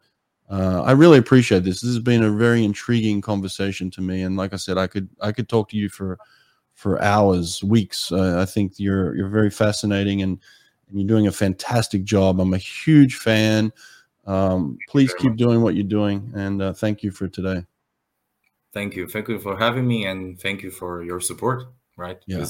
uh, 0.49 0.81
I 0.81 0.91
really 0.91 1.17
appreciate 1.17 1.63
this. 1.63 1.79
This 1.79 1.91
has 1.91 1.99
been 1.99 2.23
a 2.23 2.31
very 2.31 2.65
intriguing 2.65 3.21
conversation 3.21 3.89
to 3.91 4.01
me, 4.01 4.23
and 4.23 4.35
like 4.35 4.53
I 4.53 4.57
said, 4.57 4.77
I 4.77 4.87
could 4.87 5.07
I 5.21 5.31
could 5.31 5.47
talk 5.47 5.69
to 5.69 5.77
you 5.77 5.87
for 5.87 6.17
for 6.73 7.01
hours, 7.01 7.63
weeks. 7.63 8.11
Uh, 8.11 8.41
I 8.41 8.45
think 8.45 8.73
you're 8.77 9.15
you're 9.15 9.29
very 9.29 9.49
fascinating, 9.49 10.21
and 10.21 10.39
and 10.89 10.99
you're 10.99 11.07
doing 11.07 11.27
a 11.27 11.31
fantastic 11.31 12.03
job. 12.03 12.41
I'm 12.41 12.53
a 12.53 12.57
huge 12.57 13.15
fan. 13.15 13.71
Um, 14.25 14.77
please 14.89 15.13
keep 15.13 15.35
doing 15.35 15.61
what 15.61 15.75
you're 15.75 15.83
doing, 15.83 16.31
and 16.35 16.61
uh, 16.61 16.73
thank 16.73 17.03
you 17.03 17.11
for 17.11 17.27
today. 17.27 17.65
Thank 18.73 18.95
you, 18.95 19.07
thank 19.07 19.27
you 19.27 19.39
for 19.39 19.57
having 19.57 19.87
me, 19.87 20.05
and 20.05 20.39
thank 20.39 20.63
you 20.63 20.71
for 20.71 21.03
your 21.03 21.19
support. 21.19 21.65
Right? 21.97 22.19
Yeah. 22.25 22.45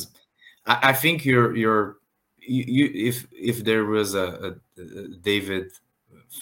I, 0.66 0.80
I 0.90 0.94
think 0.94 1.26
you're 1.26 1.56
you're 1.56 1.98
you, 2.40 2.64
you 2.68 3.08
if 3.10 3.28
if 3.32 3.64
there 3.64 3.86
was 3.86 4.16
a, 4.16 4.56
a, 4.78 4.82
a 4.82 5.08
David 5.22 5.72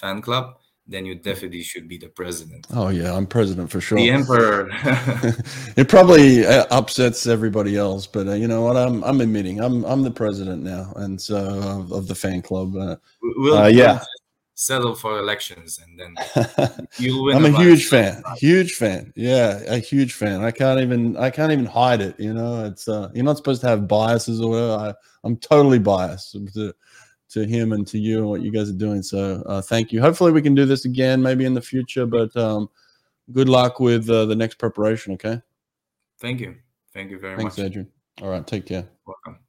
fan 0.00 0.22
club, 0.22 0.56
then 0.86 1.06
you 1.06 1.14
definitely 1.14 1.62
should 1.62 1.88
be 1.88 1.98
the 1.98 2.08
president. 2.08 2.66
Oh 2.72 2.88
yeah, 2.88 3.14
I'm 3.14 3.26
president 3.26 3.70
for 3.70 3.80
sure. 3.80 3.98
The 3.98 4.10
emperor. 4.10 4.68
it 5.76 5.88
probably 5.88 6.46
uh, 6.46 6.66
upsets 6.70 7.26
everybody 7.26 7.76
else, 7.76 8.06
but 8.06 8.28
uh, 8.28 8.32
you 8.32 8.48
know 8.48 8.62
what? 8.62 8.76
I'm 8.76 9.02
I'm 9.04 9.20
admitting 9.20 9.60
I'm 9.60 9.84
I'm 9.84 10.02
the 10.02 10.10
president 10.10 10.62
now, 10.62 10.92
and 10.96 11.20
so 11.20 11.36
of, 11.36 11.92
of 11.92 12.08
the 12.08 12.14
fan 12.14 12.42
club. 12.42 12.76
Uh, 12.76 12.96
we'll, 13.22 13.58
uh, 13.58 13.68
yeah, 13.68 14.04
settle 14.54 14.94
for 14.94 15.18
elections 15.18 15.80
and 15.82 15.98
then 15.98 16.86
you'll 16.98 17.24
win. 17.24 17.36
I'm 17.36 17.54
a 17.54 17.58
huge 17.58 17.86
fan. 17.86 18.22
Huge 18.36 18.74
fan. 18.74 19.12
Yeah, 19.16 19.60
a 19.66 19.78
huge 19.78 20.12
fan. 20.12 20.42
I 20.42 20.50
can't 20.50 20.80
even 20.80 21.16
I 21.16 21.30
can't 21.30 21.52
even 21.52 21.66
hide 21.66 22.00
it. 22.00 22.18
You 22.18 22.34
know, 22.34 22.64
it's 22.64 22.88
uh, 22.88 23.10
you're 23.14 23.24
not 23.24 23.36
supposed 23.36 23.60
to 23.62 23.68
have 23.68 23.88
biases 23.88 24.40
or 24.40 24.50
whatever. 24.50 24.72
I, 24.72 24.94
I'm 25.24 25.36
totally 25.36 25.78
biased 25.78 26.32
to 26.54 26.72
to 27.30 27.46
him 27.46 27.72
and 27.72 27.86
to 27.86 27.98
you 27.98 28.18
and 28.18 28.28
what 28.28 28.42
you 28.42 28.52
guys 28.52 28.68
are 28.68 28.74
doing. 28.74 29.02
So 29.02 29.42
uh, 29.46 29.62
thank 29.62 29.90
you. 29.90 30.00
Hopefully 30.00 30.32
we 30.32 30.42
can 30.42 30.54
do 30.54 30.66
this 30.66 30.84
again, 30.84 31.22
maybe 31.22 31.46
in 31.46 31.54
the 31.54 31.62
future. 31.62 32.04
But 32.04 32.34
um, 32.36 32.68
good 33.32 33.48
luck 33.48 33.80
with 33.80 34.08
uh, 34.10 34.26
the 34.26 34.36
next 34.36 34.56
preparation. 34.56 35.14
Okay. 35.14 35.40
Thank 36.20 36.40
you. 36.40 36.56
Thank 36.92 37.10
you 37.10 37.18
very 37.18 37.36
Thanks, 37.36 37.56
much. 37.56 37.66
Adrian. 37.66 37.90
All 38.20 38.28
right. 38.28 38.46
Take 38.46 38.66
care. 38.66 38.86
Welcome. 39.06 39.41